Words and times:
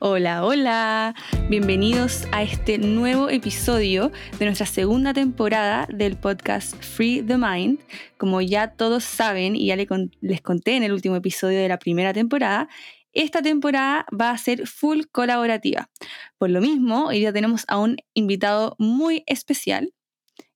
Hola, 0.00 0.44
hola. 0.44 1.16
Bienvenidos 1.48 2.28
a 2.30 2.44
este 2.44 2.78
nuevo 2.78 3.30
episodio 3.30 4.12
de 4.38 4.44
nuestra 4.44 4.64
segunda 4.64 5.12
temporada 5.12 5.88
del 5.92 6.16
podcast 6.16 6.76
Free 6.80 7.20
the 7.20 7.36
Mind. 7.36 7.80
Como 8.16 8.40
ya 8.40 8.70
todos 8.70 9.02
saben 9.02 9.56
y 9.56 9.66
ya 9.66 9.76
les 9.76 10.40
conté 10.40 10.76
en 10.76 10.84
el 10.84 10.92
último 10.92 11.16
episodio 11.16 11.58
de 11.58 11.66
la 11.66 11.80
primera 11.80 12.12
temporada, 12.12 12.68
esta 13.12 13.42
temporada 13.42 14.06
va 14.14 14.30
a 14.30 14.38
ser 14.38 14.68
full 14.68 15.00
colaborativa. 15.10 15.90
Por 16.38 16.50
lo 16.50 16.60
mismo, 16.60 17.06
hoy 17.06 17.18
día 17.18 17.32
tenemos 17.32 17.64
a 17.66 17.78
un 17.78 17.96
invitado 18.14 18.76
muy 18.78 19.24
especial. 19.26 19.92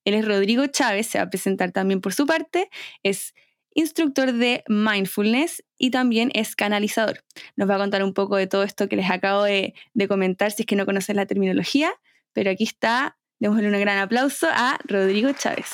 Él 0.05 0.15
es 0.15 0.25
Rodrigo 0.25 0.69
Chávez, 0.69 1.09
se 1.09 1.19
va 1.19 1.25
a 1.25 1.31
presentar 1.31 1.73
también 1.73 2.01
por 2.01 2.13
su 2.13 2.27
parte. 2.27 2.71
Es 3.03 3.35
instructor 3.75 4.33
de 4.33 4.65
mindfulness 4.69 5.65
y 5.79 5.91
también 5.91 6.31
es 6.35 6.57
canalizador. 6.57 7.25
Nos 7.57 7.69
va 7.69 7.77
a 7.77 7.79
contar 7.79 8.03
un 8.03 8.15
poco 8.15 8.37
de 8.37 8.47
todo 8.47 8.63
esto 8.63 8.89
que 8.89 8.97
les 8.97 9.11
acabo 9.11 9.45
de, 9.45 9.75
comentar 10.09 10.51
si 10.51 10.63
es 10.63 10.67
que 10.67 10.77
no 10.77 10.87
conocen 10.87 11.17
la 11.17 11.27
terminología, 11.27 11.93
pero 12.33 12.51
aquí 12.51 12.65
está, 12.65 13.17
démosle 13.39 13.69
un 13.69 13.81
gran 13.81 13.99
aplauso 13.99 14.49
a 14.51 14.79
Rodrigo 14.85 15.33
Chávez. 15.33 15.67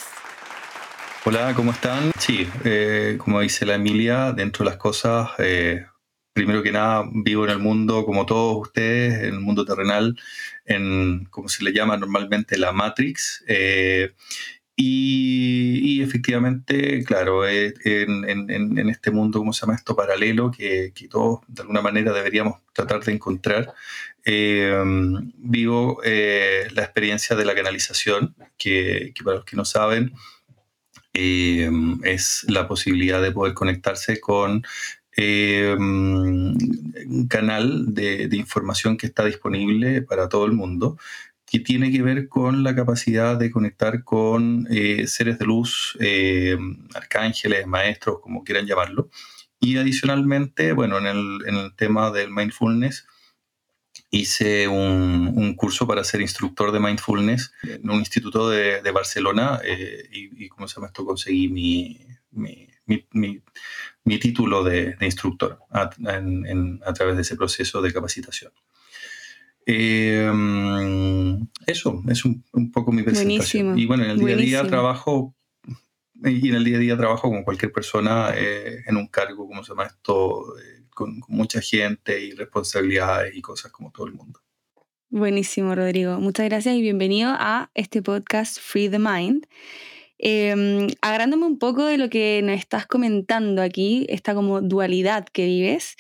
Hola, 1.25 1.53
¿cómo 1.55 1.73
están? 1.73 2.13
Sí, 2.19 2.49
eh, 2.65 3.17
como 3.19 3.41
dice 3.41 3.67
la 3.67 3.75
Emilia, 3.75 4.33
dentro 4.33 4.65
de 4.65 4.71
las 4.71 4.79
cosas, 4.79 5.31
eh, 5.39 5.85
primero 6.33 6.63
que 6.63 6.71
nada, 6.71 7.05
vivo 7.13 7.45
en 7.45 7.51
el 7.51 7.59
mundo 7.59 8.05
como 8.05 8.25
todos 8.25 8.69
ustedes, 8.69 9.25
en 9.25 9.35
el 9.35 9.41
mundo 9.41 9.65
terrenal, 9.65 10.17
en, 10.65 11.25
como 11.31 11.49
se 11.49 11.65
le 11.65 11.73
llama 11.73 11.97
normalmente, 11.97 12.57
la 12.57 12.73
Matrix. 12.73 13.45
Eh, 13.49 14.15
y, 14.81 16.01
efectivamente, 16.03 17.03
claro, 17.03 17.49
eh, 17.49 17.75
en, 17.85 18.89
este 18.89 19.11
mundo, 19.11 19.41
¿cómo 19.41 19.53
se 19.53 19.63
llama 19.63 19.75
esto? 19.75 19.97
Paralelo, 19.97 20.53
que, 20.53 20.93
todos 21.11 21.41
de 21.49 21.63
alguna 21.63 21.83
manera 21.83 22.13
deberíamos 22.13 22.61
tratar 22.73 23.03
de 23.03 23.11
encontrar, 23.13 23.75
eh, 24.25 24.81
vivo 25.37 26.01
eh, 26.05 26.69
la 26.75 26.85
experiencia 26.85 27.35
de 27.35 27.45
la 27.45 27.57
canalización, 27.57 28.37
que, 28.57 29.13
para 29.25 29.39
los 29.39 29.45
que 29.45 29.57
no 29.57 29.65
saben, 29.65 30.13
es 31.13 32.47
la 32.47 32.69
posibilidad 32.69 33.21
de 33.21 33.33
poder 33.33 33.55
conectarse 33.55 34.21
con 34.21 34.63
un 35.77 36.57
canal 37.29 37.93
de, 37.93 38.29
de, 38.29 38.37
información 38.37 38.97
que 38.97 39.09
está 39.09 39.25
disponible 39.25 40.03
para 40.03 40.29
todo 40.29 40.47
el 40.47 40.53
mundo 40.53 40.97
que 41.51 41.61
tiene 41.61 41.91
que 41.91 42.03
ver 42.03 42.29
con 42.29 42.63
la 42.63 42.75
capacidad 42.75 43.37
de 43.37 43.51
conectar 43.51 44.05
con 44.05 44.67
eh, 44.71 45.07
seres 45.07 45.39
de 45.39 45.47
luz, 45.47 45.97
eh, 45.99 46.59
arcángeles, 46.95 47.67
maestros, 47.67 48.21
como 48.21 48.45
quieran 48.45 48.67
llamarlo. 48.67 49.09
Y 49.59 49.79
adicionalmente, 49.79 50.73
bueno, 50.73 50.99
en 50.99 51.07
el, 51.07 51.75
tema 51.75 52.11
del 52.11 52.31
mindfulness, 52.31 53.07
hice 54.11 54.69
un, 54.69 55.55
curso 55.57 55.87
para 55.87 56.05
ser 56.05 56.21
instructor 56.21 56.71
de 56.71 56.81
mindfulness 56.81 57.53
en 57.63 57.91
un 57.91 57.99
instituto 57.99 58.49
de, 58.51 58.91
Barcelona 58.93 59.61
eh, 59.65 60.09
y, 60.13 60.49
como 60.49 60.69
se 60.69 60.77
llama 60.77 60.89
esto, 60.89 61.05
conseguí 61.05 61.49
mi, 61.49 61.99
mi, 62.31 64.19
título 64.21 64.63
de, 64.63 64.97
instructor 65.01 65.61
a 65.71 65.91
través 65.91 67.17
de 67.17 67.23
ese 67.23 67.37
proceso 67.37 67.81
de 67.81 67.93
capacitación. 67.93 68.53
Em, 69.71 71.47
eso, 71.67 72.03
es 72.09 72.25
un, 72.25 72.43
poco 72.73 72.91
mi 72.91 73.03
presentación. 73.03 73.79
Y 73.79 73.85
bueno, 73.85 74.05
en 74.05 74.13
el 74.13 74.19
día 74.19 74.35
a 74.35 74.39
día 74.39 74.67
trabajo, 74.67 75.37
y 76.25 76.49
en 76.49 76.55
el 76.55 76.65
día 76.65 76.79
a 76.79 76.81
día 76.81 76.97
trabajo 76.97 77.29
con 77.29 77.45
cualquier 77.45 77.71
persona 77.71 78.33
eh, 78.35 78.79
en 78.87 78.97
un 78.97 79.09
cargo, 79.09 79.47
como 79.47 79.63
se 79.63 79.73
llama 79.73 79.85
esto, 79.85 80.59
eh, 80.59 80.85
con, 80.89 81.21
mucha 81.29 81.61
gente 81.61 82.19
y 82.19 82.31
responsabilidades 82.31 83.37
y 83.37 83.43
cosas 83.43 83.71
como 83.71 83.93
todo 83.93 84.07
el 84.07 84.15
mundo. 84.15 84.41
Buenísimo, 85.11 85.75
Rodrigo. 85.75 86.19
Muchas 86.19 86.47
gracias 86.47 86.75
y 86.75 86.81
bienvenido 86.81 87.35
a 87.39 87.71
este 87.75 88.01
podcast 88.01 88.59
Free 88.59 88.89
the 88.89 88.99
Mind. 88.99 89.47
Eh, 90.19 90.87
agarrándome 91.03 91.45
un 91.45 91.59
poco 91.59 91.85
de 91.85 91.99
lo 91.99 92.09
que 92.09 92.41
nos 92.43 92.59
estás 92.59 92.87
comentando 92.87 93.61
aquí, 93.61 94.07
esta 94.09 94.35
como 94.35 94.63
dualidad 94.63 95.27
que 95.31 95.45
vives 95.45 95.97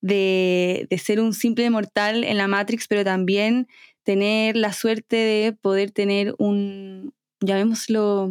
de, 0.00 0.86
ser 1.02 1.20
un 1.20 1.32
simple 1.32 1.68
mortal 1.70 2.24
en 2.24 2.36
la 2.36 2.48
Matrix, 2.48 2.86
pero 2.88 3.04
también 3.04 3.68
tener 4.02 4.56
la 4.56 4.72
suerte 4.72 5.16
de 5.16 5.52
poder 5.52 5.90
tener 5.90 6.34
un, 6.38 7.14
llamémoslo, 7.40 8.30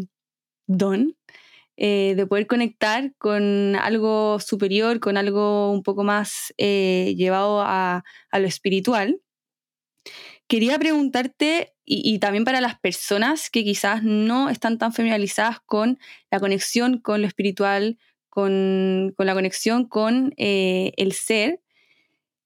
don, 0.68 1.16
eh, 1.78 2.16
de 2.16 2.26
poder 2.26 2.48
conectar 2.48 3.14
con 3.18 3.76
algo 3.76 4.40
superior, 4.40 5.00
con 5.00 5.18
algo 5.18 5.72
un 5.72 5.84
poco 5.84 6.04
más 6.04 6.54
eh, 6.58 7.14
llevado 7.18 7.62
a, 7.62 8.04
lo 8.34 8.48
espiritual. 8.48 9.22
Quería 10.48 10.80
preguntarte, 10.80 11.74
y, 11.86 12.20
también 12.20 12.46
para 12.46 12.62
las 12.62 12.80
personas 12.80 13.50
que 13.50 13.64
quizás 13.64 14.04
no 14.04 14.50
están 14.50 14.78
tan 14.78 14.94
familiarizadas 14.94 15.60
con 15.66 16.00
la 16.32 16.40
conexión 16.40 17.00
con 17.00 17.22
lo 17.22 17.28
espiritual, 17.28 17.98
con, 18.38 19.16
la 19.18 19.34
conexión 19.34 19.86
con 19.86 20.32
eh, 20.38 20.92
el 20.98 21.14
ser. 21.14 21.60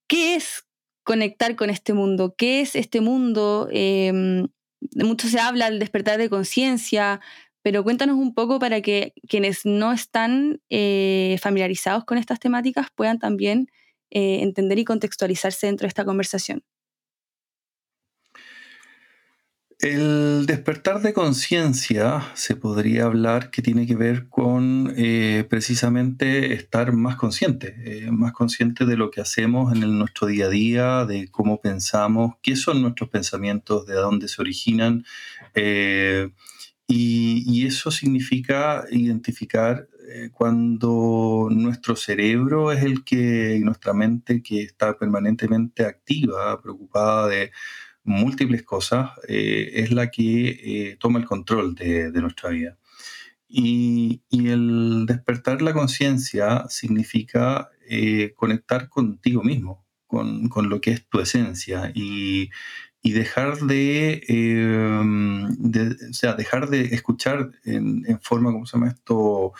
¿Qué 0.07 0.35
es 0.35 0.66
conectar 1.03 1.57
con 1.57 1.69
este 1.69 1.94
mundo? 1.94 2.34
¿Qué 2.38 2.62
es 2.62 2.78
este 2.78 3.02
mundo? 3.02 3.68
Em, 3.74 4.47
mucho 4.96 5.28
se 5.28 5.38
habla 5.38 5.69
del 5.69 5.79
despertar 5.79 6.18
de 6.18 6.29
conciencia, 6.29 7.19
pero 7.62 7.84
cuéntanos 7.84 8.16
un 8.16 8.34
poco 8.34 8.57
para 8.57 8.79
que 8.79 9.13
quienes 9.28 9.66
no 9.66 9.91
están 9.91 10.62
eh, 10.69 11.38
familiarizados 11.41 12.06
con 12.06 12.18
estas 12.18 12.40
temáticas 12.40 12.88
puedan 12.96 13.19
también 13.19 13.68
eh, 14.12 14.44
entender 14.44 14.79
y 14.79 14.85
contextualizarse 14.85 15.68
dentro 15.68 15.84
de 15.84 15.90
esta 15.90 16.06
conversación. 16.06 16.63
El 19.81 20.46
despertar 20.46 21.02
de 21.02 21.12
conciencia 21.12 22.30
se 22.36 22.56
podría 22.56 23.06
hablar 23.06 23.50
que 23.50 23.64
tiene 23.64 23.88
que 23.88 23.96
ver 23.96 24.30
con 24.30 24.94
eh, 24.96 25.44
precisamente 25.50 26.53
estar 26.53 26.94
más 26.94 27.16
consciente, 27.16 27.75
eh, 27.84 28.12
más 28.12 28.31
consciente 28.31 28.86
de 28.86 28.96
lo 28.96 29.09
que 29.09 29.22
hacemos 29.22 29.74
en 29.74 29.97
nuestro 29.97 30.28
día 30.28 30.46
a 30.46 30.50
día, 30.50 31.06
de 31.06 31.31
cómo 31.31 31.62
pensamos, 31.62 32.36
qué 32.44 32.56
son 32.56 32.84
nuestros 32.84 33.09
pensamientos, 33.09 33.88
de 33.88 33.96
dónde 33.96 34.28
se 34.28 34.40
originan. 34.40 35.03
Eh, 35.56 36.30
y, 36.88 37.66
eso 37.66 37.90
significa 37.90 38.86
identificar 38.91 39.88
cuando 40.34 41.47
nuestro 41.50 41.96
cerebro 41.96 42.72
es 42.74 42.84
el 42.84 43.06
que, 43.06 43.59
nuestra 43.64 43.94
mente 43.94 44.44
que 44.44 44.62
está 44.64 44.97
permanentemente 44.97 45.86
activa, 45.86 46.62
preocupada 46.62 47.28
de 47.28 47.52
múltiples 48.04 48.64
cosas, 48.64 49.12
eh, 49.28 49.72
es 49.76 49.92
la 49.92 50.10
que 50.10 50.50
eh, 50.92 50.98
toma 51.00 51.20
el 51.20 51.26
control 51.26 51.76
de, 51.76 52.12
nuestra 52.14 52.50
vida. 52.50 52.78
Y, 53.48 54.22
el 54.32 55.06
despertar 55.08 55.62
la 55.62 55.74
conciencia 55.74 56.66
significa 56.70 57.70
eh, 57.88 58.34
conectar 58.36 58.90
contigo 58.90 59.44
mismo, 59.44 59.86
con, 60.08 60.50
lo 60.70 60.82
que 60.82 60.92
es 60.92 61.08
tu 61.08 61.20
esencia 61.20 61.92
y, 61.94 62.50
dejar 63.04 63.58
de, 63.60 64.22
sea, 66.12 66.34
dejar 66.34 66.70
de 66.70 66.82
escuchar 66.96 67.52
en, 67.66 68.20
forma, 68.22 68.52
¿cómo 68.52 68.66
se 68.66 68.78
llama 68.78 68.90
esto? 68.90 69.54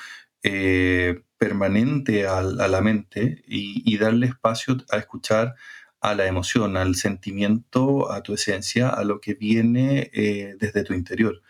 permanente 1.38 2.26
a, 2.28 2.42
la 2.42 2.82
mente 2.82 3.44
y, 3.48 3.84
y 3.86 3.98
darle 3.98 4.26
espacio 4.28 4.78
a 4.90 4.98
escuchar 4.98 5.56
a 6.02 6.16
la 6.16 6.26
emoción, 6.26 6.78
al 6.78 6.96
sentimiento, 6.96 8.12
a 8.12 8.24
tu 8.24 8.34
esencia, 8.34 8.90
a 8.90 9.04
lo 9.04 9.22
que 9.22 9.36
viene 9.36 10.10
eh, 10.14 10.56
desde 10.60 10.84
tu 10.84 10.94
interior, 10.94 11.42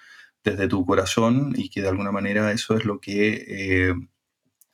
desde 0.43 0.67
tu 0.67 0.85
corazón 0.85 1.53
y 1.55 1.69
que 1.69 1.81
de 1.81 1.87
alguna 1.87 2.11
manera 2.11 2.51
eso 2.51 2.75
es 2.75 2.83
lo 2.85 2.99
que 2.99 3.45
eh, 3.47 3.93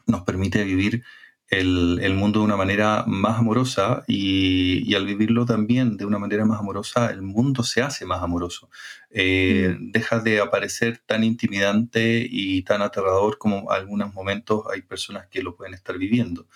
nos 0.08 0.24
permite 0.24 0.64
vivir 0.64 1.04
el, 1.50 2.14
mundo 2.16 2.40
de 2.40 2.46
una 2.46 2.57
manera 2.57 3.06
más 3.07 3.40
amorosa 3.40 4.04
y, 4.07 4.94
al 4.96 5.06
vivirlo 5.06 5.46
también 5.46 5.96
de 5.96 6.06
una 6.06 6.19
manera 6.19 6.44
más 6.44 6.60
amorosa, 6.60 7.10
el 7.12 7.22
mundo 7.22 7.63
se 7.63 7.81
hace 7.81 8.06
más 8.06 8.22
amoroso. 8.22 8.69
Eh, 9.12 9.78
mm. 9.80 9.92
Deja 9.92 10.19
de 10.19 10.42
aparecer 10.42 10.98
tan 11.06 11.24
intimidante 11.24 12.28
y 12.30 12.63
tan 12.63 12.81
aterrador 12.81 13.38
como 13.38 13.72
algunos 13.72 14.13
momentos 14.13 14.63
hay 14.74 14.81
personas 14.81 15.28
que 15.28 15.44
lo 15.44 15.56
pueden 15.56 15.74
estar 15.74 15.98
viviendo. 15.98 16.48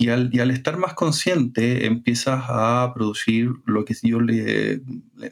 Y 0.00 0.08
al, 0.08 0.50
estar 0.50 0.78
más 0.78 0.94
consciente 0.94 1.84
empiezas 1.84 2.44
a 2.48 2.90
producir 2.94 3.50
lo 3.66 3.84
que 3.84 3.94
yo 4.02 4.18
le, 4.18 4.80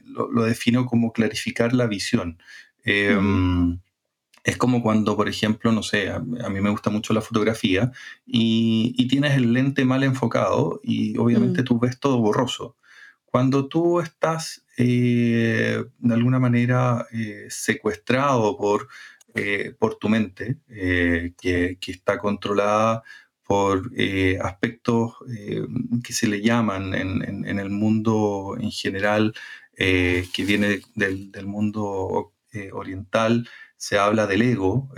lo, 0.05 0.45
defino 0.45 0.85
como 0.85 1.15
clarificar 1.15 1.73
la 1.73 1.87
visión. 1.87 2.37
Em, 2.85 3.81
es 4.45 4.59
como 4.59 4.83
cuando, 4.83 5.17
por 5.17 5.27
ejemplo, 5.27 5.73
no 5.73 5.83
sé, 5.83 6.11
a, 6.11 6.19
mí 6.19 6.61
me 6.61 6.69
gusta 6.69 6.91
mucho 6.91 7.15
la 7.15 7.23
fotografía 7.23 7.93
y, 8.27 9.09
tienes 9.09 9.39
el 9.39 9.55
lente 9.55 9.87
mal 9.87 10.05
enfocado 10.05 10.83
y 10.85 11.17
obviamente 11.17 11.63
mm. 11.63 11.65
tú 11.65 11.79
ves 11.79 11.99
todo 11.99 12.19
borroso. 12.19 12.77
Cuando 13.25 13.69
tú 13.69 14.01
estás 14.01 14.67
eh, 14.77 15.83
de 15.99 16.15
alguna 16.15 16.39
manera 16.39 17.07
eh, 17.11 17.47
secuestrado 17.49 18.59
por, 18.59 18.89
eh, 19.35 19.75
por 19.79 19.95
tu 19.95 20.11
mente, 20.11 20.59
que, 20.69 21.79
que, 21.81 21.91
está 21.91 22.19
controlada 22.19 23.03
por 23.49 23.91
eh, 23.97 24.39
aspectos 24.43 25.15
eh, 25.35 25.67
que 26.05 26.13
se 26.13 26.29
le 26.29 26.43
llaman 26.43 26.95
en, 26.95 27.59
el 27.59 27.71
mundo 27.71 28.57
en 28.61 28.71
general, 28.71 29.35
que 29.75 30.45
viene 30.47 30.81
del, 30.95 31.47
mundo 31.47 32.35
oriental, 32.73 33.49
se 33.77 33.99
habla 33.99 34.27
del 34.27 34.43
ego 34.43 34.91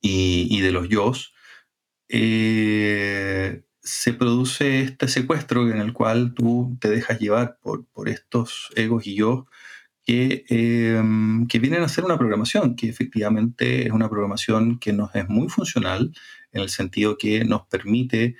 y, 0.00 0.60
de 0.60 0.72
los 0.72 0.88
yos. 0.88 1.34
se 2.08 4.12
produce 4.18 4.80
este 4.80 5.08
secuestro 5.08 5.68
en 5.68 5.80
el 5.80 5.92
cual 5.92 6.32
tú 6.34 6.78
te 6.80 6.88
dejas 6.88 7.20
llevar 7.20 7.58
por, 7.60 7.86
por 7.88 8.08
estos 8.08 8.70
egos 8.74 9.06
y 9.06 9.16
yo 9.16 9.46
Em, 10.06 11.46
que, 11.46 11.58
vienen 11.58 11.82
a 11.82 11.86
hacer 11.86 12.04
una 12.04 12.18
programación, 12.18 12.76
que 12.76 12.88
efectivamente 12.88 13.86
es 13.86 13.92
una 13.92 14.10
programación 14.10 14.78
que 14.78 14.92
nos 14.92 15.14
es 15.14 15.28
muy 15.28 15.48
funcional 15.48 16.12
en 16.54 16.62
el 16.62 16.70
sentido 16.70 17.18
que 17.18 17.44
nos 17.44 17.66
permite 17.66 18.36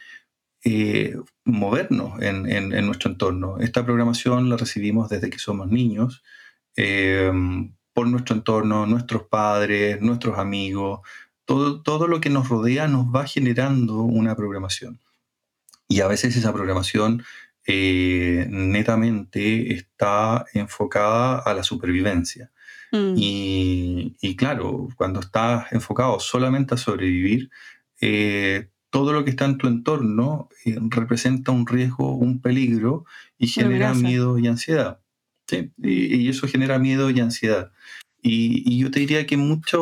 eh, 0.64 1.14
movernos 1.44 2.22
en, 2.22 2.86
nuestro 2.86 3.10
entorno. 3.10 3.58
Esta 3.58 3.84
programación 3.84 4.48
la 4.48 4.56
recibimos 4.56 5.10
desde 5.10 5.28
que 5.28 5.38
somos 5.38 5.68
niños, 5.68 6.22
em, 6.76 7.74
por 7.92 8.06
nuestro 8.06 8.34
entorno, 8.34 8.86
nuestros 8.86 9.24
padres, 9.24 10.00
nuestros 10.00 10.38
amigos, 10.38 11.00
todo, 11.44 11.82
todo 11.82 12.08
lo 12.08 12.20
que 12.20 12.30
nos 12.30 12.48
rodea 12.48 12.88
nos 12.88 13.06
va 13.14 13.26
generando 13.26 13.98
una 14.02 14.34
programación. 14.34 14.98
Y 15.86 16.00
a 16.00 16.08
veces 16.08 16.34
esa 16.36 16.52
programación 16.52 17.22
eh, 17.66 18.46
netamente 18.50 19.74
está 19.74 20.44
enfocada 20.52 21.38
a 21.38 21.54
la 21.54 21.62
supervivencia. 21.62 22.50
Mm. 22.92 23.14
Y, 23.16 24.36
claro, 24.36 24.88
cuando 24.96 25.20
estás 25.20 25.72
enfocado 25.72 26.20
solamente 26.20 26.74
a 26.74 26.78
sobrevivir, 26.78 27.50
eh, 28.04 28.68
todo 28.90 29.12
lo 29.12 29.24
que 29.24 29.30
está 29.30 29.44
en 29.44 29.58
tu 29.58 29.66
entorno 29.66 30.48
eh, 30.64 30.78
representa 30.88 31.52
un 31.52 31.66
riesgo, 31.66 32.14
un 32.14 32.40
peligro 32.40 33.04
y 33.38 33.48
genera 33.48 33.94
miedo 33.94 34.38
y 34.38 34.46
ansiedad. 34.46 35.00
¿sí? 35.46 35.72
Mm. 35.76 35.88
Y, 35.88 36.28
eso 36.28 36.46
genera 36.46 36.78
miedo 36.78 37.10
y 37.10 37.20
ansiedad. 37.20 37.72
Y, 38.22 38.78
yo 38.78 38.90
te 38.90 39.00
diría 39.00 39.26
que 39.26 39.36
mucho, 39.36 39.80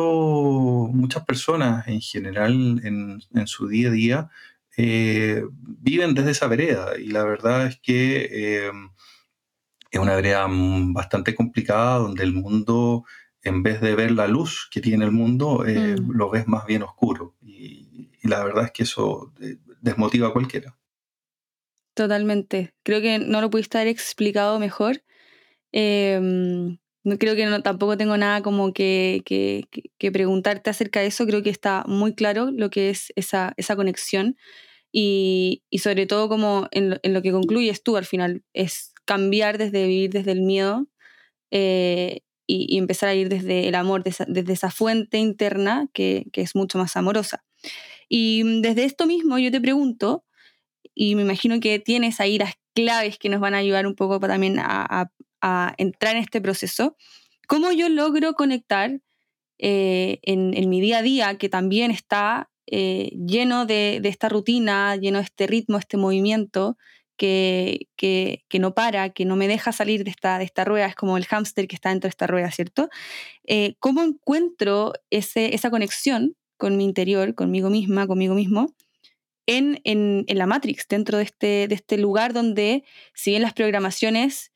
muchas 0.91 1.25
personas 1.25 1.87
en 1.87 2.01
general 2.01 2.81
en, 2.83 3.21
en, 3.33 3.47
su 3.47 3.67
día 3.67 3.89
a 3.89 3.91
día 3.91 4.29
eh, 4.75 5.43
viven 5.51 6.13
desde 6.15 6.31
esa 6.31 6.47
vereda 6.47 6.97
y 6.97 7.07
la 7.09 7.23
verdad 7.23 7.67
es 7.67 7.79
que 7.79 8.27
eh, 8.31 8.71
es 9.91 9.99
una 9.99 10.15
vereda 10.15 10.47
bastante 10.49 11.35
complicada 11.35 11.99
donde 11.99 12.23
el 12.23 12.33
mundo, 12.33 13.05
en 13.43 13.61
vez 13.61 13.79
de 13.81 13.93
ver 13.95 14.11
la 14.11 14.27
luz 14.27 14.67
que 14.71 14.81
tiene 14.81 15.05
el 15.05 15.11
mundo, 15.11 15.65
eh, 15.67 15.95
mm. 15.95 16.11
lo 16.11 16.29
ves 16.31 16.47
más 16.47 16.65
bien 16.65 16.81
oscuro 16.81 17.35
y, 17.41 17.82
la 18.27 18.43
verdad 18.43 18.65
es 18.65 18.71
que 18.71 18.83
eso 18.83 19.33
desmotiva 19.81 20.29
a 20.29 20.33
cualquiera. 20.33 20.77
Totalmente. 21.93 22.73
Creo 22.83 23.01
que 23.01 23.19
no 23.19 23.41
lo 23.41 23.49
pudiste 23.49 23.77
haber 23.77 23.89
explicado 23.89 24.59
mejor. 24.59 25.03
Em, 25.71 26.79
no 27.03 27.17
creo 27.17 27.35
que 27.35 27.45
no, 27.45 27.61
tampoco 27.61 27.97
tengo 27.97 28.17
nada 28.17 28.41
como 28.41 28.73
que, 28.73 29.21
que, 29.25 30.11
preguntarte 30.11 30.69
acerca 30.69 31.01
de 31.01 31.07
eso. 31.07 31.25
Creo 31.25 31.43
que 31.43 31.49
está 31.49 31.83
muy 31.87 32.15
claro 32.15 32.51
lo 32.51 32.69
que 32.69 32.89
es 32.89 33.11
esa, 33.15 33.53
esa 33.57 33.75
conexión 33.75 34.37
y, 34.91 35.63
y, 35.69 35.79
sobre 35.79 36.05
todo 36.07 36.29
como 36.29 36.67
en, 36.71 36.99
lo 37.03 37.21
que 37.21 37.31
concluyes 37.31 37.83
tú 37.83 37.97
al 37.97 38.05
final, 38.05 38.43
es 38.53 38.93
cambiar 39.05 39.57
desde 39.57 39.87
vivir 39.87 40.11
desde 40.11 40.31
el 40.31 40.41
miedo 40.41 40.87
eh, 41.51 42.21
y, 42.47 42.67
y, 42.75 42.77
empezar 42.77 43.09
a 43.09 43.15
ir 43.15 43.29
desde 43.29 43.67
el 43.67 43.75
amor, 43.75 44.03
desde 44.03 44.53
esa 44.53 44.71
fuente 44.71 45.17
interna 45.17 45.87
que, 45.93 46.25
que 46.33 46.41
es 46.41 46.55
mucho 46.55 46.77
más 46.77 46.95
amorosa. 46.97 47.43
Y 48.15 48.43
desde 48.61 48.83
esto 48.83 49.07
mismo 49.07 49.39
yo 49.39 49.49
te 49.49 49.59
pregunto, 49.59 50.23
y 50.93 51.15
me 51.15 51.23
imagino 51.23 51.59
que 51.59 51.79
tienes 51.79 52.19
ahí 52.19 52.37
las 52.37 52.53
claves 52.75 53.17
que 53.17 53.27
nos 53.27 53.39
van 53.39 53.55
a 53.55 53.57
ayudar 53.57 53.87
un 53.87 53.95
poco 53.95 54.19
también 54.19 54.59
a, 54.59 55.09
entrar 55.79 56.15
en 56.15 56.21
este 56.21 56.39
proceso, 56.39 56.95
¿cómo 57.47 57.71
yo 57.71 57.89
logro 57.89 58.33
conectar 58.33 59.01
eh, 59.57 60.19
en, 60.21 60.69
mi 60.69 60.79
día 60.79 60.99
a 60.99 61.01
día, 61.01 61.37
que 61.39 61.49
también 61.49 61.89
está 61.89 62.51
eh, 62.67 63.09
lleno 63.15 63.65
de, 63.65 63.99
esta 64.03 64.29
rutina, 64.29 64.95
lleno 64.95 65.17
de 65.17 65.23
este 65.23 65.47
ritmo, 65.47 65.79
este 65.79 65.97
movimiento 65.97 66.77
que, 67.17 67.87
que, 67.95 68.45
que, 68.47 68.59
no 68.59 68.75
para, 68.75 69.09
que 69.09 69.25
no 69.25 69.35
me 69.35 69.47
deja 69.47 69.71
salir 69.71 70.03
de 70.03 70.11
esta, 70.11 70.37
de 70.37 70.45
esta 70.45 70.65
rueda, 70.65 70.85
es 70.85 70.95
como 70.95 71.17
el 71.17 71.25
hámster 71.25 71.67
que 71.67 71.75
está 71.75 71.89
dentro 71.89 72.07
de 72.07 72.11
esta 72.11 72.27
rueda, 72.27 72.51
¿cierto? 72.51 72.89
Eh, 73.47 73.73
¿Cómo 73.79 74.03
encuentro 74.03 74.93
ese, 75.09 75.55
esa 75.55 75.71
conexión 75.71 76.35
con 76.57 76.77
mi 76.77 76.85
interior, 76.85 77.35
conmigo 77.35 77.69
misma, 77.69 78.07
conmigo 78.07 78.33
mismo? 78.33 78.73
En, 79.45 79.81
en, 79.83 80.23
en 80.27 80.37
la 80.37 80.45
Matrix, 80.45 80.87
dentro 80.87 81.17
de 81.17 81.25
este, 81.25 81.67
de 81.67 81.75
este 81.75 81.97
lugar 81.97 82.33
donde, 82.33 82.83
si 83.13 83.31
bien 83.31 83.41
las 83.41 83.53
programaciones 83.53 84.53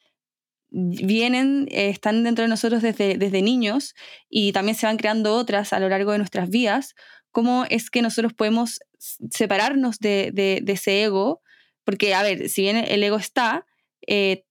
vienen, 0.70 1.68
eh, 1.72 1.90
están 1.90 2.24
dentro 2.24 2.44
de 2.44 2.50
nosotros 2.50 2.82
desde, 2.82 3.18
desde 3.18 3.42
niños 3.42 3.96
y 4.30 4.52
también 4.52 4.76
se 4.76 4.86
van 4.86 4.98
creando 4.98 5.36
otras 5.36 5.74
a 5.74 5.80
lo 5.80 5.90
largo 5.90 6.12
de 6.12 6.18
nuestras 6.18 6.50
vidas, 6.50 6.96
cómo 7.32 7.66
es 7.70 7.90
que 7.90 8.02
nosotros 8.02 8.34
podemos 8.34 8.80
separarnos 8.98 10.00
de, 10.00 10.32
de, 10.34 10.72
ese 10.72 11.04
ego, 11.04 11.42
porque, 11.84 12.14
a 12.14 12.24
ver, 12.24 12.50
si 12.50 12.64
bien 12.64 12.78
el 12.78 13.04
ego 13.04 13.18
está, 13.18 13.66
eh, 14.08 14.46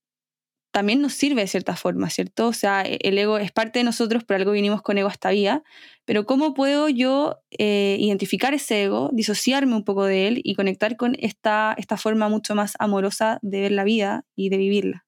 también 0.77 1.01
nos 1.01 1.15
sirve 1.15 1.41
de 1.41 1.47
cierta 1.47 1.75
forma, 1.75 2.11
¿cierto? 2.11 2.49
O 2.49 2.53
sea, 2.53 2.83
e, 2.83 2.99
el 3.01 3.17
ego 3.17 3.39
es 3.39 3.51
parte 3.51 3.79
de 3.79 3.85
nosotros, 3.87 4.25
por 4.25 4.37
algo 4.37 4.53
vinimos 4.53 4.83
con 4.83 4.99
ego 4.99 5.09
hasta 5.09 5.31
vida, 5.31 5.63
pero 6.05 6.27
¿cómo 6.27 6.53
puedo 6.53 6.91
yo 6.91 7.39
eh, 7.51 7.97
identificar 7.99 8.53
ese 8.53 8.85
ego, 8.85 9.09
disociarme 9.11 9.75
un 9.75 9.85
poco 9.85 10.05
de 10.05 10.29
él 10.29 10.43
y 10.45 10.55
conectar 10.55 10.99
con 10.99 11.17
esta, 11.19 11.75
esta 11.79 11.97
forma 11.97 12.29
mucho 12.29 12.55
más 12.55 12.75
amorosa 12.79 13.39
de 13.41 13.63
ver 13.63 13.73
la 13.73 13.85
vida 13.85 14.27
y 14.35 14.51
de 14.51 14.59
vivirla? 14.59 15.07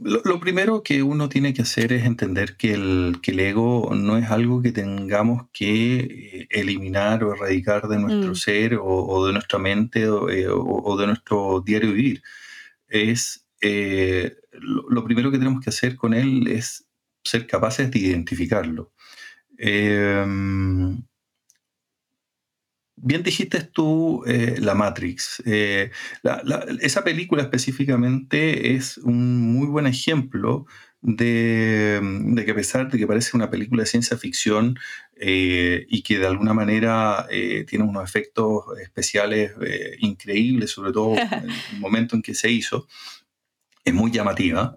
Lo, 0.00 0.38
primero 0.38 0.84
que 0.84 1.02
uno 1.02 1.28
tiene 1.28 1.52
que 1.52 1.62
hacer 1.62 1.92
es 1.92 2.04
entender 2.04 2.56
que 2.56 2.72
el, 2.72 3.18
que 3.20 3.32
el 3.32 3.40
ego 3.40 3.90
no 3.92 4.16
es 4.18 4.30
algo 4.30 4.62
que 4.62 4.70
tengamos 4.70 5.48
que 5.52 5.96
eh, 5.96 6.48
eliminar 6.50 7.24
o 7.24 7.34
erradicar 7.34 7.88
de 7.88 7.98
nuestro 7.98 8.30
mm. 8.30 8.36
ser 8.36 8.78
o, 8.80 9.26
de 9.26 9.32
nuestra 9.32 9.58
mente 9.58 10.02
eh, 10.02 10.46
o, 10.48 10.96
de 10.96 11.08
nuestro 11.08 11.60
diario 11.60 11.90
vivir. 11.90 12.22
Es, 12.86 13.45
eh, 13.60 14.36
lo, 14.52 15.04
primero 15.04 15.30
que 15.30 15.38
tenemos 15.38 15.62
que 15.62 15.70
hacer 15.70 15.96
con 15.96 16.14
él 16.14 16.46
es 16.48 16.86
ser 17.24 17.46
capaces 17.46 17.90
de 17.90 17.98
identificarlo. 17.98 18.92
Em, 19.58 21.02
Bien 22.98 23.22
dijiste 23.22 23.60
tú 23.62 24.24
eh, 24.26 24.56
La 24.58 24.74
Matrix. 24.74 25.42
Eh, 25.44 25.90
esa 26.80 27.04
película 27.04 27.42
específicamente 27.42 28.74
es 28.74 28.96
un 28.96 29.52
muy 29.52 29.66
buen 29.66 29.86
ejemplo 29.86 30.66
de, 31.02 32.00
que 32.44 32.50
a 32.50 32.54
pesar 32.54 32.90
de 32.90 32.96
que 32.96 33.06
parece 33.06 33.36
una 33.36 33.50
película 33.50 33.82
de 33.82 33.86
ciencia 33.86 34.16
ficción 34.16 34.78
eh, 35.14 35.84
y 35.90 36.02
que 36.02 36.18
de 36.18 36.26
alguna 36.26 36.54
manera 36.54 37.26
tiene 37.28 37.84
unos 37.84 38.02
efectos 38.02 38.64
especiales 38.80 39.52
increíbles, 39.98 40.70
sobre 40.70 40.92
todo 40.92 41.16
en 41.18 41.50
el 41.50 41.80
momento 41.80 42.16
en 42.16 42.22
que 42.22 42.34
se 42.34 42.50
hizo, 42.50 42.88
es 43.86 43.94
muy 43.94 44.10
llamativa 44.10 44.76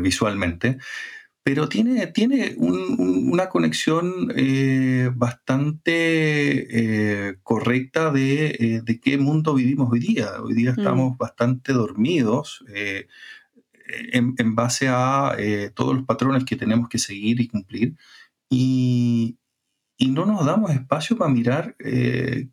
visualmente 0.00 0.78
pero 1.48 1.66
tiene, 1.66 2.08
tiene 2.08 2.56
una 2.58 3.48
conexión 3.48 4.30
eh, 4.36 5.10
bastante 5.14 7.30
eh, 7.30 7.38
correcta 7.42 8.12
eh, 8.14 8.82
de, 8.84 9.00
qué 9.00 9.16
mundo 9.16 9.54
vivimos 9.54 9.90
hoy 9.90 9.98
día. 9.98 10.42
Hoy 10.42 10.52
día 10.52 10.72
mm. 10.72 10.78
estamos 10.78 11.16
bastante 11.16 11.72
dormidos 11.72 12.62
en, 13.86 14.54
base 14.54 14.88
a 14.88 15.38
todos 15.74 15.96
los 15.96 16.04
patrones 16.04 16.44
que 16.44 16.56
tenemos 16.56 16.90
que 16.90 16.98
seguir 16.98 17.40
y 17.40 17.48
cumplir. 17.48 17.96
Y, 18.50 19.38
y 19.98 20.10
no 20.10 20.24
nos 20.24 20.46
damos 20.46 20.70
espacio 20.70 21.18
para 21.18 21.30
mirar 21.30 21.76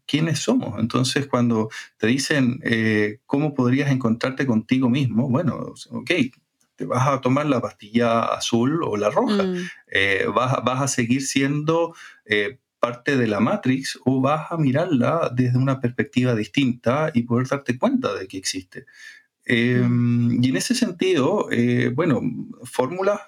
quiénes 0.05 0.39
somos. 0.39 0.79
Entonces, 0.79 1.27
cuando 1.27 1.69
te 1.97 2.07
dicen 2.07 2.59
cómo 3.25 3.53
podrías 3.53 3.91
encontrarte 3.91 4.45
contigo 4.47 4.89
mismo, 4.89 5.29
bueno, 5.29 5.73
ok, 5.91 6.11
te 6.75 6.85
vas 6.85 7.07
a 7.07 7.21
tomar 7.21 7.45
la 7.45 7.61
pastilla 7.61 8.23
azul 8.25 8.83
o 8.83 8.97
la 8.97 9.09
roja. 9.09 9.43
Mm. 9.43 9.69
Eh, 9.91 10.25
vas, 10.33 10.81
a 10.81 10.87
seguir 10.87 11.21
siendo 11.21 11.95
eh, 12.25 12.59
parte 12.79 13.17
de 13.17 13.27
la 13.27 13.39
Matrix 13.39 13.99
o 14.05 14.21
vas 14.21 14.51
a 14.51 14.57
mirarla 14.57 15.31
desde 15.33 15.57
una 15.57 15.79
perspectiva 15.79 16.35
distinta 16.35 17.11
y 17.13 17.23
poder 17.23 17.47
darte 17.47 17.77
cuenta 17.77 18.13
de 18.13 18.27
que 18.27 18.37
existe. 18.37 18.85
Em, 19.45 20.37
mm. 20.37 20.43
y 20.43 20.49
en 20.49 20.57
ese 20.57 20.75
sentido, 20.75 21.47
eh, 21.51 21.91
bueno, 21.93 22.21
fórmulas, 22.63 23.21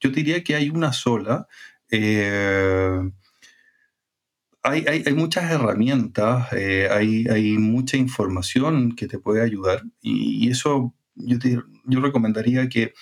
yo 0.00 0.10
diría 0.10 0.42
que 0.42 0.56
hay 0.56 0.70
una 0.70 0.92
sola. 0.92 1.46
Hay, 4.64 4.84
hay, 4.86 5.14
muchas 5.14 5.50
herramientas, 5.50 6.52
hay, 6.52 7.26
hay, 7.26 7.58
mucha 7.58 7.96
información 7.96 8.94
que 8.94 9.08
te 9.08 9.18
puede 9.18 9.42
ayudar 9.42 9.82
y, 10.00 10.46
y 10.46 10.50
eso 10.50 10.94
yo, 11.16 11.36
yo 11.84 12.00
recomendaría 12.00 12.68
que 12.68 12.94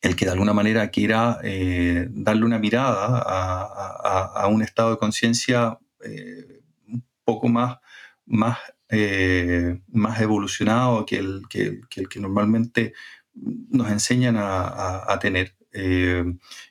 el 0.00 0.16
que 0.16 0.24
de 0.24 0.32
alguna 0.32 0.52
manera 0.54 0.88
quiera 0.90 1.38
eh, 1.42 2.08
darle 2.10 2.44
una 2.44 2.58
mirada 2.58 3.22
a, 3.22 4.46
un 4.48 4.62
estado 4.62 4.92
de 4.92 4.96
conciencia 4.96 5.78
eh, 6.04 6.62
un 6.88 7.04
poco 7.24 7.48
más, 7.48 7.78
más, 8.24 8.58
eh, 8.88 9.80
más 9.88 10.20
evolucionado 10.20 11.04
que 11.04 11.16
el 11.16 11.42
que, 11.50 11.80
el 11.96 12.08
que 12.08 12.20
normalmente 12.20 12.94
nos 13.34 13.90
enseñan 13.90 14.36
a, 14.38 15.18
tener. 15.20 15.54
Eh, 15.72 16.24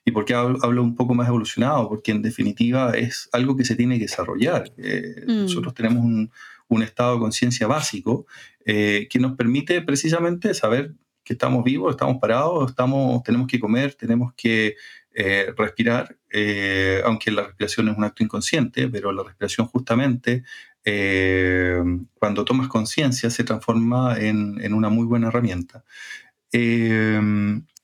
¿Y 0.06 0.12
por 0.12 0.25
qué 0.25 0.34
hablo 0.34 0.84
un 0.84 0.96
poco 0.96 1.13
más 1.13 1.27
evolucionado? 1.27 1.88
Porque 1.89 2.12
en 2.12 2.22
definitiva 2.22 2.91
es 2.91 3.29
algo 3.32 3.56
que 3.56 3.65
se 3.65 3.75
tiene 3.75 3.96
que 3.96 4.06
desarrollar. 4.06 4.72
Eh, 4.77 5.24
mm. 5.27 5.41
Nosotros 5.44 5.74
tenemos 5.74 6.03
un, 6.03 6.32
un, 6.68 6.84
estado 6.84 7.15
de 7.15 7.20
conciencia 7.20 7.68
básico 7.68 8.25
que 8.65 9.10
nos 9.20 9.36
permite 9.36 9.82
precisamente 9.82 10.53
saber 10.53 10.94
que 11.24 11.34
estamos 11.34 11.63
vivos, 11.63 11.91
estamos 11.91 12.18
parados, 12.22 12.70
estamos, 12.70 13.24
tenemos 13.24 13.48
que 13.48 13.60
comer, 13.60 13.96
tenemos 13.96 14.34
que 14.36 14.75
eh, 15.22 15.53
respirar, 15.58 16.18
eh, 16.32 17.01
aunque 17.03 17.29
la 17.29 17.44
respiración 17.44 17.89
es 17.89 17.98
un 17.98 18.03
acto 18.03 18.24
inconsciente, 18.24 18.88
pero 18.88 19.12
la 19.12 19.24
respiración 19.24 19.68
justamente, 19.68 20.44
eh, 20.86 21.82
cuando 22.13 22.46
tomas 22.46 22.68
conciencia, 22.68 23.29
se 23.29 23.44
transforma 23.44 24.18
en, 24.18 24.74
una 24.74 24.89
muy 24.89 25.06
buena 25.06 25.27
herramienta. 25.27 25.84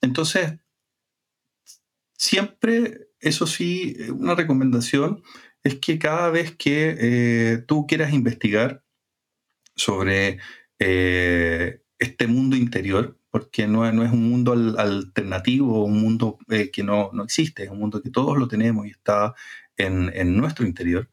entonces, 0.01 0.53
siempre, 2.17 3.09
eso 3.19 3.47
sí, 3.47 3.97
una 4.09 4.35
recomendación 4.35 5.23
es 5.63 5.75
que 5.75 5.99
cada 5.99 6.29
vez 6.29 6.55
que 6.55 7.63
tú 7.67 7.87
quieras 7.87 8.13
investigar 8.13 8.83
sobre 9.75 10.39
este 10.77 12.27
mundo 12.27 12.55
interior, 12.55 13.17
porque 13.35 13.67
no, 13.67 13.91
no 13.91 14.05
es 14.05 14.11
un 14.11 14.29
mundo 14.29 14.53
alternativo, 14.77 15.83
un 15.83 15.99
mundo 15.99 16.37
eh, 16.49 16.71
que 16.71 16.83
no, 16.83 17.09
no, 17.13 17.23
existe, 17.23 17.63
es 17.63 17.69
un 17.69 17.79
mundo 17.79 18.01
que 18.01 18.09
todos 18.09 18.37
lo 18.37 18.47
tenemos 18.47 18.87
y 18.87 18.91
está 18.91 19.33
en, 19.75 20.09
en 20.15 20.37
nuestro 20.37 20.65
interior. 20.65 21.09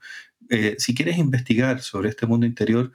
Eh, 0.48 0.76
si 0.78 0.94
quieres 0.94 1.18
investigar 1.18 1.80
sobre 1.80 2.10
este 2.10 2.26
mundo 2.26 2.46
interior, 2.46 2.92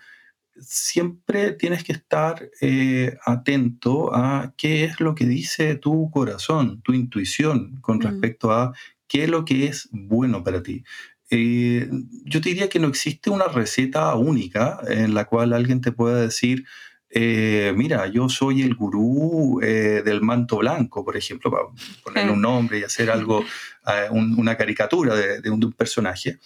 siempre 0.60 1.52
tienes 1.52 1.84
que 1.84 1.94
estar 1.94 2.50
eh, 2.62 3.18
atento 3.26 4.14
a 4.16 4.54
qué 4.58 4.84
es 4.84 5.00
lo 5.00 5.16
que 5.16 5.26
dice 5.26 5.76
tu 5.76 6.10
corazón, 6.12 6.82
tu 6.82 6.94
intuición 6.94 7.80
con 7.82 7.98
mm. 7.98 8.02
respecto 8.02 8.52
a 8.52 8.74
qué 9.08 9.24
es 9.24 9.30
lo 9.30 9.46
que 9.46 9.68
es 9.68 9.90
bueno 9.92 10.44
para 10.44 10.62
ti. 10.62 10.84
yo 11.30 12.42
te 12.42 12.50
diría 12.50 12.70
que 12.70 12.80
no 12.80 12.88
existe 12.88 13.30
una 13.30 13.48
receta 13.48 14.16
única 14.16 14.80
en 14.88 15.14
la 15.14 15.26
cual 15.26 15.54
alguien 15.54 15.82
te 15.82 15.92
pueda 15.92 16.22
decir, 16.22 16.66
eh, 17.10 17.74
mira, 17.76 18.08
yo 18.08 18.28
soy 18.28 18.62
el 18.62 18.76
gurú 18.76 19.62
eh, 19.64 20.02
del 20.04 20.22
manto 20.22 20.58
blanco, 20.58 21.06
por 21.06 21.16
ejemplo, 21.16 21.50
para 21.50 21.64
ponerle 22.04 22.32
un 22.32 22.42
nombre 22.42 22.80
y 22.80 22.84
hacer 22.84 23.10
algo, 23.10 23.44
eh, 23.88 24.08
una 24.12 24.58
caricatura 24.58 25.16
de, 25.16 25.50
un, 25.50 25.72
personaje. 25.74 26.40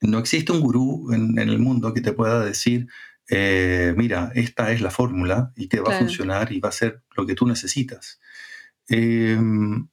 No 0.00 0.18
existe 0.18 0.52
un 0.52 0.60
gurú 0.60 1.12
en, 1.12 1.38
el 1.38 1.58
mundo 1.58 1.92
que 1.92 2.00
te 2.00 2.12
pueda 2.12 2.44
decir, 2.44 2.88
mira, 3.30 4.32
esta 4.34 4.72
es 4.72 4.80
la 4.80 4.90
fórmula 4.90 5.52
y 5.56 5.66
te 5.66 5.80
va 5.80 5.94
a 5.94 5.98
funcionar 5.98 6.52
y 6.52 6.60
va 6.60 6.68
a 6.70 6.72
ser 6.72 7.02
lo 7.16 7.26
que 7.26 7.34
tú 7.34 7.46
necesitas. 7.46 8.20
Em, 8.88 9.88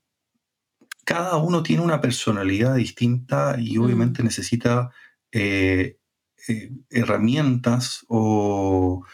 cada 1.05 1.37
uno 1.37 1.61
tiene 1.63 1.83
una 1.83 2.01
personalidad 2.01 2.75
distinta 2.75 3.55
y 3.59 3.77
obviamente 3.77 4.23
mm. 4.23 4.25
necesita 4.25 4.91
eh, 5.31 5.99
herramientas 6.89 8.05
o, 8.07 9.05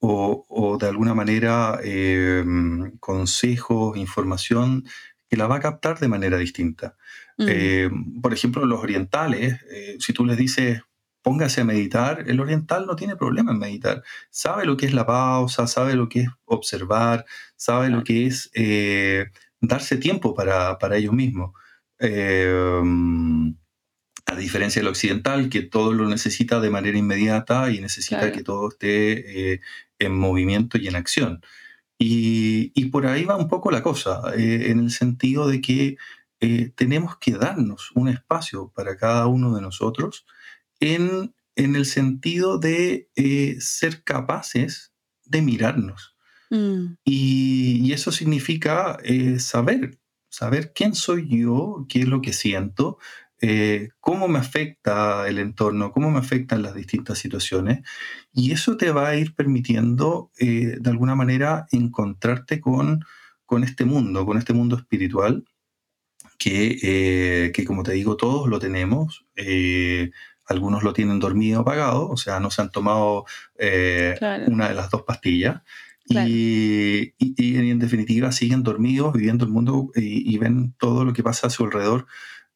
o, 0.00 0.78
de 0.80 0.88
alguna 0.88 1.14
manera 1.14 1.80
em, 1.82 2.96
consejos, 2.98 3.96
información 3.96 4.84
que 5.28 5.36
la 5.36 5.46
va 5.46 5.56
a 5.56 5.60
captar 5.60 5.98
de 5.98 6.08
manera 6.08 6.38
distinta. 6.38 6.96
Mm. 7.38 7.48
Em, 7.48 8.20
por 8.20 8.34
ejemplo, 8.34 8.66
los 8.66 8.80
orientales, 8.80 9.60
eh, 9.70 9.96
si 10.00 10.12
tú 10.12 10.26
les 10.26 10.36
dices, 10.36 10.82
póngase 11.22 11.60
a 11.60 11.64
meditar, 11.64 12.24
el 12.26 12.40
oriental 12.40 12.86
no 12.86 12.96
tiene 12.96 13.16
problema 13.16 13.52
en 13.52 13.58
meditar. 13.58 14.02
Sabe 14.30 14.66
lo 14.66 14.76
que 14.76 14.86
es 14.86 14.92
la 14.92 15.06
pausa, 15.06 15.66
sabe 15.66 15.94
lo 15.94 16.08
que 16.08 16.20
es 16.22 16.28
observar, 16.44 17.24
sabe 17.56 17.90
lo 17.90 18.04
que 18.04 18.26
es 18.26 18.50
eh, 18.54 19.26
darse 19.60 19.96
tiempo 19.96 20.34
para, 20.34 20.78
para 20.78 20.96
ellos 20.96 21.12
mismos. 21.12 21.52
Em, 21.98 23.54
a 24.26 24.36
diferencia 24.36 24.80
del 24.80 24.88
occidental, 24.88 25.48
que 25.48 25.62
todo 25.62 25.92
lo 25.92 26.08
necesita 26.08 26.60
de 26.60 26.70
manera 26.70 26.98
inmediata 26.98 27.70
y 27.70 27.80
necesita 27.80 28.30
que 28.30 28.42
todo 28.42 28.68
esté 28.68 29.54
eh, 29.54 29.60
en 29.98 30.14
movimiento 30.14 30.78
y 30.78 30.86
en 30.86 30.96
acción. 30.96 31.40
Y, 31.98 32.84
por 32.90 33.06
ahí 33.06 33.24
va 33.24 33.36
un 33.36 33.48
poco 33.48 33.70
la 33.70 33.82
cosa, 33.82 34.32
eh, 34.36 34.70
en 34.70 34.80
el 34.80 34.90
sentido 34.90 35.48
de 35.48 35.60
que 35.60 35.96
eh, 36.40 36.72
tenemos 36.76 37.16
que 37.18 37.32
darnos 37.32 37.90
un 37.94 38.08
espacio 38.08 38.72
para 38.74 38.96
cada 38.96 39.26
uno 39.26 39.54
de 39.54 39.62
nosotros 39.62 40.26
en, 40.80 41.34
en 41.56 41.76
el 41.76 41.86
sentido 41.86 42.58
de 42.58 43.08
ser 43.60 44.04
capaces 44.04 44.92
de 45.24 45.42
mirarnos. 45.42 46.16
Mm. 46.50 46.94
Y, 47.04 47.80
y, 47.84 47.92
eso 47.92 48.10
significa 48.12 48.98
saber, 49.38 49.98
saber 50.30 50.72
quién 50.74 50.94
soy 50.94 51.28
yo, 51.28 51.84
qué 51.88 52.00
es 52.00 52.08
lo 52.08 52.22
que 52.22 52.32
siento, 52.32 52.98
eh, 53.40 53.90
cómo 54.00 54.26
me 54.26 54.40
afecta 54.40 55.28
el 55.28 55.38
entorno, 55.38 55.92
cómo 55.92 56.10
me 56.10 56.18
afectan 56.18 56.62
las 56.62 56.74
distintas 56.74 57.18
situaciones. 57.18 57.80
Y 58.32 58.52
eso 58.52 58.76
te 58.76 58.90
va 58.90 59.08
a 59.08 59.16
ir 59.16 59.34
permitiendo, 59.34 60.32
eh, 60.38 60.76
de 60.80 60.90
alguna 60.90 61.14
manera, 61.14 61.66
encontrarte 61.70 62.60
con, 62.60 63.04
con 63.46 63.62
este 63.64 63.84
mundo, 63.84 64.26
con 64.26 64.38
este 64.38 64.54
mundo 64.54 64.76
espiritual, 64.76 65.44
que, 66.38 66.78
eh, 66.82 67.52
que 67.52 67.64
como 67.64 67.82
te 67.82 67.92
digo, 67.92 68.16
todos 68.16 68.48
lo 68.48 68.58
tenemos. 68.58 69.26
algunos 70.46 70.82
lo 70.82 70.92
tienen 70.94 71.18
dormido 71.18 71.60
apagado, 71.60 72.08
o 72.08 72.16
sea, 72.16 72.40
no 72.40 72.50
se 72.50 72.62
han 72.62 72.70
tomado 72.70 73.26
una 74.46 74.68
de 74.68 74.74
las 74.74 74.90
dos 74.90 75.02
pastillas. 75.02 75.62
Y, 76.10 77.12
y, 77.18 77.56
en 77.56 77.78
definitiva 77.78 78.32
siguen 78.32 78.62
dormidos, 78.62 79.12
viviendo 79.12 79.44
el 79.44 79.50
mundo 79.50 79.90
y, 79.94 80.34
y, 80.34 80.38
ven 80.38 80.72
todo 80.78 81.04
lo 81.04 81.12
que 81.12 81.22
pasa 81.22 81.48
a 81.48 81.50
su 81.50 81.64
alrededor 81.64 82.06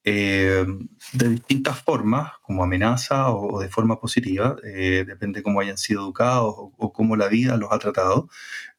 eh, 0.04 0.66
de 1.12 1.28
distintas 1.28 1.80
formas, 1.80 2.32
como 2.42 2.64
amenaza 2.64 3.30
o, 3.30 3.60
de 3.60 3.68
forma 3.68 4.00
positiva, 4.00 4.56
eh, 4.64 5.04
depende 5.06 5.42
cómo 5.42 5.60
hayan 5.60 5.78
sido 5.78 6.02
educados 6.02 6.54
o, 6.56 6.92
cómo 6.92 7.16
la 7.16 7.28
vida 7.28 7.56
los 7.56 7.70
ha 7.72 7.78
tratado. 7.78 8.28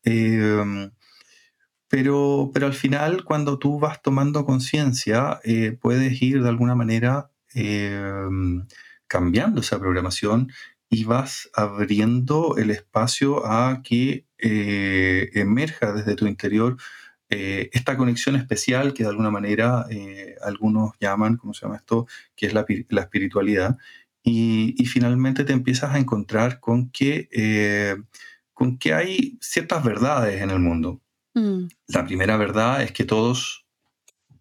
Eh, 0.04 0.90
pero, 1.94 2.50
pero 2.52 2.66
al 2.66 2.74
final, 2.74 3.24
cuando 3.24 3.60
tú 3.60 3.78
vas 3.78 4.02
tomando 4.02 4.46
conciencia, 4.46 5.40
puedes 5.80 6.20
ir 6.24 6.42
de 6.42 6.50
alguna 6.50 6.74
manera 6.74 7.30
cambiando 9.06 9.62
esa 9.62 9.78
programación 9.80 10.52
y 10.90 11.04
vas 11.04 11.52
abriendo 11.54 12.58
el 12.58 12.72
espacio 12.72 13.46
a 13.46 13.84
que 13.84 14.26
emerja 14.40 15.94
desde 15.94 16.16
tu 16.16 16.26
interior 16.26 16.78
eh, 17.36 17.72
esta 17.74 17.98
conexión 17.98 18.36
especial 18.36 18.94
que 18.94 19.04
de 19.04 19.10
alguna 19.10 19.32
manera 19.32 19.88
eh, 19.90 20.36
algunos 20.44 20.92
llaman, 21.00 21.38
¿cómo 21.38 21.56
se 21.56 21.66
llama 21.66 21.78
esto?, 21.78 22.06
que 22.36 22.46
es 22.46 22.54
la, 22.54 22.66
espiritualidad. 23.02 23.78
Y, 24.24 24.76
finalmente 24.86 25.44
te 25.44 25.54
empiezas 25.54 25.96
a 25.96 26.00
encontrar 26.00 26.60
con 26.60 26.92
que, 26.92 27.30
eh, 27.32 27.96
con 28.54 28.78
que 28.78 28.94
hay 28.94 29.38
ciertas 29.42 29.84
verdades 29.84 30.42
en 30.44 30.52
el 30.52 30.60
mundo. 30.60 31.02
Mm. 31.34 31.68
La 31.88 32.06
primera 32.06 32.38
verdad 32.38 32.84
es 32.84 32.92
que 32.92 33.06
todos 33.06 33.66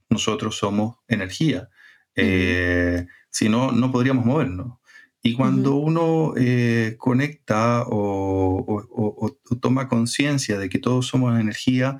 nosotros 0.08 0.56
somos 0.56 0.96
energía. 1.08 1.68
Si 2.14 3.48
no, 3.48 3.72
no 3.72 3.90
podríamos 3.90 4.26
movernos. 4.26 4.78
Y 5.22 5.34
cuando 5.34 5.76
uno 5.76 6.34
conecta 6.98 7.84
o, 7.86 9.38
toma 9.60 9.88
conciencia 9.88 10.58
de 10.58 10.68
que 10.68 10.78
todos 10.78 11.06
somos 11.06 11.40
energía, 11.40 11.98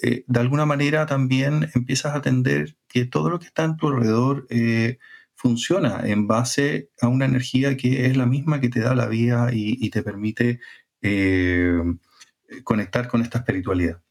eh, 0.00 0.24
de 0.26 0.40
alguna 0.40 0.64
manera 0.64 1.04
también 1.06 1.70
empiezas 1.74 2.14
a 2.14 2.16
entender 2.16 2.76
que 2.88 3.04
todo 3.04 3.28
lo 3.28 3.38
que 3.38 3.46
está 3.46 3.64
en 3.64 3.76
tu 3.76 3.88
alrededor 3.88 4.46
eh, 4.48 4.98
funciona 5.34 6.00
en 6.06 6.26
base 6.26 6.90
a 7.00 7.08
una 7.08 7.26
energía 7.26 7.76
que 7.76 8.06
es 8.06 8.16
la 8.16 8.26
misma 8.26 8.60
que 8.60 8.70
te 8.70 8.80
da 8.80 8.94
la 8.94 9.06
vida 9.06 9.50
y, 9.52 9.90
te 9.90 10.02
permite 10.02 10.60
eh, 11.02 11.78
conectar 12.64 13.08
con 13.08 13.22
esta 13.22 13.38
espiritualidad. 13.38 14.02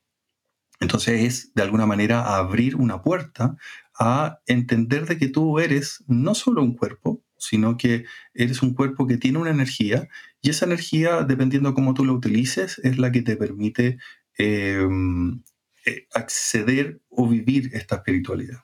Entonces 0.81 1.21
es 1.21 1.53
de 1.53 1.61
alguna 1.61 1.85
manera 1.85 2.35
abrir 2.35 2.75
una 2.75 3.01
puerta 3.01 3.55
a 3.97 4.39
entender 4.47 5.05
de 5.05 5.17
que 5.17 5.27
tú 5.27 5.59
eres 5.59 6.03
no 6.07 6.35
solo 6.35 6.63
un 6.63 6.75
cuerpo, 6.75 7.23
sino 7.37 7.77
que 7.77 8.05
eres 8.33 8.61
un 8.61 8.73
cuerpo 8.73 9.07
que 9.07 9.17
tiene 9.17 9.37
una 9.37 9.51
energía 9.51 10.09
y 10.41 10.49
esa 10.49 10.65
energía, 10.65 11.21
dependiendo 11.21 11.69
de 11.69 11.75
cómo 11.75 11.93
tú 11.93 12.03
la 12.03 12.13
utilices, 12.13 12.79
es 12.83 12.97
la 12.97 13.11
que 13.11 13.21
te 13.21 13.37
permite 13.37 13.99
eh, 14.39 14.87
acceder 16.13 16.99
o 17.09 17.27
vivir 17.27 17.69
esta 17.73 17.97
espiritualidad. 17.97 18.59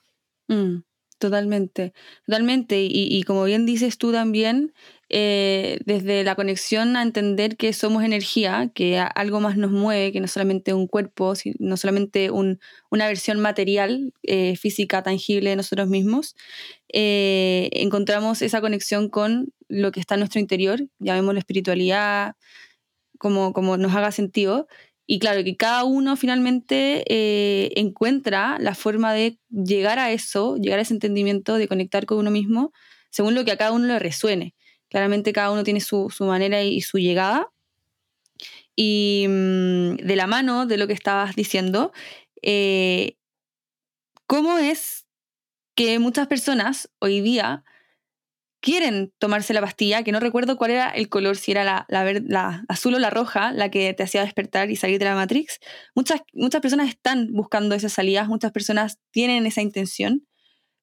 Mm, 0.47 0.77
Totalmente, 1.21 1.93
totalmente. 2.27 2.79
Y, 2.87 3.23
como 3.23 3.43
bien 3.43 3.65
dices 3.65 3.97
tú 3.97 4.11
también, 4.11 4.73
eh, 5.09 5.79
desde 5.85 6.23
la 6.23 6.35
conexión 6.35 6.95
a 6.95 7.01
entender 7.01 7.57
que 7.57 7.73
somos 7.73 8.03
energía, 8.03 8.69
que 8.75 8.99
algo 8.99 9.39
más 9.39 9.57
nos 9.57 9.71
mueve, 9.71 10.11
que 10.11 10.19
no 10.19 10.27
solamente 10.27 10.75
un 10.75 10.85
cuerpo, 10.87 11.33
no 11.57 11.75
solamente 11.77 12.29
una 12.29 13.07
versión 13.07 13.39
material, 13.39 14.13
eh, 14.21 14.55
física, 14.57 15.01
tangible 15.01 15.49
de 15.49 15.55
nosotros 15.55 15.87
mismos, 15.87 16.35
eh, 16.93 17.69
encontramos 17.73 18.43
esa 18.43 18.61
conexión 18.61 19.09
con 19.09 19.51
lo 19.69 19.91
que 19.91 19.99
está 19.99 20.13
en 20.15 20.19
nuestro 20.19 20.39
interior, 20.39 20.81
llamémoslo 20.99 21.39
espiritualidad, 21.39 22.35
como, 23.19 23.53
como 23.53 23.77
nos 23.77 23.95
haga 23.95 24.11
sentido, 24.11 24.67
y 25.09 25.19
claro, 25.19 25.41
que 25.45 25.55
cada 25.55 25.85
uno 25.85 26.17
finalmente 26.17 27.05
eh, 27.07 27.71
encuentra 27.77 28.57
la 28.59 28.75
forma 28.75 29.13
de 29.13 29.39
llegar 29.49 29.99
a 29.99 30.11
eso, 30.11 30.57
llegar 30.57 30.79
a 30.79 30.81
ese 30.81 30.93
entendimiento, 30.93 31.55
de 31.55 31.69
conectar 31.69 32.05
con 32.05 32.17
uno 32.17 32.29
mismo, 32.29 32.73
según 33.09 33.33
lo 33.33 33.45
que 33.45 33.53
a 33.53 33.57
cada 33.57 33.71
uno 33.71 33.87
le 33.87 33.99
resuene. 33.99 34.53
Claramente 34.89 35.31
cada 35.31 35.51
uno 35.51 35.63
tiene 35.63 35.79
su, 35.79 36.11
manera 36.19 36.61
y, 36.61 36.81
su 36.81 36.97
llegada. 36.97 37.49
Y 38.75 39.25
mm, 39.29 39.95
de 39.95 40.15
la 40.17 40.27
mano 40.27 40.65
de 40.65 40.77
lo 40.77 40.87
que 40.87 40.93
estabas 40.93 41.37
diciendo, 41.37 41.93
eh, 42.41 43.15
¿cómo 44.25 44.57
es 44.57 45.05
que 45.73 45.99
muchas 45.99 46.27
personas 46.27 46.89
hoy 46.99 47.21
día 47.21 47.63
quieren 48.59 49.13
tomarse 49.19 49.53
la 49.53 49.61
pastilla, 49.61 50.03
que 50.03 50.11
no 50.11 50.19
recuerdo 50.19 50.57
cuál 50.57 50.71
era 50.71 50.89
el 50.89 51.09
color, 51.09 51.37
si 51.37 51.51
era 51.51 51.85
la, 51.87 52.65
azul 52.67 52.95
o 52.95 52.99
la 52.99 53.09
roja, 53.09 53.51
la 53.51 53.69
que 53.69 53.93
te 53.93 54.03
hacía 54.03 54.23
despertar 54.23 54.71
y 54.71 54.75
salir 54.75 54.99
de 54.99 55.05
la 55.05 55.15
Matrix. 55.15 55.59
Muchas, 55.95 56.21
muchas 56.33 56.61
personas 56.61 56.89
están 56.89 57.31
buscando 57.31 57.75
esas 57.75 57.93
salidas, 57.93 58.27
muchas 58.27 58.51
personas 58.51 58.99
tienen 59.11 59.45
esa 59.45 59.61
intención, 59.61 60.25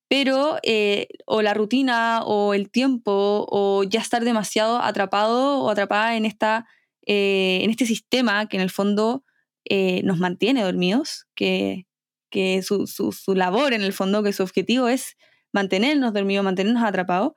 pero 0.09 0.59
eh, 0.63 1.09
o 1.27 1.43
la 1.43 1.55
rutina 1.55 2.23
o 2.25 2.55
el 2.55 2.71
tiempo 2.71 3.47
o 3.51 3.85
ya 3.85 4.01
estar 4.01 4.25
demasiado 4.25 4.81
atrapado 4.81 5.61
o 5.61 5.71
atrapada 5.71 6.17
en, 6.17 6.27
esta, 6.27 6.67
eh, 7.07 7.61
en 7.63 7.71
este 7.71 7.87
sistema 7.87 8.47
que 8.49 8.57
en 8.57 8.63
el 8.63 8.71
fondo 8.71 9.25
eh, 9.65 10.03
nos 10.05 10.19
mantiene 10.19 10.63
dormidos, 10.63 11.27
que, 11.35 11.87
que 12.31 12.63
su, 12.63 12.87
su, 12.87 13.13
su 13.13 13.35
labor 13.35 13.73
en 13.73 13.83
el 13.83 13.93
fondo, 13.93 14.23
que 14.23 14.33
su 14.33 14.43
objetivo 14.43 14.89
es 14.89 15.17
mantenernos 15.55 16.13
dormidos, 16.13 16.45
mantenernos 16.45 16.83
atrapados, 16.85 17.33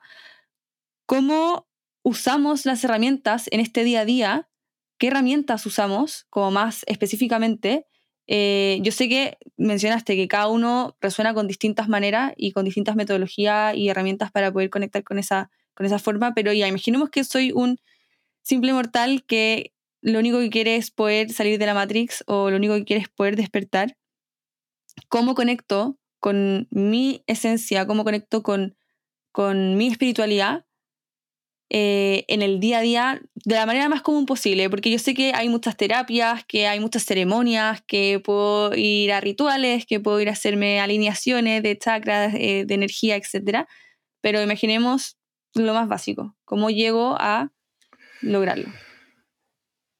cómo 1.06 1.68
usamos 2.04 2.66
las 2.66 2.84
herramientas 2.84 3.46
en 3.52 3.60
este 3.60 3.84
día 3.84 4.02
a 4.02 4.06
día, 4.06 4.50
qué 4.98 5.08
herramientas 5.08 5.66
usamos, 5.66 6.26
como 6.30 6.52
más 6.52 6.84
específicamente. 6.88 7.86
Eh, 8.28 8.80
yo 8.82 8.92
sé 8.92 9.08
que 9.08 9.38
mencionaste 9.56 10.16
que 10.16 10.28
cada 10.28 10.48
uno 10.48 10.98
resuena 11.00 11.34
con 11.34 11.48
distintas 11.48 11.88
maneras 11.88 12.34
y 12.36 12.52
con 12.52 12.66
distintas 12.66 12.96
metodologías 12.96 13.76
y 13.76 13.88
herramientas 13.88 14.32
para 14.32 14.52
poder 14.52 14.70
conectar 14.70 15.04
con 15.04 15.20
esa, 15.20 15.52
con 15.76 15.86
esa 15.86 16.00
forma, 16.00 16.34
pero 16.34 16.52
ya, 16.52 16.68
imaginemos 16.68 17.10
que 17.10 17.24
soy 17.24 17.52
un 17.54 17.78
simple 18.42 18.74
mortal 18.74 19.24
que 19.26 19.74
lo 20.02 20.20
único 20.20 20.40
que 20.40 20.50
quiere 20.50 20.76
es 20.76 20.90
poder 20.92 21.32
salir 21.32 21.60
de 21.60 21.66
la 21.68 21.74
Matrix 21.74 22.24
o 22.28 22.50
lo 22.50 22.58
único 22.58 22.74
que 22.76 22.86
quiere 22.86 23.04
es 23.04 23.10
poder 23.10 23.36
despertar. 23.36 23.96
¿Cómo 25.10 25.36
conecto 25.36 25.98
con 26.20 26.68
mi 26.72 27.24
esencia? 27.28 27.86
¿Cómo 27.88 28.04
conecto 28.04 28.44
con, 28.44 28.76
con 29.32 29.78
mi 29.78 29.88
espiritualidad? 29.88 30.68
Eh, 31.70 32.24
en 32.30 32.42
el 32.42 32.62
día 32.62 32.78
a 32.78 32.82
día 32.82 33.22
de 33.44 33.56
la 33.56 33.66
manera 33.66 33.90
más 33.90 34.02
común 34.02 34.26
posible, 34.26 34.70
porque 34.70 34.90
yo 34.90 35.00
sé 35.00 35.14
que 35.14 35.34
hay 35.34 35.50
muchas 35.50 35.76
terapias, 35.76 36.46
que 36.46 36.66
hay 36.66 36.80
muchas 36.80 37.04
ceremonias, 37.04 37.84
que 37.86 38.22
puedo 38.24 38.74
ir 38.74 39.12
a 39.12 39.20
rituales, 39.20 39.86
que 39.86 40.00
puedo 40.00 40.22
ir 40.22 40.30
a 40.30 40.32
hacerme 40.32 40.80
alineaciones 40.80 41.62
de 41.64 41.78
chakras, 41.78 42.34
eh, 42.36 42.64
de 42.66 42.74
energía, 42.74 43.18
etc. 43.18 43.68
Pero 44.22 44.42
imaginemos 44.42 45.18
lo 45.56 45.74
más 45.74 45.90
básico, 45.90 46.38
cómo 46.46 46.70
llego 46.70 47.18
a 47.20 47.52
lograrlo. 48.22 48.70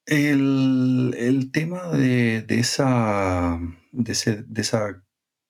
El, 0.06 1.50
tema 1.52 1.92
de, 1.92 2.46
esa, 2.48 3.60
de, 3.92 4.12
ese, 4.14 4.46
esa 4.56 5.04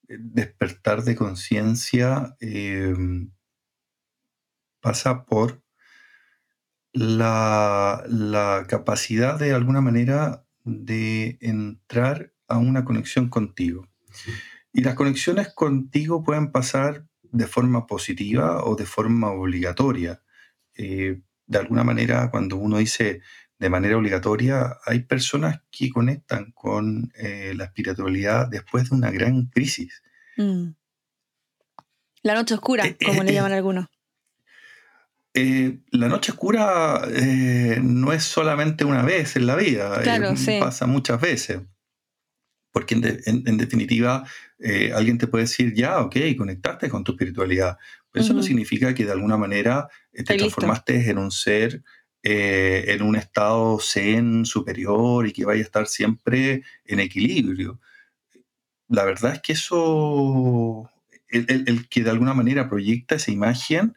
despertar 0.07 1.03
de 1.03 1.15
conciencia 1.15 2.35
eh, 2.39 2.95
pasa 4.79 5.25
por 5.25 5.61
la, 6.93 8.65
capacidad 8.67 9.37
de 9.37 9.53
alguna 9.53 9.81
manera 9.81 10.45
de 10.63 11.37
entrar 11.41 12.33
a 12.47 12.57
una 12.57 12.85
conexión 12.85 13.29
contigo. 13.29 13.87
Y 14.73 14.81
las 14.81 14.95
conexiones 14.95 15.53
contigo 15.53 16.23
pueden 16.23 16.51
pasar 16.51 17.05
de 17.23 17.47
forma 17.47 17.85
positiva 17.87 18.63
o 18.63 18.75
de 18.75 18.85
forma 18.85 19.31
obligatoria. 19.31 20.21
Eh, 20.75 21.21
de 21.45 21.57
alguna 21.57 21.83
manera, 21.83 22.29
cuando 22.29 22.57
uno 22.57 22.77
dice 22.77 23.21
de 23.59 23.69
manera 23.69 23.97
obligatoria, 23.97 24.77
hay 24.85 24.99
personas 25.01 25.61
que 25.71 25.89
conectan 25.89 26.51
con 26.51 27.11
eh, 27.15 27.53
la 27.55 27.65
espiritualidad 27.65 28.47
después 28.49 28.89
de 28.89 28.95
una 28.95 29.11
gran 29.11 29.47
crisis. 29.47 30.03
Mm. 30.37 30.69
La 32.21 32.35
noche 32.35 32.53
oscura, 32.53 32.85
eh, 32.85 32.97
como 33.05 33.23
le 33.23 33.33
llaman 33.33 33.53
algunos. 33.53 33.87
Eh, 35.39 35.81
la 35.91 36.07
noche 36.07 36.31
oscura 36.31 37.07
eh, 37.13 37.79
no 37.79 38.11
es 38.11 38.23
solamente 38.23 38.85
una 38.85 39.03
vez 39.03 39.35
en 39.35 39.45
la 39.45 39.55
vida, 39.55 40.01
eh, 40.03 40.59
pasa 40.59 40.87
muchas 40.87 41.21
veces. 41.21 41.61
Porque 42.71 42.95
en, 42.95 43.57
definitiva, 43.57 44.23
alguien 44.95 45.17
te 45.19 45.27
puede 45.27 45.43
decir, 45.43 45.73
ya, 45.75 45.99
ok, 45.99 46.15
conectaste 46.37 46.89
con 46.89 47.03
tu 47.03 47.11
espiritualidad. 47.11 47.77
Pero 48.11 48.25
eso 48.25 48.33
no 48.33 48.43
significa 48.43 48.93
que 48.93 49.05
de 49.05 49.11
alguna 49.11 49.37
manera 49.37 49.89
te 50.11 50.23
transformaste 50.23 51.09
en 51.09 51.17
un 51.17 51.31
ser, 51.31 51.83
en 52.29 53.01
un 53.01 53.15
estado 53.15 53.79
zen 53.79 54.45
superior 54.45 55.27
y 55.27 55.33
que 55.33 55.45
vaya 55.45 55.61
a 55.61 55.65
estar 55.65 55.87
siempre 55.87 56.63
en 56.85 56.99
equilibrio. 56.99 57.79
La 58.89 59.05
verdad 59.05 59.33
es 59.33 59.41
que 59.41 59.53
eso, 59.53 60.89
el 61.29 61.87
que 61.89 62.03
de 62.03 62.09
alguna 62.09 62.33
manera 62.33 62.69
proyecta 62.69 63.15
esa 63.15 63.31
imagen, 63.31 63.95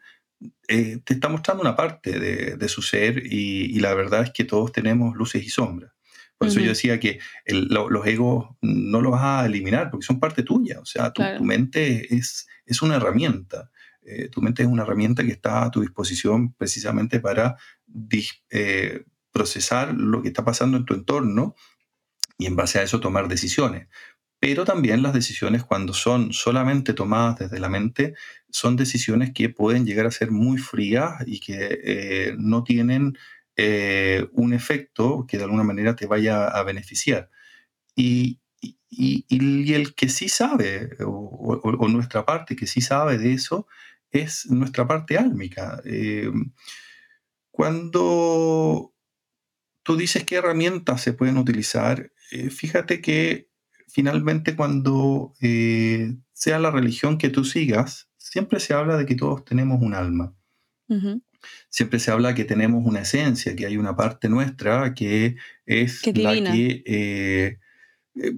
eh, 0.67 0.99
te 1.03 1.13
está 1.13 1.27
mostrando 1.27 1.61
una 1.61 1.75
parte 1.75 2.19
de, 2.19 2.69
su 2.69 2.81
ser 2.81 3.21
y, 3.25 3.79
la 3.79 3.93
verdad 3.93 4.23
es 4.23 4.31
que 4.31 4.43
todos 4.43 4.71
tenemos 4.71 5.15
luces 5.15 5.43
y 5.43 5.49
sombras. 5.49 5.91
Por 6.37 6.47
eso 6.47 6.59
yo 6.59 6.69
decía 6.69 6.99
que 6.99 7.19
los 7.45 8.07
egos 8.07 8.55
no 8.61 8.99
los 8.99 9.11
vas 9.11 9.43
a 9.43 9.45
eliminar 9.45 9.91
porque 9.91 10.05
son 10.05 10.19
parte 10.19 10.41
tuya. 10.41 10.79
O 10.79 10.85
sea, 10.85 11.13
tu, 11.13 11.21
mente 11.43 12.15
es, 12.15 12.47
es 12.65 12.81
una 12.81 12.95
herramienta. 12.95 13.69
Eh, 14.03 14.29
tu 14.29 14.41
mente 14.41 14.63
es 14.63 14.69
una 14.69 14.83
herramienta 14.83 15.23
que 15.23 15.31
está 15.31 15.63
a 15.63 15.71
tu 15.71 15.81
disposición 15.81 16.53
precisamente 16.53 17.19
para 17.19 17.57
eh, 18.49 19.05
procesar 19.31 19.93
lo 19.93 20.21
que 20.21 20.29
está 20.29 20.43
pasando 20.43 20.77
en 20.77 20.85
tu 20.85 20.93
entorno 20.93 21.55
y 22.37 22.47
en 22.47 22.55
base 22.55 22.79
a 22.79 22.83
eso 22.83 22.99
tomar 22.99 23.27
decisiones 23.27 23.87
pero 24.41 24.65
también 24.65 25.03
las 25.03 25.13
decisiones 25.13 25.63
cuando 25.63 25.93
son 25.93 26.33
solamente 26.33 26.93
tomadas 26.93 27.37
desde 27.37 27.59
la 27.59 27.69
mente 27.69 28.15
son 28.49 28.75
decisiones 28.75 29.33
que 29.35 29.49
pueden 29.49 29.85
llegar 29.85 30.07
a 30.07 30.11
ser 30.11 30.31
muy 30.31 30.57
frías 30.57 31.21
y 31.27 31.39
que 31.39 31.79
eh, 31.83 32.35
no 32.39 32.63
tienen 32.63 33.17
un 34.31 34.53
efecto 34.53 35.27
que 35.27 35.37
de 35.37 35.43
alguna 35.43 35.61
manera 35.61 35.95
te 35.95 36.07
vaya 36.07 36.47
a 36.47 36.63
beneficiar. 36.63 37.29
Y, 37.95 38.39
el 39.29 39.93
que 39.95 40.09
sí 40.09 40.27
sabe, 40.27 40.97
o, 41.05 41.87
nuestra 41.87 42.25
parte 42.25 42.55
que 42.55 42.65
sí 42.65 42.81
sabe 42.81 43.19
de 43.19 43.33
eso, 43.33 43.67
es 44.11 44.47
nuestra 44.49 44.87
parte 44.87 45.17
álmica. 45.17 45.81
Eh, 45.85 46.31
cuando 47.49 48.93
tú 49.83 49.97
dices 49.97 50.23
qué 50.23 50.35
herramientas 50.35 51.01
se 51.01 51.13
pueden 51.13 51.37
utilizar, 51.37 52.11
fíjate 52.49 53.01
que 53.01 53.51
finalmente 53.91 54.55
cuando 54.55 55.33
eh, 55.41 56.15
sea 56.33 56.59
la 56.59 56.71
religión 56.71 57.17
que 57.17 57.29
tú 57.29 57.43
sigas, 57.43 58.09
siempre 58.17 58.59
se 58.59 58.73
habla 58.73 58.97
de 58.97 59.05
que 59.05 59.15
todos 59.15 59.43
tenemos 59.45 59.81
un 59.81 59.93
alma. 59.93 60.33
Siempre 61.69 61.99
se 61.99 62.11
habla 62.11 62.35
que 62.35 62.43
tenemos 62.43 62.85
una 62.85 63.01
esencia, 63.01 63.55
que 63.55 63.65
hay 63.65 63.77
una 63.77 63.95
parte 63.95 64.29
nuestra 64.29 64.93
que 64.93 65.37
es 65.65 66.05
la 66.15 66.33
que 66.33 66.83
eh, 66.85 67.59
eh, 68.15 68.33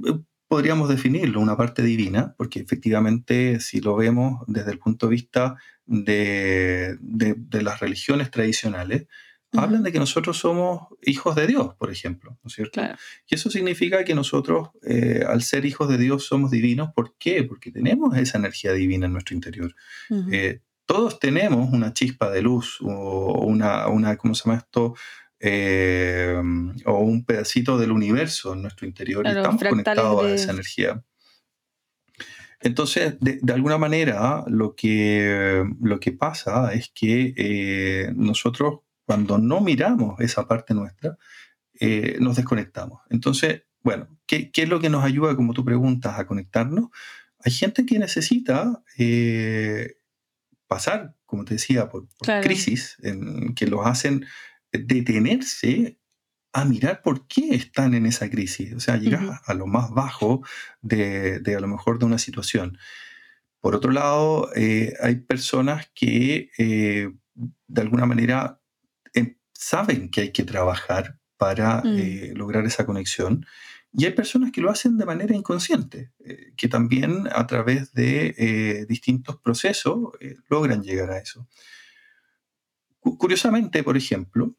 podríamos 0.53 0.87
definirlo, 0.87 1.41
una 1.41 1.57
parte 1.57 1.81
divina, 1.81 2.35
porque 2.37 2.59
efectivamente 2.59 3.59
si 3.59 3.81
lo 3.81 3.95
vemos 3.95 4.43
desde 4.45 4.71
el 4.71 4.77
punto 4.77 5.07
de 5.07 5.11
vista 5.11 5.55
de 5.87 6.95
las 7.49 7.79
religiones 7.79 8.29
tradicionales, 8.29 9.07
hablan 9.53 9.81
de 9.81 9.91
que 9.91 9.97
nosotros 9.97 10.37
somos 10.37 10.89
hijos 11.01 11.35
de 11.35 11.47
Dios, 11.47 11.73
por 11.73 11.89
ejemplo, 11.89 12.37
¿no 12.43 12.47
es 12.49 12.53
cierto? 12.53 12.83
Y 13.27 13.33
eso 13.33 13.49
significa 13.49 14.05
que 14.05 14.13
nosotros, 14.13 14.69
eh, 14.83 15.23
al 15.27 15.41
ser 15.41 15.65
hijos 15.65 15.89
de 15.89 15.97
Dios, 15.97 16.27
somos 16.27 16.51
divinos. 16.51 16.91
¿Por 16.93 17.15
qué? 17.17 17.43
Porque 17.43 17.71
tenemos 17.71 18.15
esa 18.15 18.37
energía 18.37 18.73
divina 18.73 19.07
en 19.07 19.13
nuestro 19.13 19.33
interior. 19.33 19.73
Eh, 20.31 20.59
todos 20.85 21.17
tenemos 21.17 21.73
una 21.73 21.95
chispa 21.95 22.29
de 22.29 22.43
luz 22.43 22.77
o 22.79 23.43
una, 23.43 23.87
una 23.87 24.17
¿cómo 24.17 24.35
se 24.35 24.43
llama 24.43 24.59
esto? 24.59 24.93
Eh, 25.45 26.41
o 26.85 26.99
un 26.99 27.25
pedacito 27.25 27.77
del 27.77 27.91
universo 27.91 28.53
en 28.53 28.61
nuestro 28.61 28.87
interior 28.87 29.25
y 29.25 29.29
estamos 29.29 29.61
conectados 29.61 30.23
a 30.23 30.33
esa 30.33 30.51
energía. 30.51 31.03
Entonces, 32.61 33.17
de, 33.19 33.53
alguna 33.53 33.77
manera, 33.77 34.45
lo 34.47 34.73
que, 34.73 35.65
lo 35.81 35.99
que 35.99 36.13
pasa 36.13 36.73
es 36.73 36.89
que 36.95 37.33
eh, 37.35 38.13
nosotros, 38.15 38.79
cuando 39.03 39.37
no 39.37 39.59
miramos 39.59 40.17
esa 40.21 40.47
parte 40.47 40.73
nuestra, 40.73 41.17
eh, 41.77 42.15
nos 42.21 42.37
desconectamos. 42.37 43.01
Entonces, 43.09 43.63
bueno, 43.81 44.07
¿qué, 44.25 44.49
es 44.55 44.69
lo 44.69 44.79
que 44.79 44.89
nos 44.89 45.03
ayuda, 45.03 45.35
como 45.35 45.53
tú 45.53 45.65
preguntas, 45.65 46.17
a 46.17 46.25
conectarnos? 46.25 46.85
Hay 47.43 47.51
gente 47.51 47.85
que 47.85 47.99
necesita 47.99 48.81
eh, 48.97 49.97
pasar, 50.67 51.17
como 51.25 51.43
te 51.43 51.55
decía, 51.55 51.89
por, 51.89 52.07
crisis 52.41 52.95
en, 53.03 53.55
que 53.55 53.67
los 53.67 53.85
hacen 53.85 54.25
detenerse 54.73 55.99
a 56.53 56.65
mirar 56.65 57.01
por 57.01 57.27
qué 57.27 57.55
están 57.55 57.95
en 57.95 58.05
esa 58.05 58.29
crisis. 58.29 58.73
O 58.73 58.79
sea, 58.79 58.97
llegar 58.97 59.41
a 59.43 59.53
lo 59.55 59.65
más 59.65 59.89
bajo 59.89 60.45
de, 60.81 61.41
a 61.45 61.59
lo 61.59 61.67
mejor 61.67 61.97
de 61.97 62.05
una 62.05 62.19
situación. 62.19 62.77
Por 63.59 63.75
otro 63.75 63.91
lado, 63.91 64.51
eh, 64.55 64.93
hay 65.01 65.15
personas 65.15 65.89
que 65.95 66.51
eh, 66.57 67.09
de 67.33 67.81
alguna 67.81 68.05
manera 68.05 68.61
em, 69.13 69.35
saben 69.51 70.11
que 70.11 70.21
hay 70.21 70.31
que 70.31 70.43
trabajar 70.43 71.17
para 71.37 71.81
mm. 71.81 71.97
eh, 71.97 72.33
lograr 72.35 72.65
esa 72.65 72.85
conexión. 72.85 73.45
Y 73.91 74.05
hay 74.05 74.11
personas 74.11 74.51
que 74.51 74.61
lo 74.61 74.69
hacen 74.69 74.97
de 74.97 75.05
manera 75.05 75.35
inconsciente, 75.35 76.11
que 76.57 76.67
también 76.67 77.27
a 77.31 77.45
través 77.45 77.93
de 77.93 78.87
distintos 78.89 79.39
procesos 79.39 80.09
logran 80.49 80.81
llegar 80.81 81.11
a 81.11 81.19
eso. 81.19 81.47
Curiosamente, 82.99 83.83
por 83.83 83.95
ejemplo, 83.95 84.55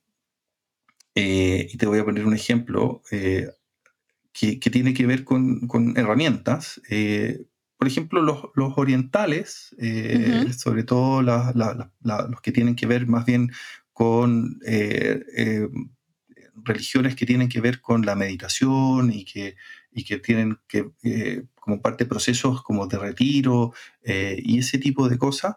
eh, 1.14 1.68
y 1.72 1.76
te 1.76 1.86
voy 1.86 1.98
a 2.00 2.04
poner 2.04 2.26
un 2.26 2.34
ejemplo 2.34 3.02
eh, 3.10 3.48
que, 4.32 4.56
tiene 4.58 4.94
que 4.94 5.06
ver 5.06 5.24
con, 5.24 5.94
herramientas. 5.96 6.80
Eh, 6.90 7.46
por 7.78 7.88
ejemplo, 7.88 8.22
los, 8.22 8.72
orientales, 8.76 9.74
sobre 10.56 10.84
todo 10.84 11.22
los 11.22 12.40
que 12.42 12.52
tienen 12.52 12.74
que 12.74 12.86
ver 12.86 13.06
más 13.06 13.26
bien 13.26 13.50
con 13.92 14.58
religiones 16.64 17.14
que 17.14 17.26
tienen 17.26 17.48
que 17.48 17.60
ver 17.60 17.80
con 17.80 18.06
la 18.06 18.14
meditación 18.14 19.12
y 19.12 19.24
que, 19.24 19.56
y 19.92 20.04
que 20.04 20.18
tienen 20.18 20.58
que, 20.66 21.44
como 21.54 21.82
parte 21.82 22.06
procesos 22.06 22.62
como 22.62 22.86
de 22.86 22.98
retiro 22.98 23.72
y 24.04 24.58
ese 24.58 24.78
tipo 24.78 25.08
de 25.08 25.18
cosas, 25.18 25.56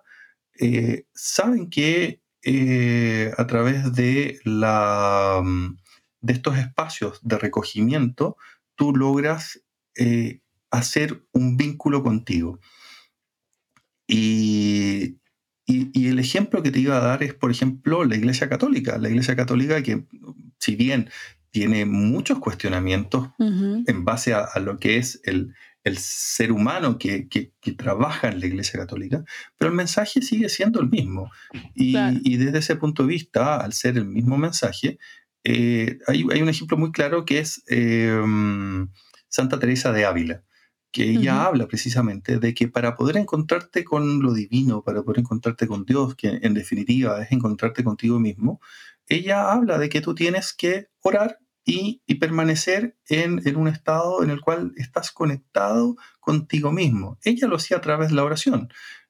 saben 1.14 1.70
que 1.70 2.22
eh, 2.50 3.34
a 3.38 3.46
través 3.46 3.92
de, 3.92 4.40
la, 4.46 5.42
mm, 5.44 5.76
de 6.22 6.32
estos 6.34 6.58
espacios 6.58 7.20
de 7.22 7.38
recogimiento, 7.38 8.38
tú 8.76 8.96
logras 8.96 9.62
eh, 9.98 10.40
hacer 10.72 11.26
un 11.34 11.58
vínculo 11.58 12.04
contigo. 12.04 12.62
Y, 14.08 15.18
y, 15.66 16.08
el 16.08 16.20
ejemplo 16.20 16.64
que 16.64 16.72
te 16.72 16.80
iba 16.80 16.96
a 16.96 17.02
dar 17.02 17.22
es, 17.22 17.34
por 17.34 17.52
ejemplo, 17.52 18.06
la 18.06 18.16
Iglesia 18.16 18.48
Católica. 18.48 18.98
La 18.98 19.10
Iglesia 19.10 19.36
Católica 19.36 19.84
que, 19.84 20.06
si 20.58 20.78
bien 20.78 21.10
tiene 21.52 21.86
muchos 21.86 22.40
cuestionamientos 22.40 23.28
en 23.40 24.06
base 24.06 24.34
a, 24.34 24.48
lo 24.60 24.80
que 24.80 24.96
es 24.96 25.20
el, 25.26 25.54
el 25.88 25.98
ser 25.98 26.52
humano 26.52 26.98
que, 26.98 27.28
trabaja 27.78 28.28
en 28.30 28.40
la 28.40 28.46
Iglesia 28.46 28.80
Católica, 28.80 29.24
pero 29.58 29.72
el 29.72 29.76
mensaje 29.76 30.22
sigue 30.22 30.50
siendo 30.50 30.82
el 30.82 30.90
mismo. 30.90 31.32
Y, 31.74 32.38
desde 32.38 32.60
ese 32.60 32.76
punto 32.76 33.04
de 33.04 33.10
vista, 33.10 33.58
al 33.58 33.74
ser 33.74 33.98
el 33.98 34.06
mismo 34.06 34.38
mensaje, 34.38 35.00
eh, 35.44 36.00
hay, 36.08 36.24
un 36.24 36.50
ejemplo 36.50 36.78
muy 36.78 36.92
claro 36.92 37.26
que 37.26 37.40
es 37.40 37.64
em, 37.68 38.90
Santa 39.30 39.60
Teresa 39.60 39.92
de 39.92 40.06
Ávila, 40.06 40.44
que 40.92 41.10
ella 41.12 41.46
habla 41.46 41.68
precisamente 41.68 42.40
de 42.40 42.54
que 42.54 42.68
para 42.68 42.96
poder 42.96 43.18
encontrarte 43.18 43.84
con 43.84 44.22
lo 44.22 44.34
divino, 44.34 44.84
para 44.84 45.04
poder 45.04 45.20
encontrarte 45.20 45.68
con 45.68 45.86
Dios, 45.86 46.16
que 46.16 46.40
en 46.42 46.54
definitiva 46.54 47.22
es 47.22 47.32
encontrarte 47.32 47.84
contigo 47.84 48.20
mismo, 48.20 48.60
ella 49.08 49.52
habla 49.52 49.78
de 49.78 49.90
que 49.90 50.02
tú 50.02 50.16
tienes 50.16 50.54
que 50.54 50.88
orar 51.02 51.40
y, 51.68 52.16
permanecer 52.16 52.96
en, 53.10 53.42
un 53.58 53.68
estado 53.68 54.24
en 54.24 54.30
el 54.30 54.40
cual 54.40 54.72
estás 54.78 55.12
conectado 55.12 55.98
contigo 56.22 56.72
mismo. 56.72 57.20
Ella 57.24 57.48
lo 57.48 57.58
hacía 57.58 57.78
a 57.78 57.82
través 57.82 58.08
de 58.10 58.16
la 58.16 58.24
oración. 58.24 58.70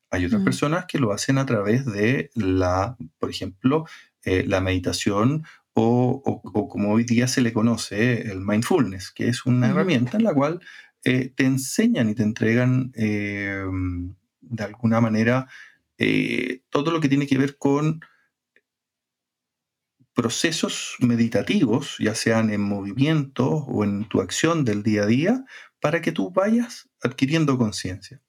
Hay 0.09 0.25
otras 0.25 0.41
mm. 0.41 0.45
personas 0.45 0.85
que 0.87 0.97
lo 0.97 1.11
hacen 1.13 1.37
a 1.37 1.45
través 1.45 1.85
de 1.85 2.31
la, 2.33 2.97
por 3.19 3.29
ejemplo, 3.29 3.85
eh, 4.23 4.43
la 4.47 4.59
meditación 4.59 5.45
o, 5.73 6.41
como 6.67 6.93
hoy 6.93 7.03
día 7.03 7.27
se 7.27 7.41
le 7.41 7.53
conoce, 7.53 8.31
el 8.31 8.41
mindfulness, 8.41 9.11
que 9.11 9.27
es 9.27 9.45
una 9.45 9.69
herramienta 9.69 10.17
en 10.17 10.23
la 10.23 10.33
cual 10.33 10.59
eh, 11.03 11.31
te 11.35 11.45
enseñan 11.45 12.09
y 12.09 12.15
te 12.15 12.23
entregan 12.23 12.91
em, 12.95 14.15
de 14.41 14.63
alguna 14.63 14.99
manera 14.99 15.47
eh, 15.99 16.63
todo 16.71 16.89
lo 16.89 16.99
que 16.99 17.09
tiene 17.09 17.27
que 17.27 17.37
ver 17.37 17.59
con 17.59 18.01
procesos 20.17 20.95
meditativos, 20.97 21.97
ya 21.99 22.15
sean 22.15 22.49
en 22.49 22.61
movimiento 22.61 23.47
o 23.47 23.83
en 23.83 24.09
tu 24.09 24.19
acción 24.19 24.65
del 24.65 24.81
día 24.81 25.03
a 25.03 25.05
día, 25.05 25.45
para 25.79 26.01
que 26.01 26.11
tú 26.11 26.31
vayas 26.31 26.89
adquiriendo 27.03 27.55
conciencia. 27.59 28.19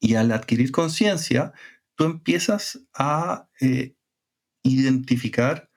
Y 0.00 0.16
al 0.16 0.30
adquirir 0.32 0.72
conciencia, 0.72 1.54
tú 1.94 2.04
empiezas 2.04 2.86
a 2.92 3.48
eh, 3.58 3.96
identificar 4.62 5.70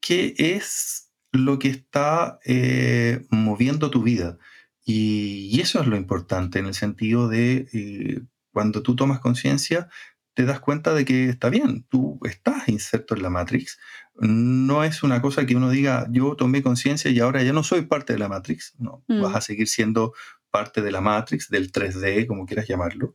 qué 0.00 0.34
es 0.38 1.12
lo 1.32 1.58
que 1.58 1.70
está 1.70 2.38
eh, 2.44 3.26
moviendo 3.28 3.90
tu 3.90 4.04
vida. 4.04 4.38
Y, 4.84 5.60
eso 5.60 5.80
es 5.80 5.88
lo 5.88 5.96
importante 5.96 6.60
en 6.60 6.66
el 6.66 6.74
sentido 6.74 7.26
de 7.26 7.66
eh, 7.72 8.20
cuando 8.52 8.84
tú 8.84 8.94
tomas 8.94 9.18
conciencia, 9.18 9.90
te 10.34 10.44
das 10.44 10.60
cuenta 10.60 10.94
de 10.94 11.04
que 11.04 11.28
está 11.28 11.50
bien, 11.50 11.84
tú 11.88 12.18
estás 12.24 12.68
inserto 12.68 13.14
en 13.14 13.22
la 13.22 13.30
Matrix. 13.30 13.78
No 14.14 14.84
es 14.84 15.02
una 15.02 15.20
cosa 15.20 15.46
que 15.46 15.56
uno 15.56 15.70
diga, 15.70 16.06
yo 16.10 16.36
tomé 16.36 16.62
conciencia 16.62 17.10
y 17.10 17.20
ahora 17.20 17.42
ya 17.42 17.52
no 17.52 17.62
soy 17.62 17.82
parte 17.82 18.14
de 18.14 18.18
la 18.18 18.28
Matrix. 18.28 18.74
No, 18.78 19.04
vas 19.08 19.32
mm. 19.32 19.36
a 19.36 19.40
seguir 19.40 19.68
siendo 19.68 20.14
parte 20.50 20.82
de 20.82 20.92
la 20.92 21.00
Matrix, 21.00 21.48
del 21.48 21.72
3D, 21.72 22.26
como 22.26 22.46
quieras 22.46 22.68
llamarlo. 22.68 23.14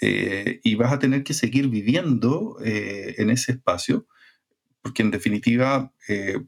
Eh, 0.00 0.60
y 0.62 0.74
vas 0.74 0.92
a 0.92 0.98
tener 0.98 1.24
que 1.24 1.34
seguir 1.34 1.68
viviendo 1.68 2.56
eh, 2.64 3.16
en 3.18 3.30
ese 3.30 3.52
espacio, 3.52 4.06
porque 4.80 5.02
en 5.02 5.10
definitiva, 5.10 5.92
eh, 6.08 6.40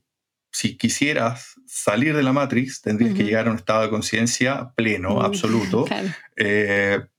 si 0.51 0.77
quisieras 0.79 1.55
salir 1.67 2.17
de 2.17 2.23
la 2.23 2.33
Matrix, 2.33 2.81
tendrías 2.81 3.15
que 3.15 3.25
llegar 3.25 3.47
a 3.47 3.51
un 3.51 3.57
estado 3.57 3.83
de 3.83 3.91
conciencia 3.91 4.73
pleno, 4.75 5.17
mm, 5.17 5.25
absoluto, 5.25 5.85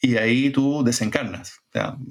y 0.00 0.16
ahí 0.16 0.50
tú 0.50 0.82
desencarnas. 0.84 1.60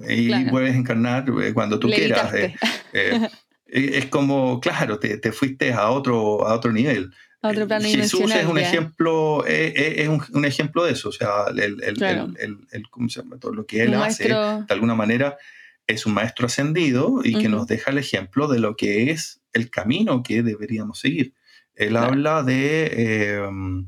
y 0.10 0.46
puedes 0.46 0.76
encarnar 0.76 1.26
eh, 1.41 1.54
cuando 1.54 1.80
tú 1.80 1.89
quieras. 1.89 2.34
Eh, 2.34 2.56
eh, 2.93 3.30
es 3.67 4.06
como, 4.08 4.60
claro, 4.60 5.00
te, 5.00 5.17
te, 5.17 5.32
fuiste 5.32 5.74
a 5.74 5.89
otro, 5.89 6.48
a 6.48 6.54
otro 6.56 6.72
nivel. 6.72 7.13
A 7.41 7.50
otro 7.50 7.67
plano 7.67 7.86
Jesús 7.86 8.32
es 8.34 8.46
un 8.46 8.58
ejemplo, 8.58 9.46
es, 9.46 10.08
un, 10.08 10.46
ejemplo 10.46 10.86
de 10.86 10.93
eso, 10.93 11.10
o 11.10 11.12
sea, 11.12 11.48
el, 11.50 11.84
el, 11.84 12.38
el, 12.72 12.89
¿cómo 12.89 13.10
se 13.10 13.22
llama? 13.22 13.38
Todo 13.38 13.54
lo 13.54 13.65
que 13.65 13.84
él 13.84 13.93
hace, 13.96 14.30
de 14.30 14.65
alguna 14.69 14.96
manera, 14.96 15.38
es 15.86 16.06
un 16.06 16.13
maestro 16.13 16.46
ascendido 16.46 17.19
y 17.22 17.38
que 17.38 17.50
nos 17.50 17.67
deja 17.67 17.91
el 17.91 17.98
ejemplo 17.98 18.48
de 18.48 18.60
lo 18.60 18.78
que 18.78 19.12
es 19.12 19.41
el 19.52 19.69
camino 19.69 20.24
que 20.24 20.41
deberíamos 20.41 21.00
seguir. 21.00 21.34
Él 21.76 21.98
habla 21.98 22.43
de, 22.43 23.84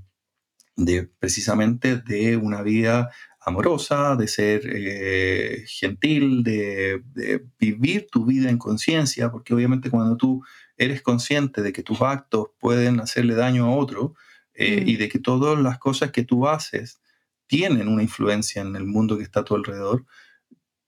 de 0.75 1.09
precisamente 1.19 1.97
de 1.97 2.35
una 2.35 2.61
vida 2.61 3.11
amorosa, 3.45 4.15
de 4.15 4.27
ser 4.27 4.61
eh, 4.65 5.63
gentil, 5.67 6.43
de, 6.43 7.03
vivir 7.59 8.07
tu 8.11 8.25
vida 8.25 8.49
en 8.49 8.57
conciencia, 8.57 9.31
porque 9.31 9.53
obviamente 9.53 9.91
cuando 9.91 10.17
tú 10.17 10.43
eres 10.77 11.03
consciente 11.03 11.61
de 11.61 11.71
que 11.71 11.83
tus 11.83 12.01
actos 12.01 12.47
pueden 12.59 12.99
hacerle 12.99 13.35
daño 13.35 13.65
a 13.65 13.75
otro 13.75 14.15
eh, 14.55 14.83
y 14.85 14.95
mm. 14.95 14.97
de 14.97 15.09
que 15.09 15.19
todas 15.19 15.59
las 15.59 15.77
cosas 15.77 16.11
que 16.11 16.23
tú 16.23 16.47
haces 16.47 16.99
tienen 17.45 17.87
una 17.87 18.01
influencia 18.01 18.63
en 18.63 18.75
el 18.75 18.85
mundo 18.85 19.15
que 19.17 19.23
está 19.23 19.41
a 19.41 19.45
tu 19.45 19.55
alrededor, 19.55 20.05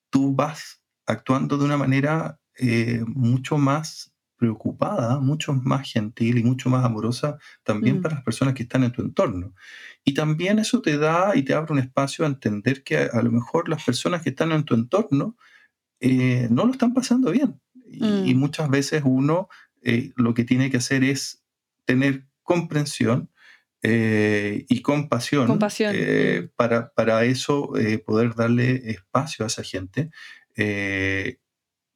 tú 0.09 0.33
vas 0.33 0.81
actuando 1.05 1.59
de 1.59 1.65
una 1.65 1.77
manera 1.77 2.39
eh, 2.57 3.03
mucho 3.05 3.59
más 3.59 4.11
preocupada, 4.37 5.19
mucho 5.19 5.53
más 5.53 5.91
gentil 5.91 6.37
y 6.37 6.43
mucho 6.43 6.69
más 6.69 6.85
amorosa 6.85 7.37
también 7.63 7.99
mm. 7.99 8.01
para 8.01 8.15
las 8.15 8.23
personas 8.23 8.53
que 8.53 8.63
están 8.63 8.83
en 8.83 8.91
tu 8.91 9.01
entorno. 9.01 9.53
Y 10.03 10.13
también 10.13 10.59
eso 10.59 10.81
te 10.81 10.97
da 10.97 11.35
y 11.35 11.43
te 11.43 11.53
abre 11.53 11.73
un 11.73 11.79
espacio 11.79 12.23
a 12.23 12.29
entender 12.29 12.83
que 12.83 12.97
a, 12.97 13.21
lo 13.21 13.31
mejor 13.31 13.67
las 13.67 13.83
personas 13.83 14.21
que 14.21 14.29
están 14.29 14.51
en 14.51 14.63
tu 14.63 14.75
entorno 14.75 15.35
eh, 15.99 16.47
no 16.51 16.65
lo 16.65 16.71
están 16.71 16.93
pasando 16.93 17.31
bien. 17.31 17.59
Y, 17.89 18.33
mm. 18.33 18.37
muchas 18.37 18.69
veces 18.69 19.01
uno 19.05 19.49
eh, 19.81 20.11
lo 20.15 20.33
que 20.33 20.43
tiene 20.43 20.69
que 20.69 20.77
hacer 20.77 21.03
es 21.03 21.43
tener 21.85 22.27
comprensión 22.43 23.29
eh, 23.81 24.65
y 24.69 24.81
compasión, 24.81 25.49
mm. 25.49 26.49
para, 26.55 26.93
para, 26.93 27.23
eso 27.25 27.73
poder 28.05 28.35
darle 28.35 28.89
espacio 28.89 29.45
a 29.45 29.47
esa 29.47 29.63
gente 29.63 30.11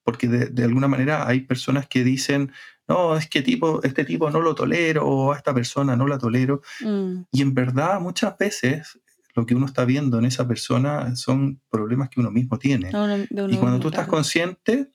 porque 0.03 0.27
de, 0.27 0.63
alguna 0.63 0.87
manera 0.87 1.27
hay 1.27 1.41
personas 1.41 1.87
que 1.87 2.03
dicen, 2.03 2.51
no, 2.87 3.15
es 3.15 3.29
que 3.29 3.41
tipo, 3.41 3.81
este 3.83 4.03
tipo 4.05 4.29
no 4.29 4.41
lo 4.41 4.55
tolero 4.55 5.07
o 5.07 5.33
a 5.33 5.37
esta 5.37 5.53
persona 5.53 5.95
no 5.95 6.07
la 6.07 6.17
tolero. 6.17 6.61
Mm. 6.81 7.21
Y 7.31 7.41
en 7.41 7.53
verdad 7.53 7.99
muchas 7.99 8.37
veces 8.37 8.99
lo 9.35 9.45
que 9.45 9.55
uno 9.55 9.65
está 9.65 9.85
viendo 9.85 10.19
en 10.19 10.25
esa 10.25 10.47
persona 10.47 11.15
son 11.15 11.61
problemas 11.69 12.09
que 12.09 12.19
uno 12.19 12.31
mismo 12.31 12.57
tiene. 12.59 12.89
y 12.89 13.57
cuando 13.57 13.79
tú 13.79 13.87
estás 13.89 14.07
consciente, 14.07 14.91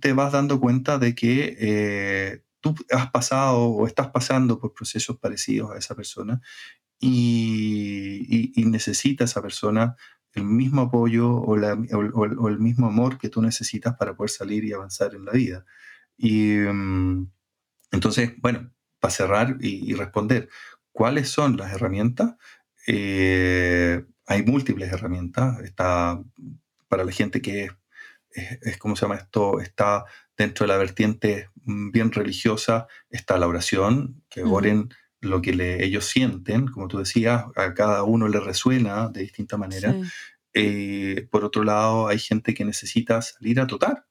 te 0.00 0.12
vas 0.12 0.32
dando 0.32 0.60
cuenta 0.60 0.98
de 0.98 1.14
que 1.14 1.56
eh, 1.58 2.42
tú 2.60 2.74
has 2.90 3.10
pasado 3.10 3.64
o 3.64 3.86
estás 3.86 4.08
pasando 4.08 4.60
por 4.60 4.72
procesos 4.72 5.18
parecidos 5.18 5.72
a 5.72 5.78
esa 5.78 5.94
persona 5.94 6.40
y, 7.00 8.52
y, 8.54 8.64
necesita 8.66 9.24
esa 9.24 9.40
persona 9.40 9.96
el 10.34 10.44
mismo 10.44 10.82
apoyo 10.82 11.32
o, 11.32 11.56
el 11.56 12.58
mismo 12.58 12.86
amor 12.86 13.18
que 13.18 13.30
tú 13.30 13.42
necesitas 13.42 13.96
para 13.96 14.14
poder 14.14 14.30
salir 14.30 14.64
y 14.64 14.72
avanzar 14.72 15.14
en 15.14 15.24
la 15.24 15.32
vida. 15.32 15.64
Y 16.16 16.56
mm, 16.58 17.26
entonces, 17.92 18.34
bueno, 18.38 18.70
para 19.00 19.12
cerrar 19.12 19.56
y, 19.60 19.94
responder, 19.94 20.48
¿cuáles 20.92 21.30
son 21.30 21.56
las 21.56 21.72
herramientas? 21.72 22.34
Eh, 22.86 24.04
hay 24.26 24.42
múltiples 24.44 24.92
herramientas. 24.92 25.60
Está 25.60 26.22
para 26.88 27.04
la 27.04 27.12
gente 27.12 27.40
que 27.40 27.64
es, 27.64 27.72
es, 28.62 28.76
¿cómo 28.78 28.94
se 28.94 29.02
llama 29.02 29.16
esto? 29.16 29.60
Está 29.60 30.04
dentro 30.36 30.64
de 30.64 30.68
la 30.72 30.78
vertiente 30.78 31.48
mm, 31.64 31.90
bien 31.90 32.12
religiosa, 32.12 32.86
está 33.08 33.38
la 33.38 33.48
oración, 33.48 34.22
que 34.28 34.42
oren 34.42 34.90
lo 35.20 35.42
que 35.42 35.78
ellos 35.84 36.06
sienten, 36.06 36.66
como 36.66 36.88
tú 36.88 36.98
decías, 36.98 37.44
a 37.56 37.74
cada 37.74 38.02
uno 38.04 38.28
le 38.28 38.40
resuena 38.40 39.08
de 39.08 39.22
distinta 39.22 39.56
manera. 39.56 39.94
Eh, 40.54 41.28
por 41.30 41.44
otro 41.44 41.62
lado, 41.62 42.08
hay 42.08 42.18
gente 42.18 42.54
que 42.54 42.64
necesita 42.64 43.20
salir 43.22 43.60
a 43.60 43.66
trotar. 43.66 44.06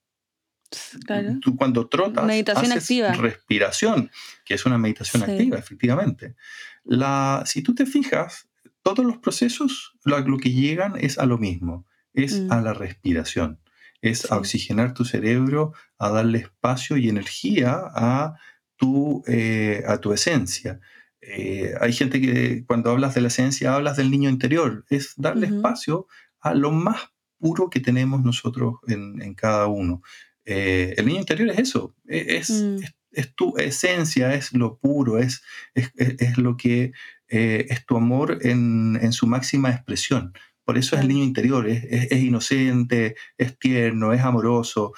Tú 1.42 1.56
cuando 1.56 1.88
trotas, 1.88 2.26
meditación 2.26 2.72
haces 2.72 3.18
respiración, 3.18 4.12
que 4.46 4.54
es 4.54 4.66
una 4.66 4.78
meditación 4.78 5.24
activa, 5.24 5.58
efectivamente. 5.58 6.36
La, 6.84 7.44
si 7.46 7.64
tú 7.64 7.74
te 7.74 7.88
fijas, 7.88 8.48
todos 8.84 9.04
los 9.04 9.18
procesos 9.18 9.94
lo, 10.04 10.38
que 10.38 10.52
llegan 10.52 10.94
es 10.98 11.18
a 11.18 11.26
lo 11.26 11.40
mismo, 11.40 11.86
es 12.14 12.40
mm. 12.40 12.52
a 12.52 12.62
la 12.62 12.74
respiración, 12.74 13.60
es 14.02 14.32
a 14.32 14.38
oxigenar 14.38 14.94
tu 14.94 15.06
cerebro, 15.06 15.74
a 15.98 16.10
darle 16.10 16.40
espacio 16.40 16.98
y 16.98 17.10
energía 17.10 17.82
a 17.96 18.36
tu, 18.76 19.24
eh, 19.28 19.84
a 19.88 19.98
tu 19.98 20.14
esencia. 20.14 20.80
Eh, 21.22 21.74
hay 21.80 21.92
gente 21.92 22.22
que 22.22 22.64
cuando 22.66 22.92
hablas 22.92 23.14
de 23.14 23.22
la 23.22 23.28
esencia 23.28 23.76
hablas 23.76 23.98
del 23.98 24.12
niño 24.12 24.30
interior, 24.30 24.86
es 24.90 25.14
darle 25.18 25.48
espacio 25.48 26.08
a 26.40 26.54
lo 26.54 26.72
más 26.72 27.12
puro 27.38 27.70
que 27.70 27.80
tenemos 27.80 28.24
nosotros 28.24 28.76
en, 28.88 29.34
cada 29.34 29.68
uno. 29.68 30.02
Eh, 30.46 30.94
el 30.98 31.06
niño 31.06 31.20
interior 31.20 31.50
es 31.50 31.60
eso, 31.60 31.96
e, 32.08 32.24
mm. 32.24 32.30
es, 32.30 32.94
es, 33.12 33.36
tu 33.36 33.58
esencia, 33.58 34.34
es 34.34 34.54
lo 34.54 34.78
puro, 34.78 35.20
es, 35.20 35.42
es, 35.74 36.38
lo 36.38 36.56
que 36.58 36.94
eh, 37.28 37.66
es 37.70 37.86
tu 37.86 37.98
amor 37.98 38.40
en, 38.42 38.98
en, 39.02 39.12
su 39.12 39.28
máxima 39.28 39.70
expresión. 39.70 40.34
Por 40.64 40.78
eso 40.78 40.96
es 40.96 41.02
el 41.02 41.08
niño 41.08 41.24
interior, 41.24 41.68
es, 41.68 42.12
inocente, 42.12 43.16
es 43.38 43.58
tierno, 43.58 44.14
es 44.14 44.22
amoroso. 44.22 44.94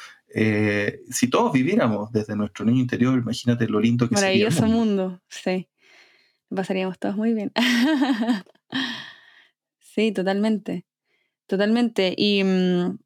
si 1.09 1.29
todos 1.29 1.53
viviéramos 1.53 2.11
desde 2.11 2.35
nuestro 2.35 2.65
niño 2.65 2.81
interior, 2.81 3.17
imagínate 3.17 3.67
lo 3.67 3.79
lindo 3.79 4.09
que 4.09 4.17
sería. 4.17 4.49
Maravilloso 4.49 4.67
mundo, 4.67 5.21
sí 5.29 5.70
pasaríamos 6.55 6.99
todos 6.99 7.15
muy 7.17 7.33
bien. 7.33 7.51
sí, 9.79 10.11
totalmente. 10.11 10.85
Totalmente. 11.47 12.13
Y, 12.17 12.43
mm, 12.43 12.99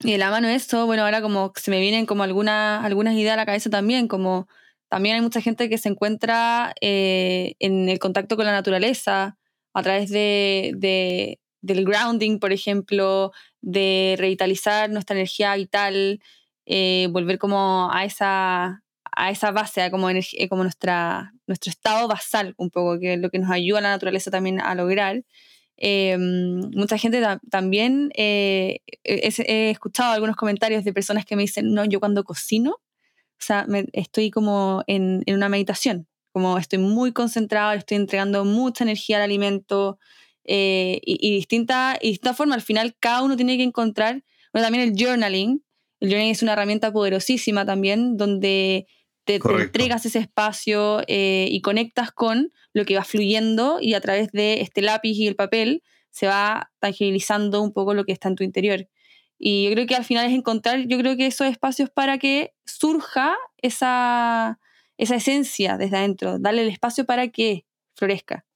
y 0.00 0.12
de 0.12 0.18
la 0.18 0.30
mano 0.30 0.48
eso, 0.48 0.86
bueno, 0.86 1.04
ahora 1.04 1.22
como 1.22 1.52
se 1.56 1.70
me 1.70 1.80
vienen 1.80 2.06
como 2.06 2.24
algunas, 2.24 2.84
algunas 2.84 3.14
ideas 3.14 3.34
a 3.34 3.36
la 3.36 3.46
cabeza 3.46 3.70
también, 3.70 4.08
como 4.08 4.48
también 4.88 5.16
hay 5.16 5.22
mucha 5.22 5.40
gente 5.40 5.68
que 5.68 5.78
se 5.78 5.88
encuentra 5.88 6.74
eh, 6.80 7.54
en 7.60 7.88
el 7.88 7.98
contacto 7.98 8.36
con 8.36 8.46
la 8.46 8.52
naturaleza 8.52 9.38
a 9.74 9.82
través 9.82 10.10
de, 10.10 10.72
de, 10.76 11.40
del 11.62 11.84
grounding, 11.84 12.38
por 12.38 12.52
ejemplo, 12.52 13.32
de 13.62 14.16
revitalizar 14.18 14.90
nuestra 14.90 15.16
energía 15.16 15.54
vital, 15.56 16.20
eh, 16.66 17.08
volver 17.10 17.38
como 17.38 17.90
a 17.92 18.04
esa, 18.04 18.82
a 19.12 19.30
esa 19.30 19.50
base, 19.52 19.82
a 19.82 19.90
como, 19.90 20.10
energía, 20.10 20.48
como 20.48 20.62
nuestra, 20.62 21.32
nuestro 21.46 21.70
estado 21.70 22.08
basal, 22.08 22.54
un 22.56 22.70
poco, 22.70 22.98
que 22.98 23.14
es 23.14 23.20
lo 23.20 23.30
que 23.30 23.38
nos 23.38 23.50
ayuda 23.50 23.78
a 23.78 23.82
la 23.82 23.90
naturaleza 23.90 24.30
también 24.30 24.60
a 24.60 24.74
lograr. 24.74 25.22
Em, 25.76 26.60
mucha 26.74 26.96
gente 26.96 27.22
también, 27.50 28.10
eh, 28.16 28.80
he, 29.04 29.70
escuchado 29.70 30.12
algunos 30.12 30.36
comentarios 30.36 30.84
de 30.84 30.92
personas 30.92 31.24
que 31.24 31.36
me 31.36 31.42
dicen, 31.42 31.74
no, 31.74 31.84
yo 31.84 32.00
cuando 32.00 32.24
cocino, 32.24 32.72
o 32.72 33.38
sea, 33.38 33.66
estoy 33.92 34.30
como 34.30 34.82
en, 34.86 35.22
en, 35.26 35.34
una 35.34 35.50
meditación, 35.50 36.06
como 36.32 36.56
estoy 36.56 36.78
muy 36.78 37.12
concentrado, 37.12 37.72
estoy 37.74 37.98
entregando 37.98 38.44
mucha 38.44 38.84
energía 38.84 39.18
al 39.18 39.24
alimento 39.24 39.98
eh, 40.44 41.00
y, 41.04 41.18
y, 41.20 41.36
distinta, 41.36 41.98
y 42.00 42.06
de 42.06 42.10
distinta 42.12 42.34
forma, 42.34 42.54
al 42.54 42.62
final 42.62 42.96
cada 42.98 43.22
uno 43.22 43.36
tiene 43.36 43.58
que 43.58 43.62
encontrar, 43.62 44.24
bueno, 44.52 44.66
también 44.66 44.88
el 44.88 44.94
journaling, 44.96 45.62
el 46.00 46.08
journaling 46.08 46.32
es 46.32 46.42
una 46.42 46.54
herramienta 46.54 46.90
poderosísima 46.90 47.66
también, 47.66 48.16
donde 48.16 48.86
te, 49.26 49.34
entregas 49.34 50.06
ese 50.06 50.20
espacio 50.20 51.02
eh, 51.08 51.48
y 51.50 51.60
conectas 51.60 52.12
con 52.12 52.52
lo 52.72 52.84
que 52.84 52.94
va 52.96 53.04
fluyendo 53.04 53.78
y 53.80 53.94
a 53.94 54.00
través 54.00 54.30
de 54.30 54.60
este 54.60 54.82
lápiz 54.82 55.16
y 55.18 55.26
el 55.26 55.34
papel 55.34 55.82
se 56.10 56.28
va 56.28 56.70
tangibilizando 56.78 57.60
un 57.60 57.72
poco 57.72 57.92
lo 57.92 58.04
que 58.04 58.12
está 58.12 58.28
en 58.28 58.36
tu 58.36 58.44
interior. 58.44 58.88
Y 59.36 59.64
yo 59.64 59.72
creo 59.72 59.86
que 59.86 59.96
al 59.96 60.04
final 60.04 60.26
es 60.26 60.32
encontrar, 60.32 60.86
yo 60.86 60.96
creo 60.98 61.16
que 61.16 61.26
esos 61.26 61.48
espacios 61.48 61.90
para 61.90 62.18
que 62.18 62.54
surja 62.64 63.34
esa, 63.58 64.60
esa 64.96 65.16
esencia 65.16 65.76
desde 65.76 65.96
adentro, 65.96 66.38
darle 66.38 66.62
el 66.62 66.68
espacio 66.68 67.04
para 67.04 67.28
que 67.28 67.66
florezca. 67.94 68.46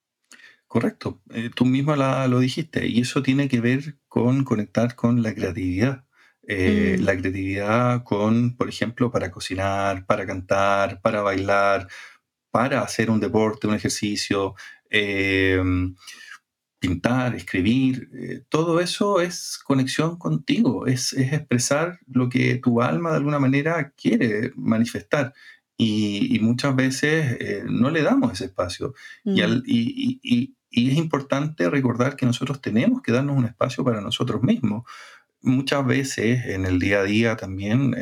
Correcto, 0.68 1.20
eh, 1.34 1.50
tú 1.52 1.64
misma 1.64 2.28
lo 2.28 2.38
dijiste, 2.38 2.86
y 2.86 3.00
eso 3.00 3.24
tiene 3.24 3.48
que 3.48 3.60
ver 3.60 3.98
con 4.06 4.44
conectar 4.44 4.94
con 4.94 5.20
la 5.22 5.34
creatividad. 5.34 6.04
Eh, 6.52 6.96
mm. 6.98 7.04
la 7.04 7.16
creatividad 7.16 8.02
con, 8.02 8.56
por 8.56 8.68
ejemplo, 8.68 9.08
para 9.12 9.30
cocinar, 9.30 10.04
para 10.04 10.26
cantar, 10.26 11.00
para 11.00 11.22
bailar, 11.22 11.86
para 12.50 12.82
hacer 12.82 13.08
un 13.08 13.20
deporte, 13.20 13.68
un 13.68 13.74
ejercicio, 13.74 14.56
em, 14.90 15.94
pintar, 16.80 17.36
escribir, 17.36 18.10
eh, 18.14 18.42
todo 18.48 18.80
eso 18.80 19.20
es 19.20 19.60
conexión 19.64 20.18
contigo, 20.18 20.88
es, 20.88 21.12
expresar 21.12 22.00
lo 22.08 22.28
que 22.28 22.56
tu 22.56 22.82
alma 22.82 23.10
de 23.10 23.18
alguna 23.18 23.38
manera 23.38 23.92
quiere 23.92 24.50
manifestar. 24.56 25.32
Y, 25.76 26.38
muchas 26.42 26.74
veces 26.74 27.36
eh, 27.40 27.64
no 27.68 27.90
le 27.90 28.02
damos 28.02 28.32
ese 28.32 28.46
espacio. 28.46 28.94
y, 29.24 29.40
mm. 29.42 29.62
y, 29.64 30.56
es 30.72 30.96
importante 30.96 31.68
recordar 31.70 32.16
que 32.16 32.26
nosotros 32.26 32.60
tenemos 32.60 33.02
que 33.02 33.12
darnos 33.12 33.36
un 33.36 33.44
espacio 33.44 33.84
para 33.84 34.00
nosotros 34.00 34.42
mismos 34.42 34.84
muchas 35.42 35.86
veces 35.86 36.46
en 36.46 36.66
el 36.66 36.78
día 36.78 37.00
a 37.00 37.04
día 37.04 37.36
también, 37.36 37.94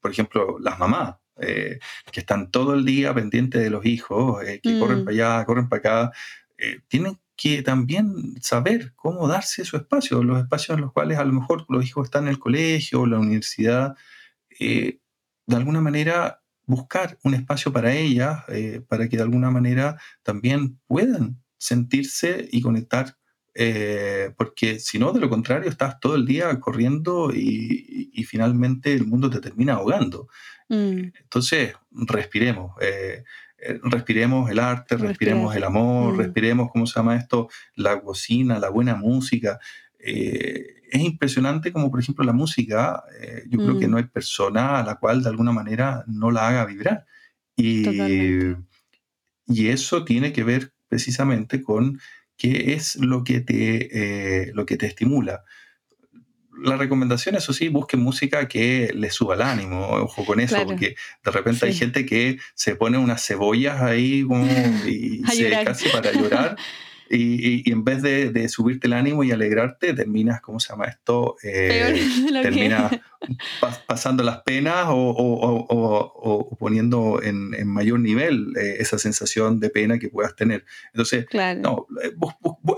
por 0.00 0.10
ejemplo, 0.10 0.58
las 0.58 0.78
mamás, 0.78 1.16
eh, 1.40 1.78
que 2.12 2.20
están 2.20 2.50
todo 2.50 2.74
el 2.74 2.84
día 2.84 3.14
pendientes 3.14 3.62
de 3.62 3.70
los 3.70 3.86
hijos, 3.86 4.44
eh, 4.44 4.60
que 4.62 4.78
corren 4.78 5.00
mm. 5.00 5.04
para 5.04 5.14
allá, 5.14 5.44
corren 5.44 5.68
para 5.68 5.78
acá, 5.80 6.12
eh, 6.58 6.80
tienen 6.88 7.18
que 7.36 7.62
también 7.62 8.40
saber 8.40 8.92
cómo 8.94 9.26
darse 9.26 9.64
su 9.64 9.76
espacio, 9.76 10.22
los 10.22 10.38
espacios 10.38 10.76
en 10.76 10.82
los 10.82 10.92
cuales 10.92 11.18
a 11.18 11.24
lo 11.24 11.32
mejor 11.32 11.64
los 11.68 11.84
hijos 11.84 12.04
están 12.04 12.24
en 12.24 12.30
el 12.30 12.38
colegio 12.38 13.00
o 13.00 13.06
la 13.06 13.18
universidad, 13.18 13.96
de 14.60 15.00
alguna 15.56 15.80
manera 15.80 16.42
buscar 16.66 17.18
un 17.24 17.34
espacio 17.34 17.72
para 17.72 17.92
ellas, 17.92 18.44
para 18.86 19.08
que 19.08 19.16
de 19.16 19.22
alguna 19.24 19.50
manera 19.50 19.98
también 20.22 20.78
puedan 20.86 21.42
sentirse 21.58 22.48
y 22.52 22.60
conectar 22.60 23.16
eh, 23.54 24.32
porque 24.36 24.78
si 24.78 24.98
no, 24.98 25.12
de 25.12 25.20
lo 25.20 25.28
contrario, 25.28 25.68
estás 25.68 26.00
todo 26.00 26.14
el 26.14 26.26
día 26.26 26.58
corriendo 26.60 27.32
y, 27.34 28.10
finalmente 28.26 28.94
el 28.94 29.06
mundo 29.06 29.28
te 29.28 29.40
termina 29.40 29.74
ahogando. 29.74 30.28
Mm. 30.68 31.10
Entonces, 31.22 31.74
respiremos. 31.90 32.74
Eh, 32.80 33.24
eh, 33.58 33.80
respiremos 33.82 34.50
el 34.50 34.58
arte, 34.58 34.96
respiremos 34.96 35.54
el 35.54 35.64
amor, 35.64 36.14
mm. 36.14 36.18
respiremos, 36.18 36.70
¿cómo 36.72 36.86
se 36.86 36.98
llama 36.98 37.16
esto? 37.16 37.48
La 37.74 38.00
cocina, 38.00 38.58
la 38.58 38.70
buena 38.70 38.94
música. 38.94 39.58
es 39.98 41.00
impresionante 41.00 41.72
como, 41.72 41.90
por 41.90 42.00
ejemplo, 42.00 42.24
la 42.24 42.32
música, 42.32 43.04
yo 43.48 43.58
creo 43.58 43.78
que 43.78 43.86
mm. 43.86 43.90
no 43.90 43.96
hay 43.98 44.04
persona 44.04 44.78
a 44.78 44.82
la 44.84 44.96
cual 44.96 45.22
de 45.22 45.28
alguna 45.28 45.52
manera 45.52 46.04
no 46.06 46.30
la 46.30 46.48
haga 46.48 46.64
vibrar. 46.64 47.04
Y, 47.54 48.54
y 49.46 49.68
eso 49.68 50.04
tiene 50.04 50.32
que 50.32 50.42
ver 50.42 50.72
precisamente 50.88 51.60
con 51.60 52.00
qué 52.42 52.74
es 52.74 52.96
lo 52.96 53.22
que 53.22 53.40
te, 53.40 54.42
eh, 54.42 54.50
lo 54.52 54.66
que 54.66 54.76
te 54.76 54.86
estimula. 54.86 55.44
La 56.64 56.76
recomendación, 56.76 57.36
eso 57.36 57.52
sí, 57.52 57.68
busquen 57.68 58.00
música 58.00 58.48
que 58.48 58.90
les 58.94 59.14
suba 59.14 59.36
el 59.36 59.42
ánimo, 59.42 59.86
ojo 59.86 60.24
con 60.24 60.40
eso, 60.40 60.56
porque 60.64 60.96
de 61.24 61.30
repente 61.30 61.66
hay 61.66 61.72
gente 61.72 62.04
que 62.04 62.38
se 62.54 62.74
pone 62.74 62.98
unas 62.98 63.24
cebollas 63.24 63.80
ahí 63.80 64.24
como, 64.24 64.44
y 64.86 65.22
se 65.24 65.64
casi 65.64 65.88
para 65.88 66.12
llorar. 66.12 66.56
Y, 67.10 67.70
en 67.70 67.84
vez 67.84 68.02
de, 68.02 68.48
subirte 68.48 68.86
el 68.86 68.94
ánimo 68.94 69.24
y 69.24 69.32
alegrarte, 69.32 69.94
terminas, 69.94 70.40
¿cómo 70.40 70.60
se 70.60 70.70
llama 70.70 70.86
esto? 70.86 71.36
Eh, 71.42 72.00
terminas 72.42 72.92
pasando 73.86 74.22
las 74.22 74.42
penas 74.42 74.86
o, 74.88 76.56
poniendo 76.58 77.22
en, 77.22 77.66
mayor 77.66 78.00
nivel 78.00 78.54
eh, 78.56 78.76
esa 78.80 78.98
sensación 78.98 79.60
de 79.60 79.70
pena 79.70 79.98
que 79.98 80.08
puedas 80.08 80.34
tener. 80.34 80.64
Entonces, 80.92 81.26
no, 81.58 81.86
eh, 82.02 82.12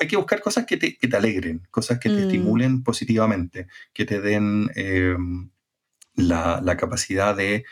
hay 0.00 0.08
que 0.08 0.16
buscar 0.16 0.40
cosas 0.40 0.66
que 0.66 0.76
te, 0.76 1.16
alegren, 1.16 1.66
cosas 1.70 1.98
que 1.98 2.08
te 2.08 2.16
mm. 2.16 2.24
estimulen 2.24 2.82
positivamente, 2.82 3.66
que 3.92 4.04
te 4.04 4.20
den 4.20 4.70
em, 4.74 5.50
la, 6.16 6.76
capacidad 6.76 7.37
de 7.37 7.64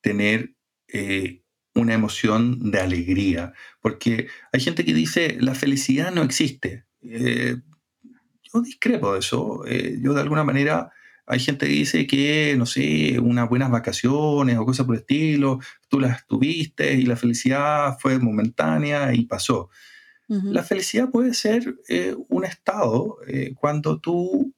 tener 0.00 0.54
eh, 0.88 1.42
una 1.78 1.94
emoción 1.94 2.70
de 2.70 2.80
alegría. 2.80 3.52
Porque 3.80 4.28
hay 4.52 4.60
gente 4.60 4.84
que 4.84 4.94
dice, 4.94 5.36
la 5.40 5.54
felicidad 5.54 6.12
no 6.12 6.22
existe. 6.22 6.86
yo 7.00 8.60
discrepo 8.62 9.12
de 9.12 9.18
eso. 9.20 9.64
yo 10.00 10.14
de 10.14 10.20
alguna 10.20 10.44
manera 10.44 10.90
hay 11.30 11.40
gente 11.40 11.66
que 11.66 11.72
dice 11.72 12.06
que, 12.06 12.54
no 12.56 12.64
sé, 12.64 13.18
unas 13.20 13.48
buenas 13.50 13.70
vacaciones 13.70 14.56
o 14.56 14.64
cosas 14.64 14.86
por 14.86 14.94
el 14.94 15.02
estilo, 15.02 15.60
tú 15.88 16.00
las 16.00 16.26
tuviste 16.26 16.94
y 16.94 17.02
la 17.02 17.16
felicidad 17.16 17.98
fue 18.00 18.18
momentánea 18.18 19.12
y 19.12 19.26
pasó. 19.26 19.68
La 20.28 20.62
felicidad 20.62 21.10
puede 21.10 21.32
ser 21.32 21.76
eh, 21.88 22.14
un 22.28 22.44
estado 22.44 23.16
eh, 23.26 23.54
cuando 23.54 23.98
tú 23.98 24.54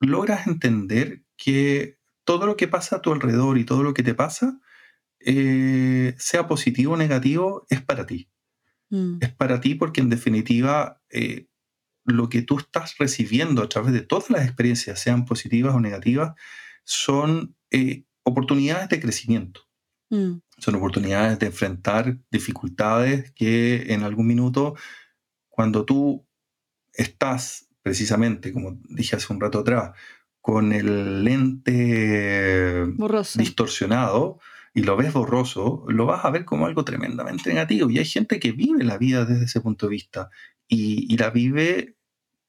logras 0.00 0.46
entender 0.46 1.22
que 1.36 1.98
todo 2.24 2.46
lo 2.46 2.56
que 2.56 2.66
pasa 2.66 2.96
a 2.96 3.02
tu 3.02 3.12
alrededor 3.12 3.58
y 3.58 3.64
todo 3.64 3.82
lo 3.82 3.92
que 3.92 4.02
te 4.02 4.14
pasa, 4.14 4.58
eh, 5.26 6.14
sea 6.18 6.46
positivo 6.46 6.94
o 6.94 6.96
negativo, 6.96 7.66
es 7.68 7.82
para 7.82 8.06
ti. 8.06 8.28
Mm. 8.90 9.18
Es 9.20 9.34
para 9.34 9.60
ti 9.60 9.74
porque 9.74 10.00
en 10.00 10.08
definitiva 10.08 11.02
lo 12.06 12.28
que 12.28 12.42
tú 12.42 12.58
estás 12.58 12.96
recibiendo 12.98 13.62
a 13.62 13.68
través 13.68 13.92
de 13.92 14.00
todas 14.00 14.30
las 14.30 14.44
experiencias, 14.44 15.00
sean 15.00 15.24
positivas 15.24 15.74
o 15.74 15.80
negativas, 15.80 16.34
son 16.84 17.56
eh, 17.70 18.04
oportunidades 18.22 18.88
de 18.88 19.00
crecimiento. 19.00 19.62
Mm. 20.10 20.36
Son 20.58 20.74
oportunidades 20.76 21.38
de 21.40 21.46
enfrentar 21.46 22.18
dificultades 22.30 23.32
que 23.32 23.92
en 23.92 24.04
algún 24.04 24.28
minuto, 24.28 24.76
cuando 25.48 25.84
tú 25.84 26.24
estás 26.92 27.68
precisamente, 27.82 28.52
como 28.52 28.78
dije 28.88 29.16
hace 29.16 29.32
un 29.32 29.40
rato 29.40 29.58
atrás, 29.58 29.96
con 30.40 30.72
el 30.72 31.24
lente 31.24 32.86
distorsionado 33.34 34.38
y 34.76 34.82
lo 34.82 34.94
ves 34.94 35.14
borroso, 35.14 35.86
lo 35.88 36.04
vas 36.04 36.22
a 36.26 36.30
ver 36.30 36.44
como 36.44 36.66
algo 36.66 36.84
tremendamente 36.84 37.48
negativo. 37.48 37.88
Y 37.88 37.98
hay 37.98 38.04
gente 38.04 38.38
que 38.38 38.52
vive 38.52 38.84
la 38.84 38.98
vida 38.98 39.24
desde 39.24 39.46
ese 39.46 39.62
punto 39.62 39.86
de 39.86 39.90
vista 39.90 40.28
y, 40.68 41.10
y 41.10 41.16
la 41.16 41.30
vive 41.30 41.96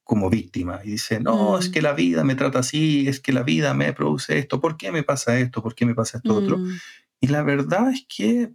como 0.04 0.30
víctima 0.30 0.82
y 0.84 0.92
dice, 0.92 1.22
no, 1.22 1.58
es 1.58 1.70
mm. 1.70 1.72
que 1.72 1.82
la 1.82 1.94
vida 1.94 2.26
me 2.26 2.36
trata 2.36 2.60
así, 2.60 3.08
es 3.08 3.22
que 3.22 3.32
la 3.32 3.44
vida 3.44 3.74
me 3.74 3.94
produce 3.94 4.38
esto, 4.38 4.60
¿por 4.60 4.76
qué 4.76 4.92
me 4.92 5.04
pasa 5.04 5.40
esto? 5.40 5.64
¿Por 5.64 5.74
qué 5.74 5.86
me 5.86 5.96
pasa 5.96 6.18
esto 6.18 6.36
otro? 6.36 6.58
Mm. 6.58 6.78
Y 7.22 7.28
la 7.28 7.44
verdad 7.44 7.92
es 7.92 8.06
que 8.10 8.52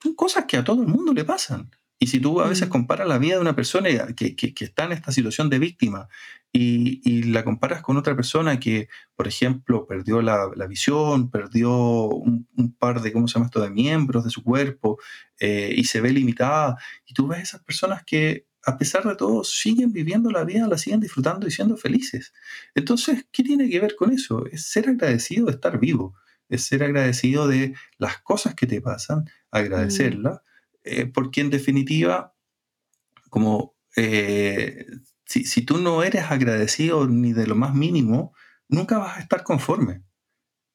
son 0.00 0.14
cosas 0.14 0.44
que 0.44 0.56
a 0.56 0.62
todo 0.62 0.80
el 0.80 0.88
mundo 0.88 1.12
le 1.12 1.24
pasan. 1.24 1.68
Y 2.02 2.06
si 2.06 2.18
tú 2.18 2.40
a 2.40 2.48
veces 2.48 2.66
mm. 2.66 2.70
comparas 2.70 3.06
la 3.06 3.18
vida 3.18 3.34
de 3.34 3.42
una 3.42 3.54
persona 3.54 3.90
que, 4.16 4.34
que, 4.34 4.64
está 4.64 4.86
en 4.86 4.92
esta 4.92 5.12
situación 5.12 5.50
de 5.50 5.58
víctima 5.58 6.08
y, 6.50 7.02
y, 7.04 7.24
la 7.24 7.44
comparas 7.44 7.82
con 7.82 7.98
otra 7.98 8.16
persona 8.16 8.58
que, 8.58 8.88
por 9.14 9.28
ejemplo, 9.28 9.86
perdió 9.86 10.22
la, 10.22 10.50
la 10.56 10.66
visión, 10.66 11.30
perdió 11.30 12.08
un, 12.08 12.48
par 12.78 13.02
de, 13.02 13.12
¿cómo 13.12 13.28
se 13.28 13.34
llama 13.34 13.46
esto?, 13.46 13.60
de 13.60 13.70
miembros 13.70 14.24
de 14.24 14.30
su 14.30 14.42
cuerpo 14.42 14.98
eh, 15.38 15.74
y 15.76 15.84
se 15.84 16.00
ve 16.00 16.10
limitada, 16.10 16.78
y 17.04 17.12
tú 17.12 17.28
ves 17.28 17.42
esas 17.42 17.62
personas 17.62 18.02
que 18.04 18.46
a 18.66 18.76
pesar 18.76 19.04
de 19.04 19.16
todo, 19.16 19.42
siguen 19.42 19.92
viviendo 19.92 20.30
la 20.30 20.44
vida, 20.44 20.68
la 20.68 20.76
siguen 20.76 21.00
disfrutando 21.00 21.46
y 21.46 21.50
siendo 21.50 21.78
felices. 21.78 22.34
Entonces, 22.74 23.26
¿qué 23.32 23.42
tiene 23.42 23.70
que 23.70 23.80
ver 23.80 23.96
con 23.96 24.12
eso? 24.12 24.44
Es 24.46 24.70
ser 24.70 24.88
agradecido 24.88 25.46
de 25.46 25.52
estar 25.52 25.78
vivo, 25.78 26.14
es 26.48 26.64
ser 26.64 26.82
agradecido 26.82 27.48
de 27.48 27.74
las 27.96 28.18
cosas 28.20 28.54
que 28.54 28.66
te 28.66 28.82
pasan, 28.82 29.30
agradecerlas, 29.50 30.40
eh, 30.84 31.06
porque 31.06 31.40
en 31.40 31.50
definitiva, 31.50 32.34
como 33.28 33.76
eh, 33.96 34.86
si, 35.24 35.62
tú 35.62 35.78
no 35.78 36.02
eres 36.02 36.30
agradecido 36.30 37.06
ni 37.06 37.32
de 37.32 37.46
lo 37.46 37.54
más 37.54 37.74
mínimo, 37.74 38.34
nunca 38.68 38.98
vas 38.98 39.18
a 39.18 39.20
estar 39.20 39.44
conforme. 39.44 40.02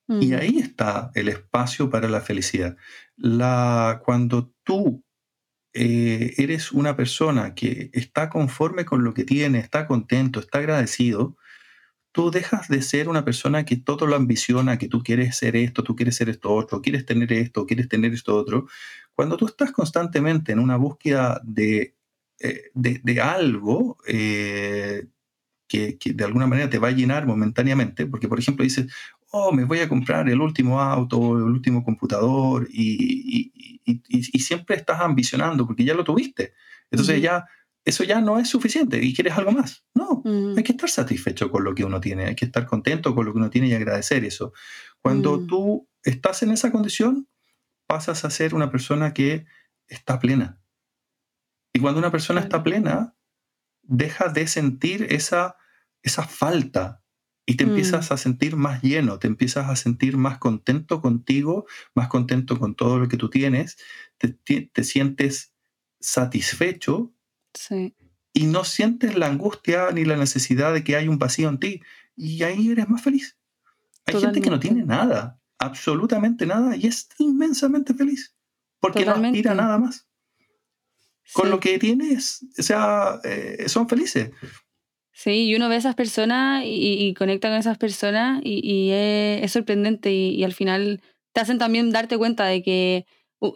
Y 0.08 0.34
ahí 0.34 0.60
está 0.60 1.10
el 1.16 1.30
espacio 1.30 1.90
para 1.90 2.08
la 2.08 2.22
felicidad. 2.22 2.78
La, 3.16 4.04
cuando 4.06 4.54
tú 4.64 5.04
eh, 5.74 6.36
eres 6.38 6.72
una 6.72 6.96
persona 6.96 7.56
que 7.56 7.90
está 7.92 8.30
conforme 8.30 8.86
con 8.86 9.04
lo 9.04 9.16
que 9.16 9.24
tiene, 9.24 9.58
está 9.58 9.88
contento, 9.88 10.40
está 10.40 10.60
agradecido, 10.60 11.38
tú 12.16 12.32
dejas 12.32 12.70
de 12.70 12.82
ser 12.82 13.10
una 13.10 13.26
persona 13.26 13.66
que 13.66 13.76
todo 13.76 14.08
lo 14.08 14.16
ambiciona, 14.16 14.78
que 14.78 14.88
tú 14.88 15.04
quieres 15.04 15.36
ser 15.36 15.58
esto, 15.58 15.84
tú 15.84 15.98
quieres 15.98 16.16
ser 16.16 16.30
esto 16.30 16.50
otro, 16.54 16.82
quieres 16.82 17.06
tener 17.06 17.34
esto, 17.34 17.66
quieres 17.66 17.90
tener 17.90 18.14
esto 18.14 18.38
otro. 18.38 18.68
Cuando 19.14 19.36
tú 19.36 19.46
estás 19.48 19.74
constantemente 19.74 20.54
en 20.54 20.60
una 20.60 20.78
búsqueda 20.78 21.42
de, 21.44 21.94
eh, 22.40 22.72
de, 22.74 23.22
algo 23.22 23.98
eh, 24.08 25.08
que, 25.68 25.98
que, 25.98 26.14
de 26.14 26.24
alguna 26.24 26.48
manera 26.48 26.70
te 26.70 26.80
va 26.80 26.88
a 26.88 26.92
llenar 26.92 27.28
momentáneamente, 27.28 28.06
porque 28.06 28.30
por 28.30 28.40
ejemplo 28.40 28.64
dices, 28.64 28.88
oh, 29.32 29.52
me 29.52 29.66
voy 29.66 29.80
a 29.80 29.90
comprar 29.90 30.30
el 30.30 30.40
último 30.40 30.80
auto, 30.80 31.18
el 31.38 31.44
último 31.44 31.84
computador, 31.84 32.70
y, 32.72 33.52
siempre 34.40 34.78
estás 34.78 35.02
ambicionando 35.02 35.68
porque 35.68 35.84
ya 35.84 35.94
lo 35.94 36.06
tuviste. 36.06 36.54
Entonces 36.90 37.22
ya, 37.22 37.46
eso 37.86 38.04
ya 38.04 38.20
no 38.20 38.40
es 38.40 38.50
suficiente 38.50 39.00
y 39.02 39.14
quieres 39.14 39.38
algo 39.38 39.52
más. 39.52 39.86
No, 39.94 40.24
hay 40.58 40.64
que 40.64 40.72
estar 40.72 40.90
satisfecho 40.90 41.52
con 41.52 41.64
lo 41.64 41.76
que 41.76 41.86
uno 41.86 42.02
tiene, 42.02 42.26
hay 42.26 42.36
que 42.36 42.46
estar 42.46 42.66
contento 42.66 43.14
con 43.14 43.26
lo 43.26 43.32
que 43.32 43.38
uno 43.38 43.50
tiene 43.50 43.68
y 43.68 43.74
agradecer 43.74 44.26
eso. 44.26 44.54
Cuando 45.02 45.38
mm. 45.38 45.48
tú 45.48 45.88
estás 46.04 46.44
en 46.44 46.52
esa 46.52 46.72
condición, 46.72 47.30
pasas 47.88 48.26
a 48.26 48.30
ser 48.30 48.56
una 48.56 48.72
persona 48.72 49.14
que 49.14 49.46
está 49.88 50.20
plena. 50.20 50.60
Y 51.74 51.80
cuando 51.80 52.00
una 52.00 52.12
persona 52.12 52.42
está 52.42 52.64
plena, 52.64 53.16
deja 53.84 54.30
de 54.30 54.48
sentir 54.48 55.08
esa, 55.12 55.58
esa 56.02 56.24
falta 56.24 57.04
y 57.46 57.56
te 57.56 57.66
empiezas 57.66 58.10
mm. 58.10 58.14
a 58.14 58.18
sentir 58.18 58.56
más 58.56 58.82
lleno, 58.82 59.20
te 59.20 59.28
empiezas 59.28 59.70
a 59.70 59.76
sentir 59.76 60.18
más 60.18 60.40
contento 60.40 61.02
contigo, 61.02 61.66
más 61.94 62.08
contento 62.08 62.58
con 62.60 62.76
todo 62.76 62.98
lo 62.98 63.08
que 63.08 63.18
tú 63.18 63.30
tienes, 63.30 63.78
te, 64.18 64.84
sientes 64.84 65.54
satisfecho 66.00 67.15
y 68.34 68.46
no 68.48 68.64
sientes 68.66 69.16
la 69.16 69.28
angustia 69.28 69.92
ni 69.92 70.04
la 70.04 70.18
necesidad 70.18 70.74
de 70.74 70.84
que 70.84 70.96
hay 70.96 71.08
un 71.08 71.18
vacío 71.18 71.50
en 71.50 71.60
ti 71.60 71.82
y 72.16 72.44
ahí 72.44 72.70
eres 72.70 72.90
más 72.90 73.02
feliz. 73.02 73.38
Hay 74.06 74.20
gente 74.20 74.42
que 74.42 74.50
no 74.50 74.60
tiene 74.60 74.84
nada, 74.84 75.40
absolutamente 75.58 76.46
nada 76.46 76.76
y 76.76 76.88
es 76.88 77.08
inmensamente 77.18 77.94
feliz 77.94 78.36
porque 78.80 79.06
no 79.06 79.14
aspira 79.14 79.56
nada 79.56 79.78
más. 79.78 80.08
Con 81.34 81.50
lo 81.50 81.60
que 81.60 81.80
tienes, 81.80 82.46
o 82.60 82.62
sea, 82.62 83.20
eh, 83.24 83.66
son 83.68 83.90
felices. 83.90 84.30
Sí, 85.12 85.48
y 85.48 85.56
uno 85.56 85.70
ve 85.70 85.76
a 85.76 85.78
esas 85.80 85.96
personas 85.96 86.64
y, 86.66 87.14
conecta 87.14 87.48
con 87.48 87.58
esas 87.58 87.78
personas 87.78 88.42
y, 88.44 88.90
es, 88.92 89.52
sorprendente 89.52 90.12
y, 90.12 90.44
al 90.44 90.54
final 90.54 91.02
te 91.32 91.40
hacen 91.40 91.58
también 91.58 91.90
darte 91.92 92.18
cuenta 92.18 92.46
de 92.46 92.62
que 92.62 93.06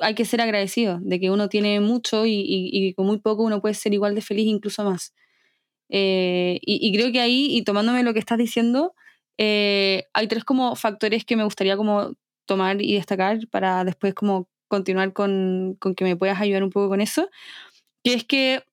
hay 0.01 0.15
que 0.15 0.25
ser 0.25 0.41
agradecido, 0.41 0.99
de 1.01 1.19
que 1.19 1.31
uno 1.31 1.49
tiene 1.49 1.79
mucho 1.79 2.25
y, 2.25 2.93
con 2.95 3.05
muy 3.05 3.19
poco 3.19 3.43
uno 3.43 3.61
puede 3.61 3.75
ser 3.75 3.93
igual 3.93 4.15
de 4.15 4.21
feliz, 4.21 4.47
incluso 4.47 4.83
más. 4.83 5.13
Eh, 5.89 6.59
y, 6.61 6.91
creo 6.93 7.11
que 7.11 7.19
ahí, 7.19 7.47
y 7.49 7.63
tomándome 7.63 8.03
lo 8.03 8.13
que 8.13 8.19
estás 8.19 8.37
diciendo, 8.37 8.93
eh, 9.37 10.05
hay 10.13 10.27
tres 10.27 10.43
como 10.43 10.75
factores 10.75 11.25
que 11.25 11.35
me 11.35 11.43
gustaría 11.43 11.77
como 11.77 12.13
tomar 12.45 12.81
y 12.81 12.95
destacar 12.95 13.39
para 13.49 13.83
después 13.83 14.13
como 14.13 14.49
continuar 14.67 15.13
con, 15.13 15.75
con 15.79 15.95
que 15.95 16.03
me 16.03 16.15
puedas 16.15 16.39
ayudar 16.39 16.63
un 16.63 16.69
poco 16.69 16.89
con 16.89 17.01
eso, 17.01 17.29
que 18.03 18.13
es 18.13 18.23
que 18.23 18.63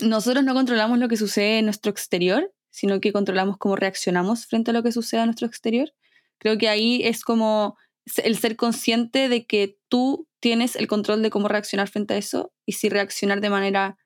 nosotros 0.00 0.44
no 0.44 0.54
controlamos 0.54 0.98
lo 0.98 1.08
que 1.08 1.16
sucede 1.16 1.58
en 1.58 1.64
nuestro 1.66 1.90
exterior, 1.90 2.52
sino 2.70 3.00
que 3.00 3.12
controlamos 3.12 3.56
cómo 3.56 3.76
reaccionamos 3.76 4.46
frente 4.46 4.70
a 4.70 4.74
lo 4.74 4.82
que 4.82 4.92
sucede 4.92 5.20
en 5.20 5.28
nuestro 5.28 5.46
exterior. 5.46 5.92
Creo 6.38 6.58
que 6.58 6.68
ahí 6.68 7.00
es 7.04 7.24
como 7.24 7.76
el 8.22 8.36
ser 8.36 8.56
consciente 8.56 9.28
de 9.28 9.46
que 9.46 9.78
tú 9.88 10.25
tienes 10.46 10.76
el 10.76 10.86
control 10.86 11.22
de 11.22 11.30
cómo 11.30 11.48
reaccionar 11.48 11.88
frente 11.88 12.14
a 12.14 12.18
eso 12.18 12.52
y 12.64 12.74
si 12.74 12.88
reaccionar 12.88 13.40
de 13.40 13.50
manera 13.50 13.98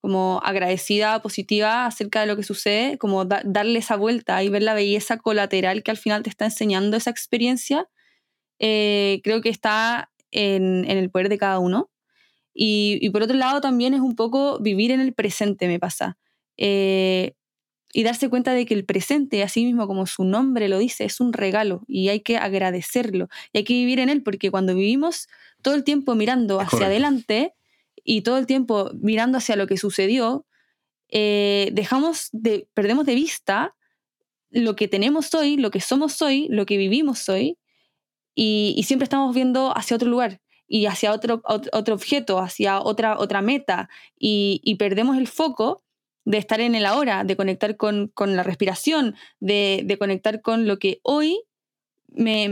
como 0.00 0.40
agradecida, 0.42 1.22
positiva 1.22 1.86
acerca 1.86 2.20
de 2.20 2.26
lo 2.26 2.34
que 2.34 2.42
sucede, 2.42 2.98
como 2.98 3.24
darle 3.24 3.78
esa 3.78 3.94
vuelta 3.94 4.42
y 4.42 4.48
ver 4.48 4.64
la 4.64 4.74
belleza 4.74 5.18
colateral 5.18 5.84
que 5.84 5.92
al 5.92 5.96
final 5.96 6.24
te 6.24 6.30
está 6.30 6.46
enseñando 6.46 6.96
esa 6.96 7.10
experiencia, 7.10 7.88
eh, 8.58 9.20
creo 9.22 9.40
que 9.40 9.50
está 9.50 10.10
en, 10.32 10.84
en, 10.90 10.98
el 10.98 11.10
poder 11.12 11.28
de 11.28 11.38
cada 11.38 11.60
uno. 11.60 11.92
Y, 12.52 13.08
por 13.10 13.22
otro 13.22 13.36
lado 13.36 13.60
también 13.60 13.94
es 13.94 14.00
un 14.00 14.16
poco 14.16 14.58
vivir 14.58 14.90
en 14.90 14.98
el 14.98 15.14
presente, 15.14 15.68
me 15.68 15.78
pasa. 15.78 16.18
Eh, 16.56 17.34
y 17.94 18.02
darse 18.02 18.28
cuenta 18.28 18.52
de 18.52 18.66
que 18.66 18.74
el 18.74 18.84
presente, 18.84 19.44
así 19.44 19.64
mismo 19.64 19.86
como 19.86 20.06
su 20.06 20.24
nombre 20.24 20.68
lo 20.68 20.78
dice, 20.78 21.04
es 21.04 21.20
un 21.20 21.32
regalo 21.32 21.84
y 21.86 22.08
hay 22.08 22.20
que 22.20 22.36
agradecerlo 22.36 23.28
y 23.52 23.58
hay 23.58 23.64
que 23.64 23.74
vivir 23.74 24.00
en 24.00 24.08
él 24.08 24.22
porque 24.22 24.50
cuando 24.50 24.74
vivimos 24.74 25.28
todo 25.62 25.74
el 25.74 25.84
tiempo 25.84 26.16
mirando 26.16 26.60
hacia 26.60 26.86
adelante 26.86 27.54
y 28.02 28.22
todo 28.22 28.36
el 28.36 28.46
tiempo 28.46 28.90
mirando 29.00 29.38
hacia 29.38 29.54
lo 29.54 29.68
que 29.68 29.76
sucedió, 29.76 30.44
eh, 31.08 31.70
dejamos 31.72 32.30
de, 32.32 32.68
perdemos 32.74 33.06
de 33.06 33.14
vista 33.14 33.76
lo 34.50 34.74
que 34.74 34.88
tenemos 34.88 35.32
hoy, 35.32 35.56
lo 35.56 35.70
que 35.70 35.80
somos 35.80 36.20
hoy, 36.20 36.48
lo 36.50 36.66
que 36.66 36.76
vivimos 36.76 37.28
hoy, 37.28 37.58
y, 38.34 38.82
siempre 38.84 39.04
estamos 39.04 39.32
viendo 39.32 39.76
hacia 39.76 39.94
otro 39.94 40.08
lugar 40.08 40.40
y 40.66 40.86
hacia 40.86 41.12
otro, 41.12 41.40
otro 41.44 41.94
objeto, 41.94 42.40
hacia 42.40 42.80
otra, 42.80 43.16
otra 43.18 43.40
meta, 43.42 43.88
y, 44.18 44.74
perdemos 44.80 45.16
el 45.16 45.28
foco 45.28 45.83
de 46.24 46.38
estar 46.38 46.60
en 46.60 46.74
el 46.74 46.86
ahora, 46.86 47.24
de 47.24 47.36
conectar 47.36 47.76
con, 47.76 48.12
la 48.18 48.42
respiración, 48.42 49.14
de, 49.40 49.96
conectar 49.98 50.40
con 50.40 50.66
lo 50.66 50.78
que 50.78 51.00
hoy 51.02 51.42
me, 52.08 52.48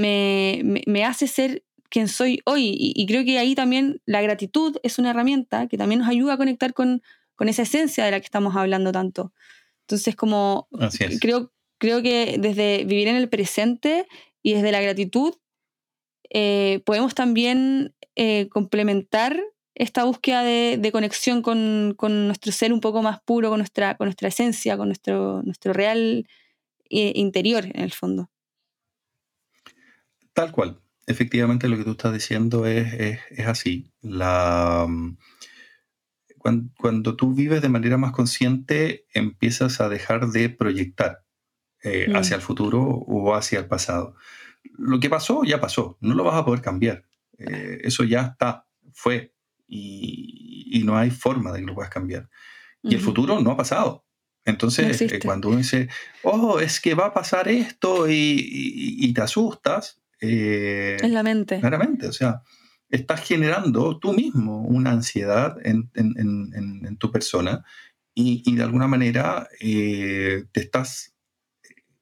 me, 0.87 1.05
hace 1.05 1.27
ser 1.27 1.65
quien 1.89 2.09
soy 2.09 2.41
hoy. 2.45 2.75
Y, 2.79 3.07
creo 3.07 3.25
que 3.25 3.39
ahí 3.39 3.55
también 3.55 4.01
la 4.05 4.23
gratitud 4.23 4.77
es 4.83 4.99
una 4.99 5.11
herramienta 5.11 5.69
que 5.69 5.79
también 5.79 6.01
nos 6.01 6.09
ayuda 6.09 6.35
a 6.35 6.39
conectar 6.39 6.75
con, 6.75 7.03
con 7.35 7.49
esa 7.49 7.63
esencia 7.63 8.05
de 8.05 8.11
la 8.11 8.21
que 8.21 8.27
estamos 8.27 8.57
hablando 8.57 8.93
tanto. 8.93 9.33
Entonces, 9.83 10.15
como 10.17 10.69
creo, 11.21 11.53
creo 11.79 12.03
que 12.03 12.37
desde 12.39 12.85
vivir 12.85 13.09
en 13.09 13.17
el 13.17 13.29
presente 13.29 14.07
y 14.43 14.55
desde 14.55 14.73
la 14.73 14.81
gratitud, 14.81 15.35
eh, 16.31 16.81
podemos 16.85 17.15
también 17.15 17.95
eh, 18.17 18.49
complementar 18.49 19.43
esta 19.75 20.05
búsqueda 20.05 20.43
de, 20.43 20.91
conexión 20.93 21.43
con, 21.43 21.97
nuestro 22.27 22.53
ser 22.53 22.73
un 22.73 22.81
poco 22.81 23.03
más 23.03 23.21
puro, 23.23 23.51
con 23.51 23.59
nuestra, 23.59 23.97
con 23.97 24.07
nuestra 24.07 24.29
esencia, 24.29 24.77
con 24.77 24.89
nuestro, 24.89 25.43
nuestro 25.43 25.73
real 25.73 26.27
eh, 26.91 27.13
interior, 27.17 27.65
en 27.65 27.81
el 27.81 27.93
fondo. 27.93 28.31
Tal 30.35 30.53
cual. 30.53 30.81
Efectivamente, 31.07 31.69
lo 31.69 31.77
que 31.77 31.85
tú 31.85 31.93
estás 31.93 32.13
diciendo 32.13 32.67
es, 32.67 33.19
así. 33.47 33.91
La, 34.03 34.87
mm, 34.89 35.17
cuando, 36.77 37.17
tú 37.17 37.35
vives 37.35 37.63
de 37.63 37.69
manera 37.69 37.97
más 37.97 38.13
consciente, 38.13 39.07
empiezas 39.15 39.81
a 39.81 39.89
dejar 39.89 40.29
de 40.29 40.49
proyectar 40.49 41.25
eh, 41.83 42.09
mm. 42.09 42.17
hacia 42.17 42.37
el 42.37 42.43
futuro 42.43 42.83
o 42.83 43.35
hacia 43.35 43.59
el 43.59 43.67
pasado. 43.67 44.15
Lo 44.79 45.01
que 45.01 45.11
pasó, 45.11 45.45
ya 45.45 45.61
pasó. 45.61 45.99
No 46.01 46.15
lo 46.15 46.25
vas 46.25 46.37
a 46.37 46.45
poder 46.45 46.61
cambiar. 46.61 47.05
Eh, 47.39 47.81
eso 47.83 48.05
ya 48.05 48.23
está, 48.23 48.67
fue 48.93 49.32
y, 49.73 50.83
no 50.85 50.97
hay 50.97 51.11
forma 51.11 51.53
de 51.53 51.61
que 51.61 51.67
lo 51.67 51.75
puedas 51.75 51.91
cambiar. 51.91 52.29
Y 52.83 52.95
el 52.95 53.01
futuro 53.01 53.41
no 53.41 53.53
ha 53.53 53.57
pasado. 53.57 54.05
Entonces, 54.45 55.01
eh, 55.01 55.21
cuando 55.25 55.49
uno 55.49 55.59
dice, 55.59 55.89
oh, 56.25 56.59
es 56.59 56.81
que 56.81 56.95
va 56.95 57.07
a 57.07 57.15
pasar 57.15 57.49
esto 57.49 58.07
y, 58.09 59.13
te 59.15 59.21
asustas. 59.21 60.03
Eh, 60.21 60.97
en 61.01 61.15
la 61.15 61.23
mente. 61.23 61.61
Claramente, 61.61 62.09
o 62.09 62.13
sea, 62.13 62.43
estás 62.89 63.23
generando 63.23 63.99
tú 63.99 64.13
mismo 64.13 64.63
una 64.63 64.91
ansiedad 64.91 65.57
en, 65.65 66.97
tu 66.99 67.13
persona 67.13 67.65
y, 68.15 68.55
de 68.55 68.63
alguna 68.63 68.89
manera 68.89 69.49
eh, 69.61 70.45
te 70.53 70.61
estás 70.61 71.15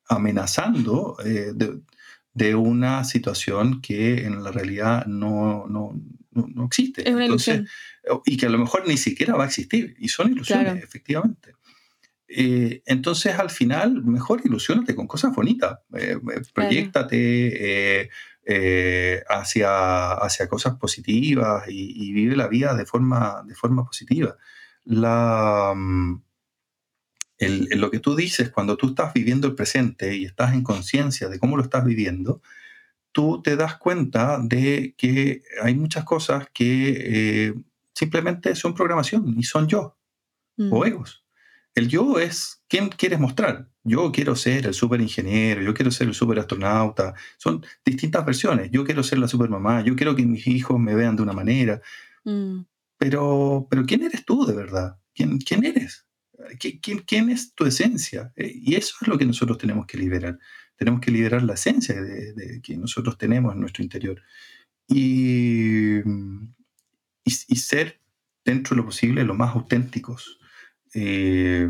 amenazando 0.08 1.16
de, 1.22 2.54
una 2.54 3.04
situación 3.04 3.82
que 3.82 4.24
en 4.24 4.42
la 4.42 4.50
realidad 4.50 5.04
no, 5.06 5.66
no, 5.68 5.92
existe. 6.64 7.08
Es 7.08 7.14
una 7.14 7.26
ilusión. 7.26 7.68
Y 8.24 8.36
que 8.36 8.46
a 8.46 8.50
lo 8.50 8.58
mejor 8.58 8.86
ni 8.86 8.96
siquiera 8.96 9.36
va 9.36 9.44
a 9.44 9.46
existir. 9.46 9.96
Y 9.98 10.08
son 10.08 10.32
ilusiones, 10.32 10.82
efectivamente. 10.82 11.54
Eh, 12.32 12.82
entonces, 12.86 13.36
al 13.38 13.50
final, 13.50 14.04
mejor 14.04 14.40
ilusionate 14.44 14.94
con 14.94 15.06
cosas 15.06 15.34
bonitas. 15.34 15.80
Eh, 15.94 16.16
eh 16.16 16.42
proyectate 16.54 18.08
eh, 18.46 19.22
hacia, 19.28 20.12
hacia 20.12 20.48
cosas 20.48 20.76
positivas 20.76 21.64
y, 21.68 22.12
vive 22.12 22.36
la 22.36 22.48
vida 22.48 22.74
de 22.74 22.86
forma, 22.86 23.42
de 23.46 23.54
forma 23.54 23.84
positiva. 23.84 24.36
La, 24.84 25.72
mm, 25.74 26.22
lo 27.76 27.90
que 27.90 27.98
tú 27.98 28.14
dices 28.14 28.50
cuando 28.50 28.76
tú 28.76 28.88
estás 28.88 29.12
viviendo 29.12 29.48
el 29.48 29.54
presente 29.54 30.14
y 30.16 30.24
estás 30.24 30.52
en 30.52 30.62
conciencia 30.62 31.28
de 31.28 31.38
cómo 31.38 31.56
lo 31.56 31.62
estás 31.62 31.84
viviendo, 31.84 32.42
tú 33.12 33.42
te 33.42 33.56
das 33.56 33.76
cuenta 33.76 34.38
de 34.42 34.94
que 34.96 35.42
hay 35.62 35.74
muchas 35.74 36.04
cosas 36.04 36.48
que 36.52 37.48
eh, 37.48 37.54
simplemente 37.94 38.54
son 38.54 38.74
programación 38.74 39.34
y 39.38 39.42
son 39.42 39.68
yo 39.68 39.96
o 40.58 40.80
mm. 40.80 40.86
egos. 40.86 41.24
El 41.74 41.88
yo 41.88 42.18
es 42.18 42.62
quién 42.68 42.88
quieres 42.88 43.20
mostrar. 43.20 43.68
Yo 43.82 44.12
quiero 44.12 44.36
ser 44.36 44.66
el 44.66 44.74
super 44.74 45.00
ingeniero, 45.00 45.62
yo 45.62 45.72
quiero 45.72 45.90
ser 45.90 46.08
el 46.08 46.14
super 46.14 46.38
astronauta. 46.38 47.14
Son 47.38 47.64
distintas 47.84 48.24
versiones. 48.26 48.70
Yo 48.70 48.84
quiero 48.84 49.02
ser 49.02 49.18
la 49.18 49.28
super 49.28 49.48
mamá, 49.48 49.82
yo 49.82 49.96
quiero 49.96 50.14
que 50.14 50.26
mis 50.26 50.46
hijos 50.46 50.78
me 50.78 50.94
vean 50.94 51.16
de 51.16 51.22
una 51.22 51.32
manera. 51.32 51.80
Mm. 52.24 52.60
Pero, 52.98 53.66
pero 53.70 53.86
¿quién 53.86 54.02
eres 54.02 54.24
tú 54.26 54.44
de 54.44 54.54
verdad? 54.54 54.98
¿Quién, 55.14 55.38
quién 55.38 55.64
eres? 55.64 56.06
¿Quién, 56.58 56.98
¿Quién, 57.06 57.30
es 57.30 57.54
tu 57.54 57.64
esencia? 57.64 58.32
Eh, 58.36 58.52
y 58.54 58.74
eso 58.74 58.96
es 59.00 59.08
lo 59.08 59.16
que 59.16 59.24
nosotros 59.24 59.56
tenemos 59.56 59.86
que 59.86 59.96
liberar 59.96 60.38
tenemos 60.80 61.02
que 61.02 61.10
liberar 61.10 61.42
la 61.42 61.52
esencia 61.52 62.00
de, 62.00 62.62
que 62.62 62.74
nosotros 62.78 63.18
tenemos 63.18 63.52
en 63.52 63.60
nuestro 63.60 63.82
interior. 63.82 64.22
Y, 64.88 65.98
y, 67.22 67.56
ser, 67.56 68.00
dentro 68.46 68.74
de 68.74 68.80
lo 68.80 68.86
posible, 68.86 69.24
lo 69.24 69.34
más 69.34 69.54
auténticos. 69.54 70.40
Eh, 70.94 71.68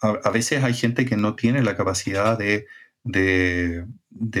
a, 0.00 0.30
veces 0.30 0.64
hay 0.64 0.74
gente 0.74 1.06
que 1.06 1.16
no 1.16 1.36
tiene 1.36 1.62
la 1.62 1.76
capacidad 1.76 2.36
de, 2.36 2.66
de, 3.04 3.86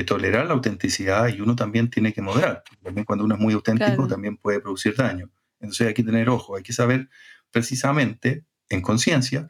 tolerar 0.04 0.46
la 0.46 0.54
autenticidad 0.54 1.28
y 1.28 1.40
uno 1.40 1.54
también 1.54 1.90
tiene 1.90 2.12
que 2.12 2.22
moderar. 2.22 2.64
También 2.82 3.04
cuando 3.04 3.24
uno 3.24 3.36
es 3.36 3.40
muy 3.40 3.54
auténtico 3.54 4.08
también 4.08 4.36
puede 4.36 4.58
producir 4.58 4.96
daño. 4.96 5.30
Entonces 5.60 5.86
hay 5.86 5.94
que 5.94 6.02
tener 6.02 6.28
ojo, 6.28 6.56
hay 6.56 6.64
que 6.64 6.72
saber 6.72 7.08
precisamente 7.52 8.44
en 8.68 8.80
conciencia. 8.80 9.48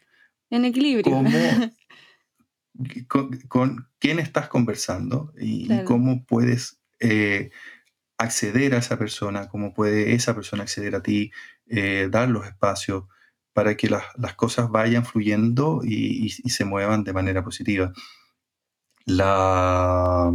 En 0.51 0.67
equilibrio. 0.67 1.05
Cómo, 1.05 1.31
con, 3.49 3.89
quién 3.99 4.19
estás 4.19 4.49
conversando 4.49 5.33
y, 5.39 5.69
cómo 5.85 6.25
puedes 6.25 6.81
eh, 7.01 7.51
acceder 8.19 8.75
a 8.75 8.79
esa 8.79 8.99
persona, 8.99 9.49
cómo 9.49 9.73
puede 9.73 10.15
esa 10.15 10.35
persona 10.35 10.65
acceder 10.65 10.95
a 10.95 11.03
ti, 11.03 11.33
eh, 11.67 12.09
dar 12.11 12.29
los 12.29 12.47
espacios 12.47 13.05
para 13.53 13.77
que 13.77 13.89
las, 13.89 14.05
cosas 14.37 14.71
vayan 14.71 15.05
fluyendo 15.05 15.81
y, 15.85 16.31
se 16.31 16.65
muevan 16.65 17.05
de 17.05 17.13
manera 17.13 17.43
positiva. 17.43 17.93
La, 19.07 20.31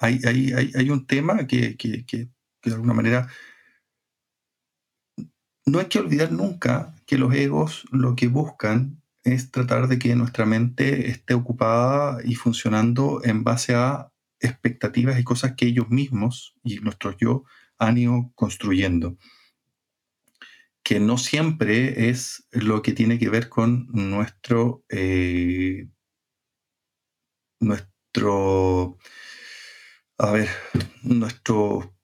hay, 0.00 0.18
hay, 0.24 0.90
un 0.90 1.06
tema 1.06 1.46
que, 1.46 1.76
que, 1.76 2.04
de 2.62 2.72
alguna 2.72 2.94
manera 2.94 3.28
no 5.66 5.78
hay 5.78 5.86
que 5.86 5.98
olvidar 5.98 6.32
nunca 6.32 6.94
que 7.06 7.18
los 7.18 7.34
egos 7.34 7.84
lo 7.90 8.16
que 8.16 8.28
buscan 8.28 8.99
es 9.24 9.50
tratar 9.50 9.88
de 9.88 9.98
que 9.98 10.14
nuestra 10.16 10.46
mente 10.46 11.08
esté 11.10 11.34
ocupada 11.34 12.18
y 12.24 12.34
funcionando 12.34 13.20
en 13.24 13.44
base 13.44 13.74
a 13.74 14.10
expectativas 14.40 15.18
y 15.18 15.24
cosas 15.24 15.54
que 15.56 15.66
ellos 15.66 15.88
mismos 15.90 16.54
y 16.62 16.76
nuestros 16.80 17.16
yo 17.18 17.44
han 17.78 17.98
ido 17.98 18.32
construyendo. 18.34 19.16
Que 20.82 20.98
no 21.00 21.18
siempre 21.18 22.08
es 22.08 22.46
lo 22.50 22.82
que 22.82 22.92
tiene 22.92 23.18
que 23.18 23.28
ver 23.28 23.48
con 23.48 23.88
nuestro, 23.92 24.84
eh, 24.88 25.88
nuestro, 27.60 28.98
a 30.18 30.30
ver, 30.32 30.48
nuestro 31.02 31.94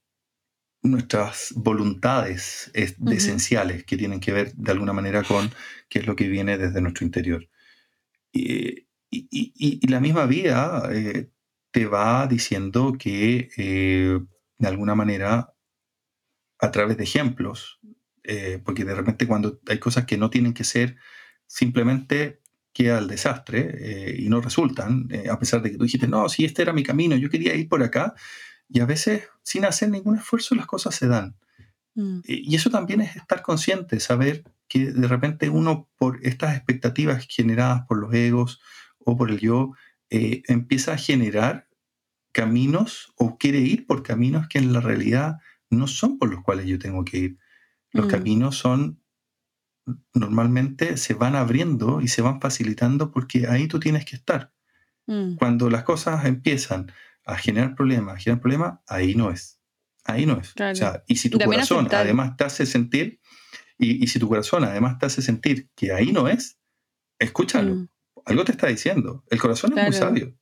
nuestras 0.90 1.52
voluntades 1.56 2.70
esenciales 2.74 3.84
que 3.84 3.96
tienen 3.96 4.20
que 4.20 4.32
ver 4.32 4.54
de 4.54 4.72
alguna 4.72 4.92
manera 4.92 5.22
con 5.22 5.50
qué 5.88 6.00
es 6.00 6.06
lo 6.06 6.16
que 6.16 6.28
viene 6.28 6.58
desde 6.58 6.80
nuestro 6.80 7.04
interior. 7.04 7.48
Y, 8.32 8.86
la 9.88 10.00
misma 10.00 10.26
vida 10.26 10.90
eh, 10.92 11.30
te 11.70 11.86
va 11.86 12.26
diciendo 12.26 12.96
que 12.98 13.48
eh, 13.56 14.20
de 14.58 14.68
alguna 14.68 14.94
manera, 14.94 15.54
a 16.58 16.70
través 16.70 16.96
de 16.96 17.04
ejemplos, 17.04 17.80
eh, 18.24 18.60
porque 18.64 18.84
de 18.84 18.94
repente 18.94 19.26
cuando 19.26 19.60
hay 19.68 19.78
cosas 19.78 20.04
que 20.06 20.18
no 20.18 20.28
tienen 20.30 20.52
que 20.52 20.64
ser, 20.64 20.96
simplemente 21.46 22.40
queda 22.72 22.98
el 22.98 23.08
desastre 23.08 24.14
y 24.18 24.28
no 24.28 24.42
resultan, 24.42 25.08
a 25.30 25.38
pesar 25.38 25.62
de 25.62 25.70
que 25.70 25.78
tú 25.78 25.84
dijiste, 25.84 26.08
no, 26.08 26.28
si 26.28 26.44
este 26.44 26.60
era 26.60 26.74
mi 26.74 26.82
camino, 26.82 27.16
yo 27.16 27.30
quería 27.30 27.54
ir 27.54 27.68
por 27.68 27.82
acá, 27.82 28.14
y 28.68 28.80
a 28.80 28.86
veces, 28.86 29.28
sin 29.42 29.64
hacer 29.64 29.90
ningún 29.90 30.16
esfuerzo, 30.16 30.54
las 30.54 30.66
cosas 30.66 30.94
se 30.94 31.06
dan. 31.06 31.36
Mm. 31.94 32.20
Y 32.24 32.54
eso 32.54 32.70
también 32.70 33.00
es 33.00 33.16
estar 33.16 33.42
consciente, 33.42 34.00
saber 34.00 34.44
que 34.68 34.92
de 34.92 35.08
repente 35.08 35.48
uno, 35.48 35.88
por 35.96 36.18
estas 36.24 36.56
expectativas 36.56 37.26
generadas 37.28 37.86
por 37.86 37.98
los 37.98 38.12
egos 38.12 38.60
o 38.98 39.16
por 39.16 39.30
el 39.30 39.38
yo, 39.38 39.72
eh, 40.10 40.42
empieza 40.48 40.92
a 40.92 40.98
generar 40.98 41.68
caminos 42.32 43.12
o 43.16 43.38
quiere 43.38 43.60
ir 43.60 43.86
por 43.86 44.02
caminos 44.02 44.46
que 44.48 44.58
en 44.58 44.72
la 44.72 44.80
realidad 44.80 45.38
no 45.70 45.86
son 45.86 46.18
por 46.18 46.30
los 46.30 46.42
cuales 46.42 46.66
yo 46.66 46.78
tengo 46.78 47.04
que 47.04 47.18
ir. 47.18 47.38
Los 47.92 48.06
mm. 48.06 48.10
caminos 48.10 48.58
son, 48.58 49.00
normalmente 50.12 50.96
se 50.96 51.14
van 51.14 51.34
abriendo 51.34 52.00
y 52.00 52.08
se 52.08 52.22
van 52.22 52.40
facilitando 52.40 53.10
porque 53.10 53.46
ahí 53.46 53.68
tú 53.68 53.80
tienes 53.80 54.04
que 54.04 54.16
estar. 54.16 54.52
Mm. 55.06 55.36
Cuando 55.36 55.70
las 55.70 55.84
cosas 55.84 56.24
empiezan 56.26 56.92
a 57.26 57.36
generar 57.36 57.74
problemas, 57.74 58.14
a 58.14 58.18
generar 58.18 58.40
problemas, 58.40 58.78
ahí 58.86 59.14
no 59.14 59.30
es. 59.30 59.60
Ahí 60.04 60.24
no 60.24 60.38
es. 60.40 60.54
O 60.58 60.74
sea, 60.74 61.02
y 61.08 61.16
si 61.16 61.28
tu 61.28 61.38
corazón 61.38 61.88
además 61.90 62.36
te 62.36 62.44
hace 62.44 62.64
sentir, 62.64 63.20
y, 63.78 64.06
si 64.06 64.18
tu 64.18 64.28
corazón 64.28 64.64
además 64.64 64.98
te 64.98 65.06
hace 65.06 65.20
sentir 65.20 65.68
que 65.74 65.92
ahí 65.92 66.12
no 66.12 66.28
es, 66.28 66.58
escúchalo. 67.18 67.74
Mm. 67.74 67.88
algo 68.24 68.44
te 68.44 68.52
está 68.52 68.68
diciendo. 68.68 69.24
El 69.28 69.40
corazón 69.40 69.76
es 69.76 69.84
muy 69.84 69.92
sabio. 69.92 70.34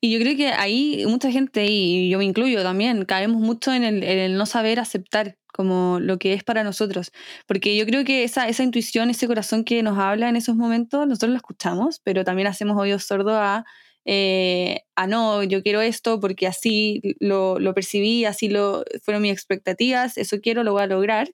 Y 0.00 0.12
yo 0.12 0.18
creo 0.18 0.36
que 0.36 0.48
ahí 0.48 1.04
mucha 1.06 1.30
gente, 1.30 1.66
y 1.66 2.10
yo 2.10 2.18
me 2.18 2.24
incluyo 2.24 2.62
también, 2.62 3.04
caemos 3.04 3.40
mucho 3.40 3.72
en 3.72 3.84
el, 3.84 4.36
no 4.36 4.46
saber 4.46 4.80
aceptar 4.80 5.38
como 5.52 5.98
lo 6.00 6.18
que 6.18 6.34
es 6.34 6.44
para 6.44 6.64
nosotros. 6.64 7.12
Porque 7.46 7.76
yo 7.76 7.86
creo 7.86 8.04
que 8.04 8.24
esa, 8.24 8.48
esa 8.48 8.62
intuición, 8.62 9.10
ese 9.10 9.26
corazón 9.26 9.64
que 9.64 9.82
nos 9.82 9.98
habla 9.98 10.28
en 10.28 10.36
esos 10.36 10.56
momentos, 10.56 11.06
nosotros 11.06 11.30
lo 11.30 11.36
escuchamos, 11.36 12.00
pero 12.02 12.24
también 12.24 12.48
hacemos 12.48 12.76
oídos 12.78 13.04
sordos 13.04 13.34
a 13.36 13.64
eh, 14.04 14.82
ah, 14.96 15.06
no, 15.06 15.42
yo 15.42 15.62
quiero 15.62 15.80
esto 15.80 16.20
porque 16.20 16.46
así 16.46 17.00
lo, 17.20 17.58
lo, 17.58 17.74
percibí, 17.74 18.24
así 18.24 18.48
lo, 18.48 18.84
fueron 19.02 19.22
mis 19.22 19.32
expectativas, 19.32 20.18
eso 20.18 20.40
quiero, 20.40 20.64
lo 20.64 20.72
voy 20.72 20.82
a 20.82 20.86
lograr, 20.86 21.30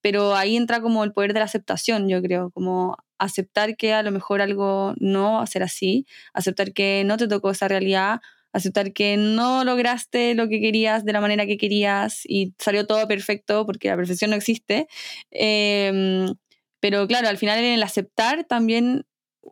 pero 0.00 0.34
ahí 0.34 0.56
entra 0.56 0.80
como 0.80 1.04
el 1.04 1.12
poder 1.12 1.32
de 1.34 1.40
la 1.40 1.46
aceptación, 1.46 2.08
yo 2.08 2.22
creo, 2.22 2.50
como 2.50 2.96
aceptar 3.18 3.76
que 3.76 3.92
a 3.92 4.02
lo 4.02 4.10
mejor 4.12 4.40
algo 4.40 4.94
no 4.98 5.34
va 5.34 5.42
a 5.42 5.46
ser 5.46 5.62
así, 5.62 6.06
aceptar 6.32 6.72
que 6.72 7.02
no 7.04 7.16
te 7.16 7.28
tocó 7.28 7.50
esa 7.50 7.68
realidad, 7.68 8.20
aceptar 8.52 8.92
que 8.92 9.16
no 9.16 9.64
lograste 9.64 10.34
lo 10.34 10.48
que 10.48 10.60
querías 10.60 11.04
de 11.04 11.12
la 11.12 11.20
manera 11.20 11.46
que 11.46 11.58
querías 11.58 12.22
y 12.24 12.54
salió 12.58 12.86
todo 12.86 13.06
perfecto 13.06 13.66
porque 13.66 13.88
la 13.88 13.96
perfección 13.96 14.30
no 14.30 14.36
existe. 14.36 14.88
Em, 15.30 16.34
pero 16.80 17.06
claro, 17.06 17.28
al 17.28 17.38
final 17.38 17.58
en 17.58 17.74
el 17.74 17.82
aceptar 17.82 18.44
también 18.44 19.04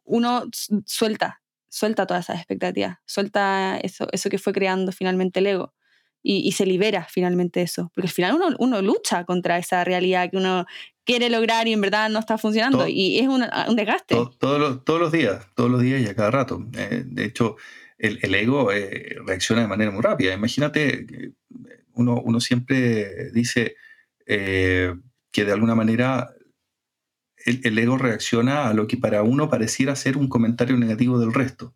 uno 0.05 0.45
suelta, 0.87 1.43
suelta 1.75 2.07
todas 2.07 2.27
esas 2.27 2.37
expectativas, 2.37 2.99
suelta 3.05 3.79
eso, 3.83 4.07
eso 4.13 4.31
que 4.31 4.39
fue 4.39 4.53
creando 4.53 4.93
finalmente 4.93 5.41
el 5.41 5.49
ego. 5.49 5.75
Y, 6.27 6.53
se 6.53 6.65
libera 6.65 7.07
finalmente 7.11 7.61
eso. 7.61 7.93
Porque 7.95 8.07
al 8.07 8.13
final 8.13 8.37
uno, 8.37 8.57
uno, 8.59 8.81
lucha 8.81 9.27
contra 9.27 9.59
esa 9.59 9.85
realidad 9.85 10.31
que 10.31 10.39
uno 10.39 10.65
quiere 11.05 11.29
lograr 11.29 11.69
y 11.69 11.75
en 11.75 11.83
verdad 11.83 12.09
no 12.09 12.19
está 12.19 12.39
funcionando. 12.39 12.89
y 12.89 13.19
es 13.19 13.29
un, 13.29 13.45
un 13.69 13.77
desgaste. 13.77 14.15
todos, 14.39 14.59
los, 14.59 14.85
todos 14.87 14.99
los 14.99 15.13
días, 15.13 15.47
todos 15.55 15.71
los 15.71 15.83
días 15.83 16.01
y 16.01 16.07
a 16.07 16.15
cada 16.15 16.31
rato. 16.31 16.65
Eh, 16.79 17.03
de 17.05 17.25
hecho, 17.27 17.57
el, 17.99 18.21
el 18.23 18.35
ego 18.35 18.73
eh, 18.73 19.17
reacciona 19.27 19.61
de 19.61 19.69
manera 19.69 19.91
muy 19.91 20.01
rápida. 20.01 20.33
Imagínate, 20.33 21.35
uno, 21.93 22.23
uno 22.25 22.41
siempre 22.41 23.31
dice 23.33 23.77
eh, 24.25 24.95
que 25.31 25.45
de 25.45 25.53
alguna 25.53 25.75
manera 25.75 26.34
el, 27.45 27.79
ego 27.79 27.99
reacciona 27.99 28.69
a 28.69 28.75
lo 28.75 28.87
que 28.87 28.97
para 28.97 29.23
uno 29.23 29.49
pareciera 29.49 29.97
ser 29.97 30.17
un 30.17 30.29
comentario 30.29 30.77
negativo 30.77 31.19
del 31.19 31.35
resto. 31.35 31.75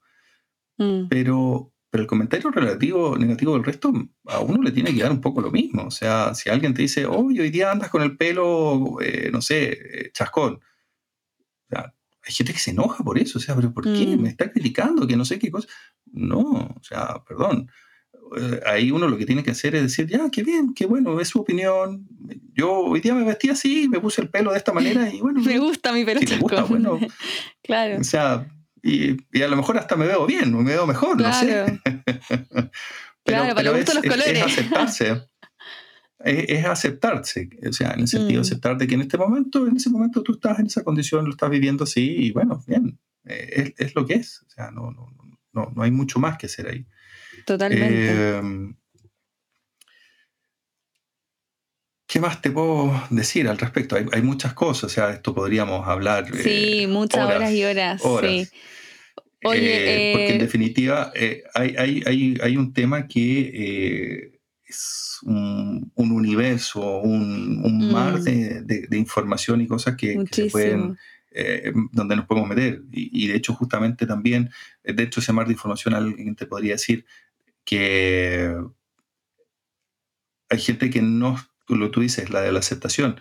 Mm. 0.79 1.09
Pero, 1.09 1.73
pero 1.91 2.03
el 2.03 2.09
comentario 2.09 2.51
relativo, 2.51 3.16
negativo 3.19 3.55
del 3.55 3.64
resto 3.64 3.93
a 4.27 4.41
uno 4.41 4.62
le 4.62 4.73
tiene 4.73 4.95
que 4.95 5.03
dar 5.03 5.12
un 5.12 5.21
poco 5.21 5.41
lo 5.41 5.51
mismo. 5.51 5.85
O 5.85 5.91
sea, 5.91 6.35
si 6.35 6.49
alguien 6.49 6.75
te 6.75 6.83
dice, 6.83 7.07
oh, 7.07 7.27
hoy 7.27 7.51
día 7.51 7.71
andas 7.71 7.91
con 7.91 8.03
el 8.03 8.16
pelo, 8.16 9.01
eh, 9.01 9.31
no 9.33 9.43
sé, 9.43 9.73
eh, 9.73 10.11
chascón. 10.12 10.61
hay 11.71 12.33
gente 12.33 12.53
que 12.53 12.59
se 12.59 12.71
enoja 12.71 13.05
por 13.05 13.19
eso. 13.19 13.39
O 13.39 13.43
sea, 13.43 13.55
¿pero 13.55 13.73
por 13.73 13.85
qué? 13.85 14.16
Mm. 14.16 14.23
Me 14.23 14.29
está 14.29 14.51
criticando, 14.51 15.07
que 15.07 15.16
no 15.16 15.25
sé 15.25 15.39
qué 15.39 15.51
cosa. 15.51 15.69
No, 16.07 16.41
o 16.41 16.83
sea, 16.83 17.23
perdón. 17.27 17.71
Eh, 18.37 18.61
ahí 18.67 18.91
uno 18.91 19.09
lo 19.09 19.17
que 19.17 19.27
tiene 19.27 19.43
que 19.43 19.53
hacer 19.53 19.75
es 19.75 19.83
decir, 19.83 20.07
ya, 20.07 20.29
qué 20.31 20.43
bien, 20.43 20.75
qué 20.75 20.87
bueno, 20.87 21.19
es 21.21 21.29
su 21.29 21.41
opinión. 21.41 22.07
Yo 22.55 22.71
hoy 22.81 23.01
día 23.01 23.15
me 23.15 23.25
vestí 23.25 23.49
así, 23.49 23.89
me 23.89 24.01
puse 24.01 24.21
el 24.21 24.29
pelo 24.29 24.53
de 24.53 24.59
esta 24.59 24.73
manera 24.73 25.13
y 25.13 25.21
bueno. 25.21 25.41
me 25.45 25.59
gusta 25.59 25.93
mi 25.93 26.05
pelo. 26.05 26.21
Si 26.21 26.27
me 26.27 26.39
gusta, 26.39 26.65
bueno. 26.65 26.99
claro. 27.63 28.01
O 28.01 28.05
sea, 28.05 28.47
y, 28.83 29.17
y, 29.33 29.43
a 29.43 29.49
lo 29.49 29.57
mejor 29.57 29.79
hasta 29.79 29.97
me 29.97 30.07
veo 30.07 30.27
bien, 30.27 30.55
me 30.57 30.65
veo 30.65 30.87
mejor, 30.87 31.21
no 31.21 31.33
sé. 31.33 31.81
pero, 33.25 33.55
claro, 33.55 33.77
es, 33.77 33.95
los 33.95 34.03
colores. 34.03 34.29
Es, 34.29 34.43
aceptarse. 34.43 35.27
es, 36.25 36.65
aceptarse, 36.65 37.49
o 37.69 37.73
sea, 37.73 37.93
en 37.93 38.01
el 38.01 38.09
sentido 38.09 38.43
de 38.43 38.49
mm. 38.49 38.53
aceptar 38.53 38.79
de 38.79 38.87
que 38.87 38.95
en 38.95 39.01
este 39.03 39.19
momento, 39.19 39.67
en 39.67 39.77
ese 39.77 39.91
momento 39.91 40.23
tú 40.23 40.35
estás 40.35 40.59
en 40.59 40.67
esa 40.67 40.85
condición, 40.85 41.25
lo 41.25 41.31
estás 41.31 41.51
viviendo 41.51 41.85
así 41.85 42.15
y 42.19 42.33
bueno, 42.33 42.63
bien, 42.67 42.99
eh, 43.25 43.73
es, 43.79 43.87
es, 43.87 43.95
lo 43.95 44.07
que 44.07 44.15
es. 44.15 44.43
O 44.47 44.51
sea, 44.51 44.71
no, 44.71 44.91
no, 44.91 45.09
no, 45.53 45.73
no 45.75 45.83
hay 45.83 45.91
mucho 45.91 46.19
más 46.19 46.39
que 46.39 46.47
hacer 46.47 46.69
ahí. 46.69 46.87
Totalmente. 47.49 48.36
Em, 48.36 48.74
¿Qué 52.07 52.20
más 52.20 52.42
te 52.42 52.51
puedo 52.51 52.92
decir 53.09 53.49
al 53.49 53.57
respecto? 53.57 53.96
Hay, 53.96 54.20
muchas 54.22 54.53
cosas, 54.53 54.84
o 54.84 54.88
sea, 54.90 55.11
esto 55.11 55.34
podríamos 55.34 55.88
hablar. 55.88 56.26
Sí, 56.42 56.82
eh, 56.82 56.86
muchas 56.88 57.24
horas, 57.24 57.51
y 57.51 57.64
horas. 57.64 58.03
Sí. 58.03 58.46
Oye, 59.44 60.11
eh, 60.11 60.12
porque 60.12 60.28
en 60.28 60.36
eh, 60.36 60.38
definitiva 60.38 61.12
hay, 61.55 62.57
un 62.59 62.72
tema 62.74 63.07
que 63.07 64.40
es 64.66 65.18
un, 65.22 65.90
universo, 65.96 67.01
un, 67.01 67.90
mar 67.90 68.20
mm. 68.20 68.24
de, 68.24 68.99
información 68.99 69.62
y 69.62 69.66
cosas 69.66 69.96
que, 69.96 70.22
que 70.30 70.34
se 70.34 70.51
pueden 70.51 70.99
eh, 71.30 71.72
donde 71.92 72.16
nos 72.16 72.26
podemos 72.26 72.49
meter. 72.49 72.82
Y, 72.90 73.28
de 73.28 73.36
hecho, 73.36 73.55
justamente 73.55 74.07
también, 74.07 74.51
de 74.82 75.03
hecho, 75.03 75.20
ese 75.20 75.32
mar 75.32 75.46
de 75.46 75.53
información, 75.53 75.94
alguien 75.94 76.34
te 76.34 76.46
podría 76.46 76.72
decir 76.72 77.05
que 77.69 78.51
hay 80.49 80.59
gente 80.59 80.89
que 80.89 81.03
no, 81.03 81.37
lo 81.69 81.91
tú 81.91 82.01
dices, 82.01 82.31
la 82.31 82.41
de 82.41 82.51
la 82.51 82.61
aceptación. 82.61 83.21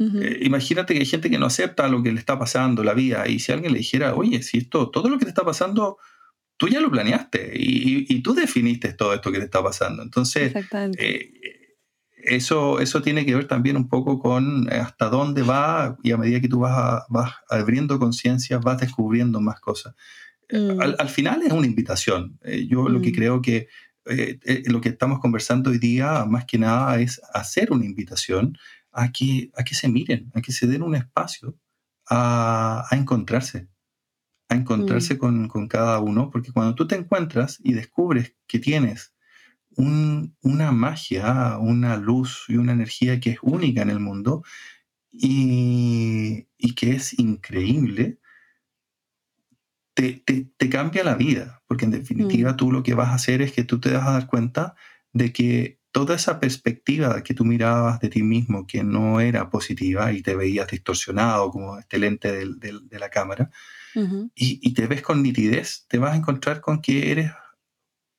Eh, 0.00 0.40
imagínate 0.42 0.92
que 0.92 1.00
hay 1.00 1.06
gente 1.06 1.30
que 1.30 1.38
no 1.38 1.46
acepta 1.46 1.86
lo 1.86 2.02
que 2.02 2.10
le 2.10 2.18
está 2.18 2.36
pasando, 2.36 2.82
la 2.82 2.94
vida, 2.94 3.28
y 3.28 3.38
si 3.38 3.52
alguien 3.52 3.72
le 3.72 3.78
dijera, 3.78 4.16
oye, 4.16 4.42
si 4.42 4.58
esto, 4.58 4.90
todo 4.90 5.08
lo 5.08 5.16
que 5.16 5.26
te 5.26 5.28
está 5.28 5.44
pasando, 5.44 5.98
tú 6.56 6.66
ya 6.66 6.80
lo 6.80 6.90
planeaste 6.90 7.52
y, 7.54 8.20
tú 8.22 8.34
definiste 8.34 8.92
todo 8.94 9.14
esto 9.14 9.30
que 9.30 9.38
te 9.38 9.44
está 9.44 9.62
pasando. 9.62 10.02
Entonces, 10.02 10.52
eh, 10.98 11.76
eso, 12.16 12.80
eso 12.80 13.00
tiene 13.00 13.24
que 13.24 13.36
ver 13.36 13.46
también 13.46 13.76
un 13.76 13.88
poco 13.88 14.18
con 14.18 14.68
eh, 14.72 14.78
hasta 14.78 15.08
dónde 15.08 15.42
va 15.42 15.96
y 16.02 16.10
a 16.10 16.16
medida 16.16 16.40
que 16.40 16.48
tú 16.48 16.58
vas, 16.58 17.04
vas 17.08 17.32
abriendo 17.48 18.00
conciencia, 18.00 18.58
vas 18.58 18.80
descubriendo 18.80 19.40
más 19.40 19.60
cosas. 19.60 19.94
Eh, 20.48 20.58
mm. 20.58 20.80
Al, 20.80 21.08
final 21.08 21.42
es 21.42 21.52
una 21.52 21.66
invitación. 21.66 22.38
Eh, 22.42 22.66
yo 22.68 22.88
lo 22.88 23.00
que 23.00 23.10
mm. 23.10 23.14
creo 23.14 23.42
que 23.42 23.68
lo 24.66 24.80
que 24.80 24.90
estamos 24.90 25.20
conversando 25.20 25.70
hoy 25.70 25.78
día, 25.78 26.24
más 26.26 26.44
que 26.44 26.58
nada, 26.58 27.00
es 27.00 27.20
hacer 27.32 27.72
una 27.72 27.84
invitación 27.84 28.56
a 28.92 29.10
que, 29.12 29.50
a 29.56 29.64
que 29.64 29.74
se 29.74 29.88
miren, 29.88 30.30
a 30.34 30.40
que 30.40 30.52
se 30.52 30.66
den 30.66 30.82
un 30.82 30.94
espacio 30.94 31.58
a, 32.08 32.84
a 32.90 32.96
encontrarse, 32.96 33.68
a 34.48 34.54
encontrarse 34.54 35.14
mm. 35.14 35.18
con, 35.18 35.48
con 35.48 35.68
cada 35.68 35.98
uno, 36.00 36.30
porque 36.30 36.52
cuando 36.52 36.74
tú 36.74 36.86
te 36.86 36.96
encuentras 36.96 37.58
y 37.62 37.72
descubres 37.72 38.34
que 38.46 38.58
tienes 38.58 39.14
una 39.76 40.72
magia, 40.72 41.58
una 41.58 41.96
luz 41.96 42.44
y 42.48 42.56
una 42.56 42.72
energía 42.72 43.20
que 43.20 43.30
es 43.30 43.38
única 43.42 43.82
en 43.82 43.90
el 43.90 44.00
mundo 44.00 44.42
y, 45.10 46.46
que 46.76 46.92
es 46.92 47.18
increíble, 47.18 48.18
te, 49.94 50.24
cambia 50.70 51.04
la 51.04 51.14
vida, 51.14 51.62
porque 51.66 51.84
en 51.84 51.92
definitiva 51.92 52.52
mm. 52.52 52.56
tú 52.56 52.72
lo 52.72 52.82
que 52.82 52.94
vas 52.94 53.08
a 53.08 53.14
hacer 53.14 53.42
es 53.42 53.52
que 53.52 53.64
tú 53.64 53.80
te 53.80 53.92
vas 53.92 54.06
a 54.06 54.12
dar 54.12 54.26
cuenta 54.26 54.74
de 55.12 55.32
que 55.32 55.80
toda 55.92 56.16
esa 56.16 56.40
perspectiva 56.40 57.22
que 57.22 57.34
tú 57.34 57.44
mirabas 57.44 58.00
de 58.00 58.08
ti 58.08 58.22
mismo, 58.24 58.66
que 58.66 58.82
no 58.82 59.20
era 59.20 59.48
positiva 59.50 60.12
y 60.12 60.22
te 60.22 60.34
veías 60.34 60.66
distorsionado 60.66 61.50
como 61.50 61.78
este 61.78 61.98
lente 61.98 62.32
de 62.32 62.98
la 62.98 63.10
cámara, 63.10 63.50
y, 64.34 64.58
y, 64.60 64.74
te 64.74 64.88
ves 64.88 65.02
con 65.02 65.22
nitidez, 65.22 65.86
te 65.86 65.98
vas 65.98 66.14
a 66.14 66.16
encontrar 66.16 66.60
con 66.60 66.82
que 66.82 67.12
eres 67.12 67.30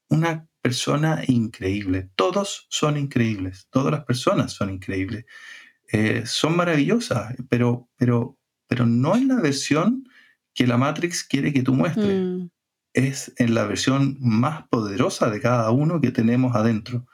una 0.07 0.47
persona 0.61 1.21
increíble. 1.27 2.09
Todos 2.15 2.65
son 2.69 2.97
increíbles, 2.97 3.67
todas 3.69 3.91
las 3.91 4.05
personas 4.05 4.53
son 4.53 4.69
increíbles. 4.69 5.25
Eh, 5.91 6.23
son 6.25 6.55
maravillosas, 6.55 7.35
pero, 7.49 7.87
pero, 7.95 8.39
pero 8.67 8.85
no 8.85 9.15
en 9.15 9.27
la 9.27 9.39
versión 9.39 9.94
que 10.55 10.65
la 10.65 10.77
Matrix 10.77 11.23
quiere 11.23 11.53
que 11.53 11.61
tú 11.61 11.73
muestres. 11.75 12.23
Mm. 12.23 12.49
Es 12.93 13.33
en 13.37 13.53
la 13.53 13.65
versión 13.65 14.17
más 14.21 14.67
poderosa 14.69 15.29
de 15.29 15.41
cada 15.41 15.69
uno 15.69 15.99
que 15.99 16.11
tenemos 16.11 16.55
adentro. 16.55 17.05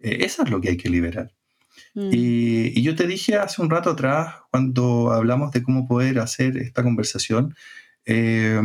Eh, 0.00 0.18
eso 0.22 0.42
es 0.42 0.50
lo 0.50 0.60
que 0.60 0.70
hay 0.70 0.76
que 0.76 0.90
liberar. 0.90 1.32
Mm. 1.94 2.10
Y, 2.12 2.82
yo 2.82 2.96
te 2.96 3.06
dije 3.06 3.36
hace 3.36 3.62
un 3.62 3.70
rato 3.70 3.90
atrás, 3.90 4.34
cuando 4.50 5.12
hablamos 5.12 5.52
de 5.52 5.62
cómo 5.62 5.86
poder 5.86 6.18
hacer 6.18 6.56
esta 6.56 6.82
conversación, 6.82 7.54
eh, 8.04 8.60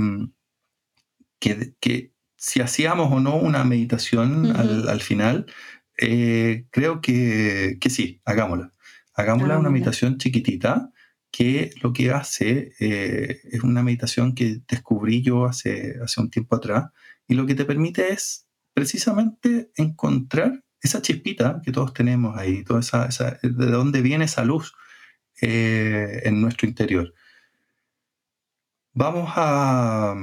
que, 1.39 1.73
que, 1.79 2.13
si 2.43 2.59
hacíamos 2.59 3.09
o 3.11 3.21
no 3.21 3.37
una 3.37 3.63
meditación 3.63 4.47
al, 4.55 4.99
final, 4.99 5.45
eh, 5.97 6.65
creo 6.71 6.99
que, 6.99 7.77
sí, 7.89 8.21
hagámosla. 8.25 8.73
Hagámosla 9.13 9.59
una 9.59 9.69
meditación 9.69 10.17
chiquitita 10.17 10.91
que 11.33 11.71
lo 11.81 11.93
que 11.93 12.11
hace 12.11 12.73
eh, 12.79 13.41
es 13.51 13.63
una 13.63 13.81
meditación 13.81 14.35
que 14.35 14.61
descubrí 14.67 15.23
yo 15.23 15.45
hace, 15.45 15.97
hace 16.03 16.21
un 16.21 16.29
tiempo 16.29 16.55
atrás 16.55 16.91
y 17.27 17.33
lo 17.33 17.47
que 17.47 17.55
te 17.55 17.65
permite 17.65 18.13
es 18.13 18.47
precisamente 18.75 19.71
encontrar 19.75 20.63
esa 20.79 21.01
chispita 21.01 21.59
que 21.65 21.71
todos 21.71 21.91
tenemos 21.91 22.37
ahí, 22.37 22.63
toda 22.63 22.81
esa, 22.81 23.07
de 23.41 23.65
dónde 23.65 24.03
viene 24.03 24.25
esa 24.25 24.45
luz 24.45 24.75
eh, 25.41 26.21
en 26.23 26.39
nuestro 26.39 26.67
interior. 26.67 27.15
Vamos 28.93 29.31
a, 29.35 30.15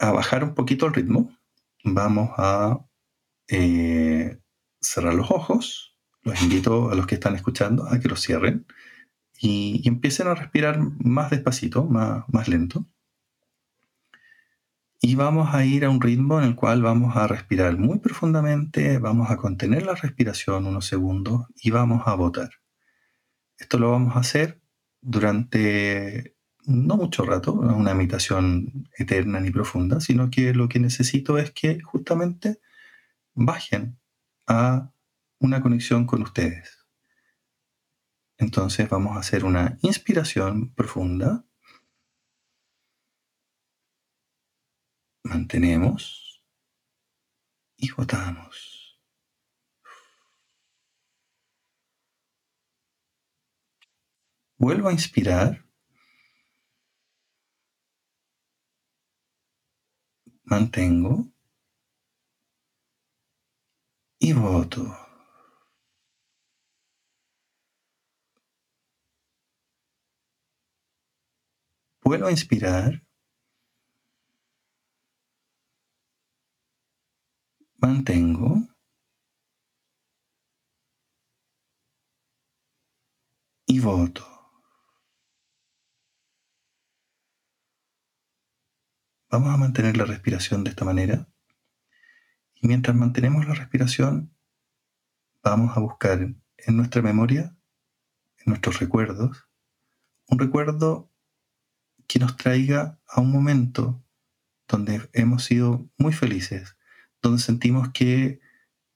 a 0.00 0.10
bajar 0.10 0.42
un 0.42 0.54
poquito 0.54 0.86
el 0.86 0.94
ritmo. 0.94 1.30
Vamos 1.84 2.30
a 2.38 2.80
eh, 3.46 4.40
cerrar 4.80 5.14
los 5.14 5.30
ojos. 5.30 5.96
Los 6.22 6.42
invito 6.42 6.90
a 6.90 6.96
los 6.96 7.06
que 7.06 7.14
están 7.14 7.36
escuchando 7.36 7.86
a 7.86 8.00
que 8.00 8.08
los 8.08 8.20
cierren 8.20 8.66
y, 9.40 9.86
empiecen 9.88 10.28
a 10.28 10.34
respirar 10.34 10.78
más 10.80 11.30
despacito, 11.30 11.84
más, 11.84 12.24
más 12.28 12.48
lento. 12.48 12.86
Y 15.00 15.14
vamos 15.14 15.54
a 15.54 15.64
ir 15.64 15.84
a 15.84 15.90
un 15.90 16.00
ritmo 16.00 16.38
en 16.40 16.46
el 16.46 16.54
cual 16.56 16.82
vamos 16.82 17.16
a 17.16 17.26
respirar 17.26 17.78
muy 17.78 17.98
profundamente, 17.98 18.98
vamos 18.98 19.30
a 19.30 19.36
contener 19.36 19.84
la 19.84 19.94
respiración 19.94 20.66
unos 20.66 20.86
segundos 20.86 21.46
y 21.62 21.70
vamos 21.70 22.02
a 22.06 22.14
botar. 22.14 22.50
Esto 23.58 23.78
lo 23.78 23.90
vamos 23.90 24.16
a 24.16 24.20
hacer 24.20 24.60
durante 25.00 26.36
no 26.66 26.96
mucho 26.96 27.24
rato, 27.24 27.54
no 27.62 27.76
una 27.76 27.94
meditación 27.94 28.88
eterna 28.98 29.40
ni 29.40 29.50
profunda, 29.50 30.00
sino 30.00 30.30
que 30.30 30.52
lo 30.52 30.68
que 30.68 30.80
necesito 30.80 31.38
es 31.38 31.52
que 31.52 31.80
justamente 31.80 32.60
bajen 33.34 33.98
a 34.46 34.90
una 35.38 35.62
conexión 35.62 36.06
con 36.06 36.22
ustedes. 36.22 36.85
Entonces 38.38 38.88
vamos 38.88 39.16
a 39.16 39.20
hacer 39.20 39.44
una 39.44 39.78
inspiración 39.82 40.74
profunda. 40.74 41.44
Mantenemos 45.24 46.44
y 47.76 47.90
botamos. 47.92 49.00
Vuelvo 54.58 54.88
a 54.88 54.92
inspirar. 54.92 55.64
Mantengo 60.44 61.26
y 64.18 64.32
voto. 64.32 65.05
Vuelvo 72.06 72.28
a 72.28 72.30
inspirar. 72.30 73.02
Mantengo. 77.78 78.62
Y 83.66 83.80
voto. 83.80 84.24
Vamos 89.28 89.52
a 89.52 89.56
mantener 89.56 89.96
la 89.96 90.04
respiración 90.04 90.62
de 90.62 90.70
esta 90.70 90.84
manera. 90.84 91.26
Y 92.54 92.68
mientras 92.68 92.94
mantenemos 92.94 93.48
la 93.48 93.54
respiración, 93.54 94.32
vamos 95.42 95.76
a 95.76 95.80
buscar 95.80 96.20
en 96.20 96.76
nuestra 96.76 97.02
memoria, 97.02 97.56
en 98.38 98.44
nuestros 98.46 98.78
recuerdos, 98.78 99.48
un 100.28 100.38
recuerdo 100.38 101.10
que 102.06 102.18
nos 102.18 102.36
traiga 102.36 102.98
a 103.08 103.20
un 103.20 103.30
momento 103.30 104.02
donde 104.68 105.08
hemos 105.12 105.44
sido 105.44 105.88
muy 105.98 106.12
felices, 106.12 106.76
donde 107.22 107.40
sentimos 107.40 107.90
que 107.92 108.40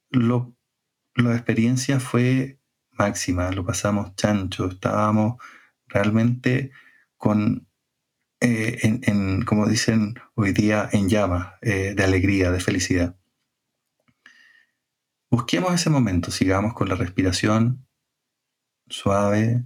lo, 0.09 0.55
la 1.15 1.33
experiencia 1.35 1.99
fue 1.99 2.59
máxima, 2.91 3.51
lo 3.51 3.65
pasamos 3.65 4.15
chancho, 4.15 4.67
estábamos 4.67 5.41
realmente 5.87 6.71
con, 7.17 7.67
eh, 8.39 8.79
en, 8.81 9.43
como 9.43 9.67
dicen 9.67 10.15
hoy 10.35 10.51
día, 10.53 10.89
en 10.91 11.09
llama 11.09 11.55
eh, 11.61 11.93
de 11.95 12.03
alegría, 12.03 12.51
de 12.51 12.59
felicidad. 12.59 13.17
Busquemos 15.29 15.73
ese 15.73 15.89
momento, 15.89 16.29
sigamos 16.29 16.73
con 16.73 16.89
la 16.89 16.95
respiración 16.95 17.87
suave, 18.89 19.65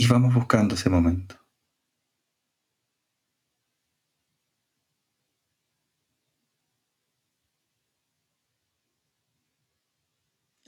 y 0.00 0.06
vamos 0.06 0.32
buscando 0.32 0.74
ese 0.76 0.88
momento. 0.88 1.36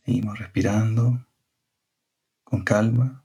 Seguimos 0.05 0.39
respirando 0.39 1.26
con 2.45 2.62
calma. 2.62 3.24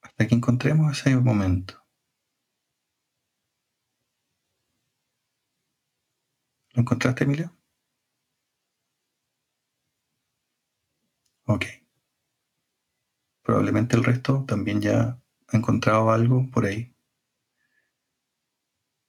Hasta 0.00 0.26
que 0.26 0.34
encontremos 0.34 0.98
ese 0.98 1.16
momento. 1.16 1.80
¿Lo 6.74 6.80
encontraste, 6.80 7.22
Emilio? 7.22 7.61
Ok. 11.52 11.66
Probablemente 13.44 13.94
el 13.94 14.02
resto 14.02 14.44
también 14.48 14.80
ya 14.80 15.20
ha 15.46 15.56
encontrado 15.56 16.10
algo 16.10 16.50
por 16.50 16.64
ahí. 16.66 16.92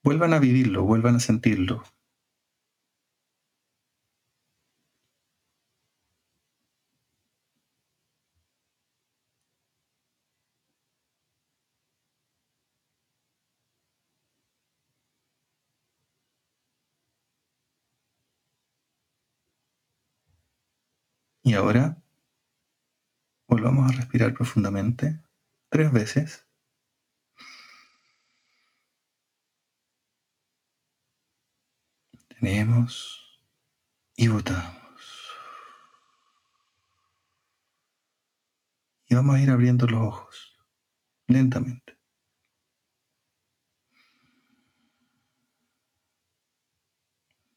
Vuelvan 0.03 0.33
a 0.33 0.39
vivirlo, 0.39 0.83
vuelvan 0.83 1.15
a 1.15 1.19
sentirlo. 1.19 1.83
Y 21.41 21.53
ahora 21.53 22.02
respirar 23.93 24.33
profundamente 24.33 25.19
tres 25.69 25.91
veces. 25.91 26.45
Tenemos 32.27 33.41
y 34.15 34.27
botamos. 34.27 35.31
Y 39.07 39.15
vamos 39.15 39.35
a 39.35 39.41
ir 39.41 39.49
abriendo 39.49 39.87
los 39.87 40.01
ojos 40.01 40.57
lentamente. 41.27 41.97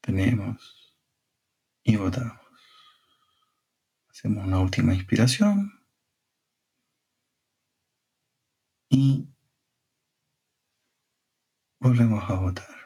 Tenemos 0.01 0.95
y 1.83 1.97
botamos. 1.97 2.39
Hacemos 4.09 4.45
una 4.47 4.59
última 4.59 4.93
inspiración. 4.93 5.76
Y 8.89 9.27
volvemos 11.79 12.29
a 12.29 12.35
votar. 12.35 12.77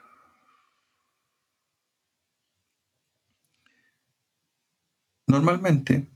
Normalmente, 5.28 6.12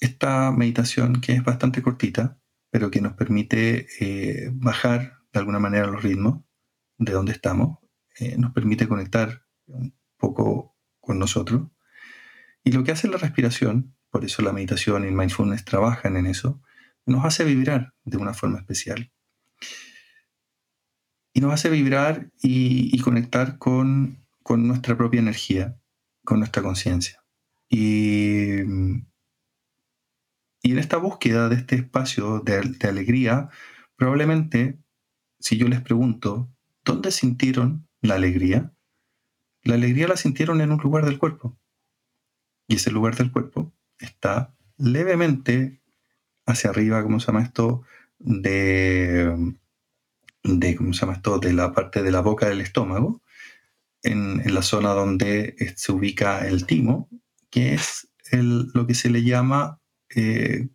esta 0.00 0.52
meditación, 0.52 1.20
que 1.20 1.32
es 1.32 1.42
bastante 1.42 1.82
cortita, 1.82 2.38
pero 2.70 2.90
que 2.90 3.00
nos 3.00 3.14
permite 3.14 3.88
eh, 4.00 4.50
bajar 4.52 5.18
de 5.32 5.40
alguna 5.40 5.58
manera 5.58 5.86
los 5.86 6.02
ritmos 6.02 6.44
de 6.98 7.12
donde 7.12 7.32
estamos, 7.32 7.78
eh, 8.18 8.36
nos 8.38 8.52
permite 8.52 8.86
conectar 8.86 9.46
un 9.66 9.94
poco 10.16 10.76
con 11.00 11.18
nosotros. 11.18 11.68
Y 12.62 12.72
lo 12.72 12.84
que 12.84 12.92
hace 12.92 13.08
la 13.08 13.16
respiración, 13.16 13.96
por 14.10 14.24
eso 14.24 14.42
la 14.42 14.52
meditación 14.52 15.04
y 15.04 15.08
el 15.08 15.14
mindfulness 15.14 15.64
trabajan 15.64 16.16
en 16.16 16.26
eso, 16.26 16.62
nos 17.06 17.24
hace 17.24 17.44
vibrar 17.44 17.94
de 18.04 18.16
una 18.16 18.34
forma 18.34 18.58
especial. 18.58 19.10
Y 21.32 21.40
nos 21.40 21.52
hace 21.52 21.70
vibrar 21.70 22.30
y, 22.42 22.98
conectar 23.00 23.58
con, 23.58 24.26
nuestra 24.48 24.96
propia 24.96 25.20
energía, 25.20 25.78
con 26.24 26.38
nuestra 26.38 26.62
conciencia. 26.62 27.22
Y, 27.68 28.60
y, 30.62 30.72
en 30.72 30.78
esta 30.78 30.96
búsqueda 30.96 31.48
de 31.48 31.56
este 31.56 31.76
espacio 31.76 32.40
de 32.40 32.88
alegría, 32.88 33.50
probablemente, 33.96 34.78
si 35.38 35.58
yo 35.58 35.68
les 35.68 35.80
pregunto, 35.80 36.50
¿dónde 36.84 37.10
sintieron 37.10 37.86
la 38.00 38.14
alegría? 38.14 38.72
La 39.62 39.74
alegría 39.74 40.08
la 40.08 40.16
sintieron 40.16 40.60
en 40.60 40.72
un 40.72 40.78
lugar 40.78 41.04
del 41.04 41.18
cuerpo. 41.18 41.58
Y 42.66 42.76
ese 42.76 42.90
lugar 42.90 43.16
del 43.16 43.30
cuerpo 43.30 43.74
está 43.98 44.56
levemente 44.76 45.82
hacia 46.46 46.70
arriba, 46.70 47.02
¿cómo 47.02 47.20
se 47.20 47.26
llama 47.26 47.42
esto? 47.42 47.82
De, 48.18 49.54
de, 50.42 50.76
¿cómo 50.76 50.92
se 50.92 51.00
llama 51.00 51.14
esto? 51.14 51.38
De 51.38 51.52
la 51.52 51.72
parte 51.72 52.02
de 52.02 52.12
la 52.12 52.20
boca 52.20 52.48
del 52.48 52.60
estómago, 52.60 53.22
en, 54.02 54.42
la 54.54 54.62
zona 54.62 54.90
donde 54.90 55.56
se 55.76 55.92
ubica 55.92 56.46
el 56.46 56.64
timo, 56.66 57.10
que 57.50 57.74
es 57.74 58.08
lo 58.32 58.86
que 58.86 58.94
se 58.94 59.10
le 59.10 59.22
llama 59.22 59.80
eh, 60.14 60.68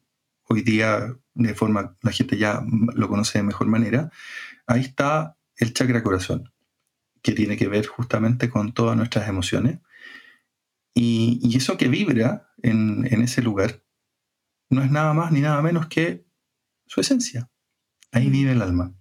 hoy 0.47 0.61
día 0.61 1.15
de 1.33 1.55
forma, 1.55 1.97
la 2.01 2.11
gente 2.11 2.37
ya 2.37 2.61
lo 2.93 3.07
conoce 3.07 3.39
de 3.39 3.43
mejor 3.43 3.67
manera, 3.67 4.11
ahí 4.67 4.81
está 4.81 5.37
el 5.55 5.73
chakra 5.73 6.03
corazón, 6.03 6.51
que 7.21 7.31
tiene 7.31 7.55
que 7.55 7.69
ver 7.69 7.87
justamente 7.87 8.49
con 8.49 8.73
todas 8.73 8.97
nuestras 8.97 9.29
emociones. 9.29 9.79
Y, 10.93 11.55
eso 11.55 11.77
que 11.77 11.87
vibra 11.87 12.49
en 12.63 13.21
ese 13.21 13.41
lugar 13.41 13.81
no 14.71 14.81
es 14.83 14.89
nada 14.89 15.13
más 15.13 15.31
ni 15.31 15.41
nada 15.41 15.61
menos 15.61 15.87
que 15.87 16.25
su 16.87 17.01
esencia. 17.01 17.51
Ahí 18.11 18.29
mm. 18.29 18.31
vive 18.31 18.51
el 18.53 18.61
alma. 18.61 18.95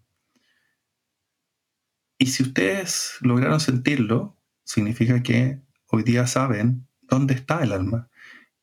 Y 2.19 2.27
si 2.27 2.43
ustedes 2.43 3.15
lograron 3.21 3.61
sentirlo, 3.61 4.37
significa 4.65 5.23
que 5.23 5.63
hoy 5.87 6.03
día 6.03 6.27
saben 6.27 6.87
dónde 7.03 7.35
está 7.35 7.63
el 7.63 7.73
alma 7.73 8.11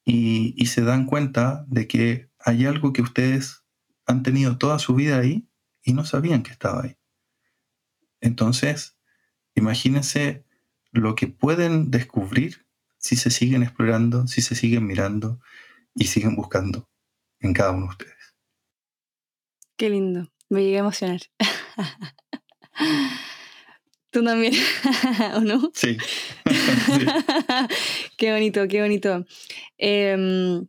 y, 0.06 0.54
y, 0.56 0.68
se 0.68 0.82
dan 0.82 1.06
cuenta 1.06 1.66
de 1.68 1.88
que 1.88 2.30
hay 2.40 2.66
algo 2.66 2.94
que 2.94 3.02
ustedes 3.02 3.64
han 4.06 4.22
tenido 4.22 4.58
toda 4.58 4.78
su 4.78 4.94
vida 4.94 5.18
ahí 5.18 5.50
y 5.84 5.94
no 5.94 6.06
sabían 6.06 6.44
que 6.44 6.52
estaba 6.52 6.84
ahí. 6.84 6.98
Entonces, 8.22 8.98
imagínense 9.56 10.46
lo 10.92 11.16
que 11.16 11.28
pueden 11.28 11.90
descubrir 11.90 12.68
si 12.98 13.16
se 13.16 13.32
siguen 13.32 13.64
explorando, 13.64 14.28
si 14.28 14.42
se 14.42 14.56
siguen 14.56 14.86
mirando 14.86 15.40
y 15.96 16.06
siguen 16.06 16.36
buscando 16.36 16.88
en 17.40 17.54
cada 17.54 17.72
uno 17.72 17.86
de 17.86 17.90
ustedes. 17.90 18.36
Qué 19.78 19.90
lindo, 19.90 20.32
me 20.50 20.64
llegué 20.64 20.78
a 20.78 20.80
emocionar. 20.80 21.22
Tú 24.10 24.24
también, 24.24 24.54
¿o 25.36 25.42
no? 25.42 25.72
Sí. 25.74 25.98
qué 28.18 28.32
bonito, 28.32 28.68
qué 28.68 28.82
bonito. 28.82 29.26
Em, 29.78 30.68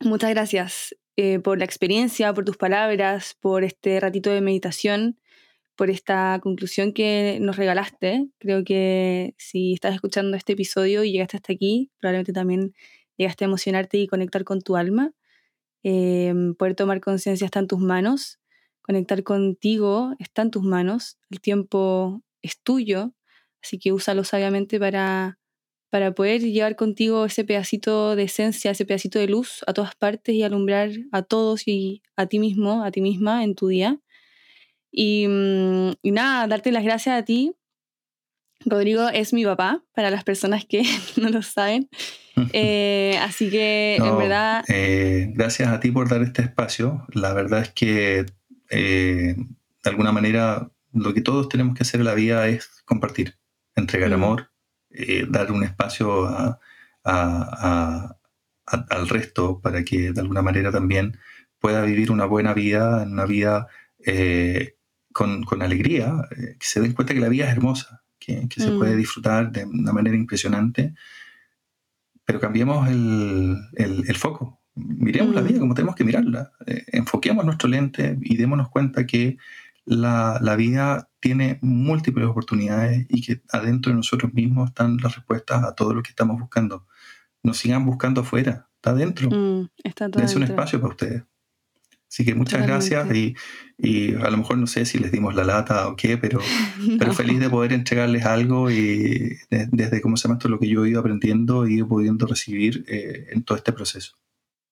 muchas 0.00 0.30
gracias 0.30 0.96
eh, 1.16 1.38
por 1.38 1.58
la 1.58 1.64
experiencia, 1.64 2.34
por 2.34 2.44
tus 2.44 2.56
palabras, 2.56 3.36
por 3.40 3.64
este 3.64 4.00
ratito 4.00 4.30
de 4.30 4.40
meditación 4.40 5.20
por 5.80 5.88
esta 5.88 6.38
conclusión 6.42 6.92
que 6.92 7.38
nos 7.40 7.56
regalaste. 7.56 8.28
Creo 8.38 8.64
que 8.64 9.34
si 9.38 9.72
estás 9.72 9.94
escuchando 9.94 10.36
este 10.36 10.52
episodio 10.52 11.04
y 11.04 11.12
llegaste 11.12 11.38
hasta 11.38 11.54
aquí, 11.54 11.90
probablemente 11.98 12.34
también 12.34 12.74
llegaste 13.16 13.44
a 13.44 13.48
emocionarte 13.48 13.96
y 13.96 14.06
conectar 14.06 14.44
con 14.44 14.60
tu 14.60 14.76
alma. 14.76 15.12
Em, 15.82 16.54
poder 16.54 16.74
tomar 16.74 17.00
conciencia 17.00 17.44
está 17.44 17.60
en 17.60 17.66
tus 17.66 17.80
manos, 17.80 18.38
conectar 18.82 19.22
contigo 19.22 20.14
está 20.18 20.42
en 20.42 20.50
tus 20.50 20.62
manos, 20.62 21.18
el 21.30 21.40
tiempo 21.40 22.22
es 22.42 22.60
tuyo, 22.60 23.14
así 23.62 23.78
que 23.78 23.92
úsalo 23.92 24.24
sabiamente 24.24 24.78
para, 24.78 25.38
para 25.90 26.12
poder 26.12 26.42
llevar 26.42 26.76
contigo 26.76 27.24
ese 27.24 27.44
pedacito 27.44 28.14
de 28.16 28.24
esencia, 28.24 28.72
ese 28.72 28.84
pedacito 28.84 29.18
de 29.18 29.28
luz 29.28 29.64
a 29.66 29.72
todas 29.72 29.94
partes 29.94 30.34
y 30.34 30.42
alumbrar 30.42 30.90
a 31.12 31.22
todos 31.22 31.66
y 31.66 32.02
a 32.16 32.26
ti 32.26 32.38
mismo, 32.38 32.84
a 32.84 32.90
ti 32.90 33.00
misma 33.00 33.44
en 33.44 33.54
tu 33.54 33.68
día. 33.68 34.00
Mm, 34.92 35.92
y, 36.02 36.10
nada, 36.10 36.46
darte 36.46 36.72
las 36.72 36.84
gracias 36.84 37.16
a 37.18 37.24
ti. 37.24 37.54
Rodrigo 38.66 39.08
es 39.08 39.32
mi 39.32 39.44
papá, 39.44 39.82
para 39.94 40.10
las 40.10 40.24
personas 40.24 40.66
que 40.66 40.82
no 41.16 41.30
lo 41.30 41.42
saben. 41.42 41.88
Eh, 42.52 43.18
así 43.20 43.50
que, 43.50 43.96
en 43.96 44.18
verdad... 44.18 44.64
Eh, 44.68 45.32
gracias 45.34 45.68
a 45.68 45.80
ti 45.80 45.90
por 45.90 46.08
dar 46.08 46.22
este 46.22 46.42
espacio. 46.42 47.06
La 47.12 47.32
verdad 47.32 47.62
es 47.62 47.70
que, 47.70 48.26
eh, 48.70 49.36
de 49.36 49.90
alguna 49.90 50.12
manera, 50.12 50.70
lo 50.92 51.14
que 51.14 51.20
todos 51.20 51.48
tenemos 51.48 51.74
que 51.74 51.82
hacer 51.82 52.00
en 52.00 52.06
la 52.06 52.14
vida 52.14 52.48
es 52.48 52.82
compartir, 52.84 53.36
entregar 53.76 54.10
mm. 54.10 54.14
amor, 54.14 54.50
dar 55.28 55.52
un 55.52 55.62
espacio 55.62 56.28
al 57.04 58.18
resto 59.08 59.60
para 59.60 59.84
que, 59.84 60.12
de 60.12 60.20
alguna 60.20 60.42
manera, 60.42 60.72
también 60.72 61.16
pueda 61.60 61.82
vivir 61.82 62.10
una 62.10 62.24
buena 62.24 62.54
vida, 62.54 63.04
una 63.04 63.26
vida 63.26 63.68
con, 65.12 65.44
con 65.44 65.62
alegría, 65.62 66.28
que 66.30 66.66
se 66.66 66.80
den 66.80 66.92
cuenta 66.92 67.14
que 67.14 67.20
la 67.20 67.28
vida 67.28 67.44
es 67.44 67.52
hermosa, 67.52 68.02
que, 68.18 68.48
que 68.48 68.60
se 68.60 68.72
puede 68.72 68.94
mm. 68.94 68.98
disfrutar 68.98 69.52
de 69.52 69.64
una 69.64 69.92
manera 69.92 70.16
impresionante, 70.16 70.94
pero 72.30 72.38
cambiemos 72.38 72.88
el, 72.88 73.58
el, 73.74 74.16
foco. 74.16 74.62
Miremos 74.76 75.34
la 75.34 75.42
mm. 75.42 75.46
vida 75.48 75.58
como 75.58 75.74
tenemos 75.74 75.96
que 75.96 76.04
mirarla. 76.04 76.52
Eh, 76.64 76.84
enfoquemos 76.92 77.44
nuestro 77.44 77.68
lente 77.68 78.16
y 78.22 78.36
démonos 78.36 78.68
cuenta 78.68 79.04
que 79.04 79.36
la, 79.84 80.38
la, 80.40 80.54
vida 80.54 81.10
tiene 81.18 81.58
múltiples 81.60 82.28
oportunidades 82.28 83.04
y 83.08 83.22
que 83.22 83.42
adentro 83.50 83.90
de 83.90 83.96
nosotros 83.96 84.32
mismos 84.32 84.68
están 84.68 84.98
las 84.98 85.16
respuestas 85.16 85.64
a 85.64 85.74
todo 85.74 85.92
lo 85.92 86.04
que 86.04 86.10
estamos 86.10 86.38
buscando. 86.38 86.86
No 87.42 87.52
sigan 87.52 87.84
buscando 87.84 88.20
afuera, 88.20 88.68
está 88.76 88.90
adentro. 88.90 89.28
Mm, 89.28 89.68
está 89.82 90.08
Dense 90.08 90.36
un 90.36 90.44
espacio 90.44 90.80
para 90.80 90.90
ustedes. 90.92 91.24
Así 92.10 92.24
que 92.24 92.34
muchas 92.34 92.66
gracias 92.66 93.14
y, 93.14 93.36
y, 93.78 94.14
a 94.16 94.30
lo 94.30 94.38
mejor 94.38 94.58
no 94.58 94.66
sé 94.66 94.84
si 94.84 94.98
les 94.98 95.12
dimos 95.12 95.36
la 95.36 95.44
lata 95.44 95.86
o 95.86 95.94
qué, 95.94 96.18
pero, 96.18 96.40
pero 96.98 97.12
feliz 97.12 97.38
de 97.38 97.48
poder 97.48 97.72
entregarles 97.72 98.26
algo 98.26 98.68
y 98.68 99.38
desde 99.48 100.00
cómo 100.00 100.16
se 100.16 100.26
llama 100.26 100.38
esto 100.38 100.48
lo 100.48 100.58
que 100.58 100.66
yo 100.66 100.84
he 100.84 100.90
ido 100.90 100.98
aprendiendo 100.98 101.68
y 101.68 101.74
he 101.74 101.76
ido 101.76 101.88
pudiendo 101.88 102.26
recibir 102.26 102.84
eh, 102.88 103.28
en 103.30 103.44
todo 103.44 103.56
este 103.56 103.72
proceso. 103.72 104.18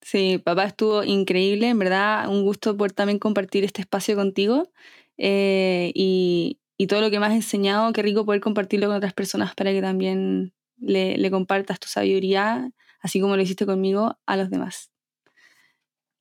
Sí, 0.02 0.42
papá 0.44 0.64
estuvo 0.64 1.04
increíble, 1.04 1.68
en 1.68 1.78
verdad 1.78 2.28
un 2.28 2.42
gusto 2.42 2.76
poder 2.76 2.92
también 2.92 3.20
compartir 3.20 3.62
este 3.62 3.82
espacio 3.82 4.16
contigo 4.16 4.72
eh, 5.16 5.92
y, 5.94 6.58
y, 6.76 6.88
todo 6.88 7.00
lo 7.00 7.10
que 7.10 7.20
me 7.20 7.26
has 7.26 7.34
enseñado, 7.34 7.92
qué 7.92 8.02
rico 8.02 8.24
poder 8.24 8.40
compartirlo 8.40 8.88
con 8.88 8.96
otras 8.96 9.14
personas 9.14 9.54
para 9.54 9.70
que 9.70 9.80
también 9.80 10.54
le, 10.76 11.16
le 11.16 11.30
compartas 11.30 11.78
tu 11.78 11.86
sabiduría, 11.86 12.72
así 13.00 13.20
como 13.20 13.36
lo 13.36 13.42
hiciste 13.42 13.64
conmigo, 13.64 14.18
a 14.26 14.36
los 14.36 14.50
demás. 14.50 14.90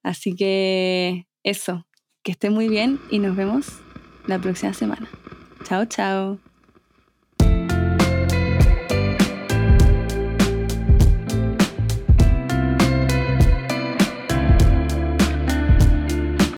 Así 0.07 0.35
que 0.35 1.27
eso, 1.43 1.85
que 2.23 2.31
esté 2.31 2.49
muy 2.49 2.69
bien 2.69 2.97
y 3.11 3.19
nos 3.19 3.35
vemos 3.35 3.67
la 4.25 4.39
próxima 4.39 4.73
semana. 4.73 5.09
Chao, 5.65 5.83
chao. 5.85 6.39